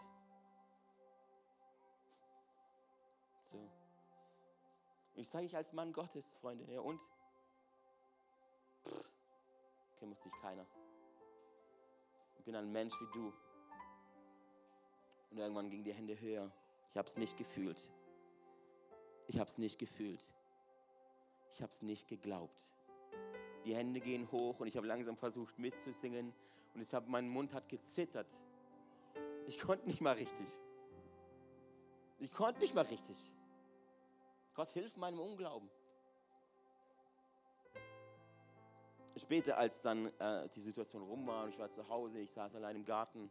So. 3.52 3.58
Und 3.58 5.22
ich 5.22 5.28
sage 5.28 5.46
ich 5.46 5.58
als 5.58 5.74
Mann 5.74 5.92
Gottes, 5.92 6.34
Freunde, 6.34 6.72
ja 6.72 6.82
und? 6.82 7.02
Kümmert 9.98 10.22
sich 10.22 10.32
keiner. 10.34 10.68
Ich 12.38 12.46
bin 12.46 12.56
ein 12.56 12.72
Mensch 12.72 12.94
wie 13.02 13.12
du. 13.12 13.34
Und 15.32 15.40
irgendwann 15.40 15.72
gingen 15.72 15.84
die 15.84 15.94
Hände 15.94 16.20
höher. 16.20 16.52
Ich 16.92 16.98
habe 16.98 17.08
es 17.08 17.18
nicht 17.18 17.38
gefühlt. 17.38 17.90
Ich 19.28 19.40
habe 19.40 19.50
es 19.50 19.58
nicht 19.58 19.80
gefühlt. 19.80 20.22
Ich 21.54 21.64
habe 21.64 21.72
es 21.72 21.82
nicht 21.82 22.08
geglaubt. 22.08 22.72
Die 23.66 23.74
Hände 23.76 24.00
gehen 24.00 24.32
hoch 24.32 24.60
und 24.60 24.68
ich 24.68 24.78
habe 24.78 24.86
langsam 24.86 25.18
versucht 25.18 25.58
mitzusingen 25.58 26.36
und 26.76 26.82
ich 26.82 26.94
hab, 26.94 27.08
mein 27.08 27.28
Mund 27.28 27.52
hat 27.52 27.68
gezittert. 27.68 28.40
Ich 29.48 29.60
konnte 29.60 29.86
nicht 29.88 30.02
mal 30.02 30.14
richtig. 30.14 30.48
Ich 32.20 32.32
konnte 32.32 32.60
nicht 32.60 32.74
mal 32.74 32.86
richtig. 32.86 33.18
Gott 34.56 34.70
hilft 34.70 34.98
meinem 34.98 35.20
Unglauben. 35.20 35.70
Später, 39.18 39.58
als 39.58 39.82
dann 39.82 40.08
äh, 40.20 40.50
die 40.50 40.60
Situation 40.60 41.04
rum 41.04 41.26
war 41.28 41.44
und 41.44 41.50
ich 41.50 41.60
war 41.60 41.70
zu 41.70 41.88
Hause, 41.88 42.20
ich 42.20 42.32
saß 42.32 42.56
allein 42.56 42.76
im 42.76 42.86
Garten, 42.86 43.30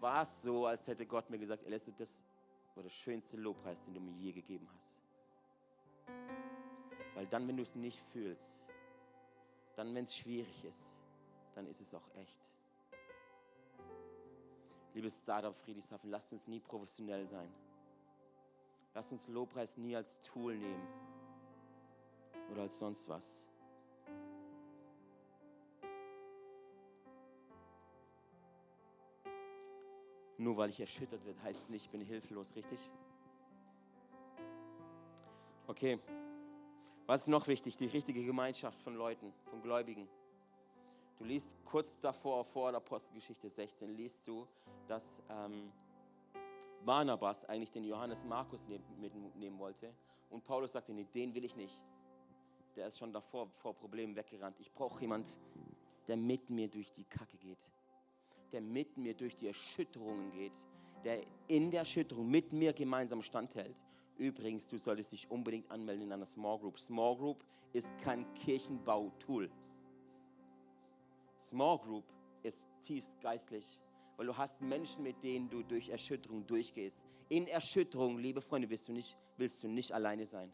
war 0.00 0.22
es 0.22 0.42
so, 0.42 0.66
als 0.66 0.86
hätte 0.86 1.06
Gott 1.06 1.30
mir 1.30 1.38
gesagt, 1.38 1.64
Elias, 1.64 1.90
das 1.96 2.24
war 2.74 2.82
der 2.82 2.90
schönste 2.90 3.36
Lobpreis, 3.36 3.84
den 3.84 3.94
du 3.94 4.00
mir 4.00 4.12
je 4.12 4.32
gegeben 4.32 4.68
hast. 4.76 4.96
Weil 7.14 7.26
dann, 7.26 7.46
wenn 7.48 7.56
du 7.56 7.62
es 7.62 7.74
nicht 7.74 7.98
fühlst, 8.12 8.56
dann, 9.76 9.94
wenn 9.94 10.04
es 10.04 10.16
schwierig 10.16 10.64
ist, 10.64 10.98
dann 11.54 11.66
ist 11.66 11.80
es 11.80 11.94
auch 11.94 12.08
echt. 12.16 12.51
Liebes 14.94 15.20
Startup 15.20 15.54
Friedrichshafen, 15.54 16.10
lasst 16.10 16.32
uns 16.32 16.46
nie 16.46 16.60
professionell 16.60 17.26
sein. 17.26 17.48
Lasst 18.94 19.12
uns 19.12 19.26
Lobpreis 19.28 19.78
nie 19.78 19.96
als 19.96 20.20
Tool 20.20 20.56
nehmen 20.56 20.86
oder 22.50 22.62
als 22.62 22.78
sonst 22.78 23.08
was. 23.08 23.48
Nur 30.36 30.56
weil 30.56 30.70
ich 30.70 30.80
erschüttert 30.80 31.24
wird, 31.24 31.40
heißt 31.42 31.60
es 31.60 31.68
nicht, 31.68 31.84
ich 31.84 31.90
bin 31.90 32.00
hilflos, 32.00 32.54
richtig? 32.56 32.90
Okay. 35.68 35.98
Was 37.06 37.22
ist 37.22 37.28
noch 37.28 37.46
wichtig? 37.46 37.76
Die 37.76 37.86
richtige 37.86 38.24
Gemeinschaft 38.24 38.80
von 38.82 38.94
Leuten, 38.94 39.32
von 39.50 39.62
Gläubigen. 39.62 40.08
Du 41.22 41.28
liest 41.28 41.56
kurz 41.64 42.00
davor, 42.00 42.44
vor 42.44 42.72
der 42.72 42.78
Apostelgeschichte 42.78 43.48
16, 43.48 43.96
liest 43.96 44.26
du, 44.26 44.44
dass 44.88 45.22
ähm, 45.30 45.70
Barnabas 46.84 47.44
eigentlich 47.44 47.70
den 47.70 47.84
Johannes 47.84 48.24
Markus 48.24 48.66
mitnehmen 48.66 49.56
wollte. 49.56 49.94
Und 50.30 50.42
Paulus 50.42 50.72
sagte, 50.72 50.92
nee, 50.92 51.06
den 51.14 51.32
will 51.32 51.44
ich 51.44 51.54
nicht. 51.54 51.80
Der 52.74 52.88
ist 52.88 52.98
schon 52.98 53.12
davor 53.12 53.46
vor 53.46 53.72
Problemen 53.72 54.16
weggerannt. 54.16 54.58
Ich 54.58 54.72
brauche 54.72 55.00
jemand, 55.00 55.28
der 56.08 56.16
mit 56.16 56.50
mir 56.50 56.66
durch 56.66 56.90
die 56.90 57.04
Kacke 57.04 57.36
geht 57.36 57.70
der 58.52 58.60
mit 58.60 58.96
mir 58.96 59.14
durch 59.14 59.34
die 59.34 59.46
Erschütterungen 59.46 60.30
geht, 60.32 60.66
der 61.04 61.22
in 61.48 61.70
der 61.70 61.80
Erschütterung 61.80 62.30
mit 62.30 62.52
mir 62.52 62.72
gemeinsam 62.72 63.22
standhält. 63.22 63.82
Übrigens, 64.18 64.68
du 64.68 64.78
solltest 64.78 65.12
dich 65.12 65.30
unbedingt 65.30 65.70
anmelden 65.70 66.04
in 66.04 66.12
einer 66.12 66.26
Small 66.26 66.58
Group. 66.58 66.78
Small 66.78 67.16
Group 67.16 67.44
ist 67.72 67.96
kein 67.98 68.32
Kirchenbautool. 68.34 69.50
Small 71.42 71.78
Group 71.78 72.04
ist 72.42 72.64
tiefst 72.82 73.20
geistlich, 73.20 73.80
weil 74.16 74.26
du 74.26 74.36
hast 74.36 74.60
Menschen, 74.60 75.02
mit 75.02 75.22
denen 75.24 75.50
du 75.50 75.62
durch 75.64 75.88
Erschütterung 75.88 76.46
durchgehst. 76.46 77.04
In 77.28 77.48
Erschütterung, 77.48 78.18
liebe 78.18 78.40
Freunde, 78.40 78.70
willst 78.70 78.86
du 78.86 78.92
nicht, 78.92 79.16
willst 79.36 79.62
du 79.62 79.68
nicht 79.68 79.90
alleine 79.92 80.24
sein. 80.24 80.52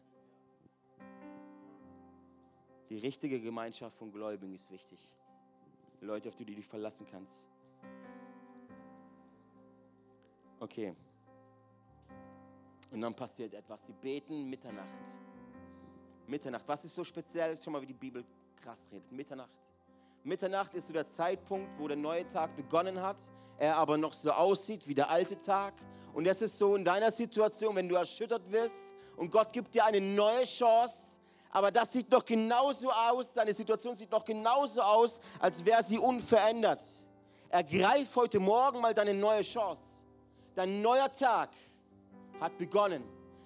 Die 2.89 2.97
richtige 2.97 3.39
Gemeinschaft 3.39 3.95
von 3.97 4.11
Gläubigen 4.11 4.55
ist 4.55 4.71
wichtig. 4.71 4.99
Leute, 6.01 6.29
auf 6.29 6.35
die 6.35 6.45
du 6.45 6.55
dich 6.55 6.65
verlassen 6.65 7.05
kannst. 7.05 7.47
Okay. 10.59 10.95
Und 12.89 13.01
dann 13.01 13.15
passiert 13.15 13.53
etwas. 13.53 13.85
Sie 13.85 13.93
beten 13.93 14.49
Mitternacht. 14.49 15.19
Mitternacht. 16.25 16.67
Was 16.67 16.83
ist 16.85 16.95
so 16.95 17.03
speziell? 17.03 17.55
Schon 17.57 17.73
mal, 17.73 17.81
wie 17.81 17.87
die 17.87 17.93
Bibel 17.93 18.25
krass 18.55 18.89
redet. 18.91 19.11
Mitternacht. 19.11 19.68
Mitternacht 20.23 20.75
ist 20.75 20.87
so 20.87 20.93
der 20.93 21.05
Zeitpunkt, 21.05 21.71
wo 21.77 21.87
der 21.87 21.97
neue 21.97 22.25
Tag 22.27 22.55
begonnen 22.55 23.01
hat, 23.01 23.17
er 23.57 23.77
aber 23.77 23.97
noch 23.97 24.13
so 24.13 24.31
aussieht 24.31 24.87
wie 24.87 24.93
der 24.93 25.09
alte 25.09 25.37
Tag. 25.37 25.73
Und 26.13 26.25
das 26.25 26.41
ist 26.41 26.57
so 26.57 26.75
in 26.75 26.83
deiner 26.83 27.11
Situation, 27.11 27.75
wenn 27.75 27.87
du 27.87 27.95
erschüttert 27.95 28.51
wirst 28.51 28.95
und 29.15 29.31
Gott 29.31 29.53
gibt 29.53 29.73
dir 29.73 29.85
eine 29.85 30.01
neue 30.01 30.43
Chance, 30.43 31.17
aber 31.51 31.71
das 31.71 31.93
sieht 31.93 32.11
noch 32.11 32.23
genauso 32.23 32.91
aus, 32.91 33.33
deine 33.33 33.53
Situation 33.53 33.95
sieht 33.95 34.11
noch 34.11 34.23
genauso 34.25 34.81
aus, 34.81 35.19
als 35.39 35.65
wäre 35.65 35.83
sie 35.83 35.97
unverändert. 35.97 36.81
Ergreif 37.49 38.15
heute 38.15 38.39
Morgen 38.39 38.81
mal 38.81 38.93
deine 38.93 39.13
neue 39.13 39.41
Chance. 39.41 40.03
Dein 40.53 40.81
neuer 40.81 41.11
Tag 41.11 41.49
hat 42.39 42.57
begonnen. 42.57 43.03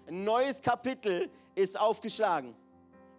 Ein 0.07 0.23
neues 0.23 0.61
Kapitel 0.61 1.29
ist 1.55 1.79
aufgeschlagen. 1.79 2.53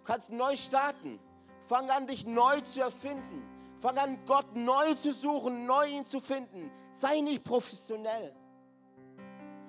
Du 0.00 0.04
kannst 0.04 0.30
neu 0.30 0.54
starten. 0.56 1.18
Fang 1.64 1.88
an, 1.90 2.06
dich 2.06 2.26
neu 2.26 2.60
zu 2.60 2.80
erfinden. 2.80 3.42
Fang 3.78 3.96
an, 3.98 4.18
Gott 4.26 4.54
neu 4.54 4.94
zu 4.94 5.12
suchen, 5.12 5.66
neu 5.66 5.86
ihn 5.88 6.04
zu 6.04 6.20
finden. 6.20 6.70
Sei 6.92 7.20
nicht 7.20 7.42
professionell. 7.42 8.34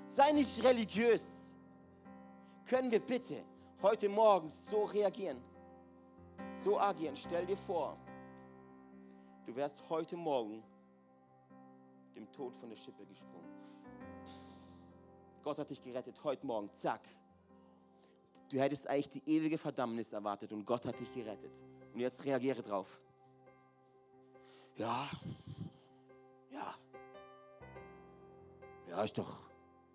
Sei 0.08 0.32
nicht 0.32 0.64
religiös. 0.64 1.54
Können 2.66 2.92
wir 2.92 3.00
bitte 3.00 3.44
heute 3.82 4.10
Morgen 4.10 4.50
so 4.50 4.84
reagieren? 4.84 5.42
So 6.58 6.80
agieren. 6.80 7.16
Stell 7.16 7.46
dir 7.46 7.58
vor, 7.58 7.98
du 9.46 9.56
wärst 9.56 9.84
heute 9.90 10.18
Morgen 10.18 10.64
dem 12.16 12.32
Tod 12.32 12.56
von 12.56 12.70
der 12.70 12.78
Schippe 12.78 13.06
gesprungen. 13.06 13.36
Gott 15.44 15.60
hat 15.60 15.70
dich 15.70 15.82
gerettet 15.82 16.24
heute 16.24 16.46
Morgen, 16.46 16.70
zack. 16.74 17.02
Du 18.50 18.60
hättest 18.60 18.88
eigentlich 18.88 19.10
die 19.10 19.24
ewige 19.30 19.58
Verdammnis 19.58 20.14
erwartet 20.14 20.52
und 20.52 20.66
Gott 20.66 20.86
hat 20.86 21.00
dich 21.00 21.12
gerettet. 21.14 21.52
Und 21.96 22.02
jetzt 22.02 22.26
reagiere 22.26 22.62
drauf. 22.62 23.00
Ja, 24.76 25.10
ja, 26.52 26.76
ja, 28.90 29.02
ist 29.02 29.18
doch 29.18 29.50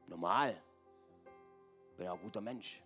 normal. 0.07 0.59
Bin 1.99 2.09
auch 2.09 2.15
ein 2.15 2.23
guter 2.23 2.41
Mensch. 2.41 2.83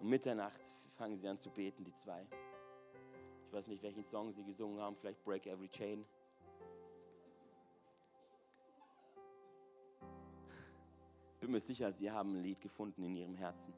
Um 0.00 0.08
Mitternacht 0.08 0.60
fangen 0.96 1.14
sie 1.14 1.28
an 1.28 1.38
zu 1.38 1.48
beten, 1.48 1.84
die 1.84 1.94
zwei. 1.94 2.26
Ich 3.46 3.52
weiß 3.52 3.68
nicht, 3.68 3.84
welchen 3.84 4.02
Song 4.02 4.32
sie 4.32 4.42
gesungen 4.42 4.80
haben, 4.80 4.96
vielleicht 4.96 5.22
Break 5.22 5.46
Every 5.46 5.68
Chain. 5.68 6.04
Bin 11.42 11.50
mir 11.50 11.60
sicher, 11.60 11.90
Sie 11.90 12.08
haben 12.08 12.36
ein 12.36 12.42
Lied 12.44 12.60
gefunden 12.60 13.02
in 13.02 13.16
Ihrem 13.16 13.34
Herzen. 13.34 13.74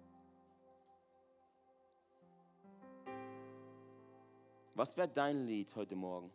Was 4.75 4.95
wäre 4.99 5.09
dein 5.09 5.47
Lied 5.47 5.75
heute 5.75 5.97
Morgen? 5.97 6.31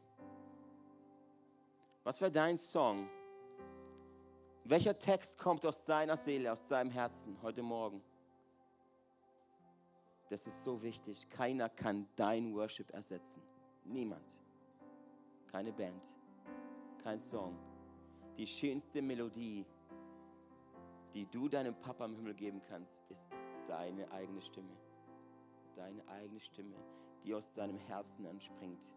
Was 2.04 2.20
wäre 2.20 2.32
dein 2.32 2.58
Song? 2.58 3.08
Welcher 4.64 4.98
Text 4.98 5.38
kommt 5.38 5.64
aus 5.68 5.84
deiner 5.84 6.18
Seele, 6.18 6.52
aus 6.52 6.68
deinem 6.68 6.90
Herzen 6.90 7.38
heute 7.44 7.62
Morgen? 7.62 8.02
Das 10.30 10.48
ist 10.48 10.64
so 10.64 10.82
wichtig. 10.82 11.30
Keiner 11.30 11.70
kann 11.70 12.08
dein 12.16 12.56
Worship 12.56 12.90
ersetzen. 12.90 13.44
Niemand. 13.86 14.42
Keine 15.52 15.72
Band. 15.72 16.04
Kein 17.04 17.22
Song. 17.22 17.56
Die 18.36 18.48
schönste 18.48 19.04
Melodie 19.04 19.64
die 21.14 21.26
du 21.26 21.48
deinem 21.50 21.76
Papa 21.76 22.06
im 22.06 22.16
Himmel 22.16 22.34
geben 22.34 22.62
kannst, 22.70 23.02
ist 23.10 23.32
deine 23.68 24.12
eigene 24.12 24.42
Stimme. 24.42 24.76
Deine 25.76 26.08
eigene 26.08 26.40
Stimme, 26.40 26.76
die 27.24 27.34
aus 27.34 27.54
deinem 27.54 27.78
Herzen 27.78 28.26
entspringt. 28.26 28.92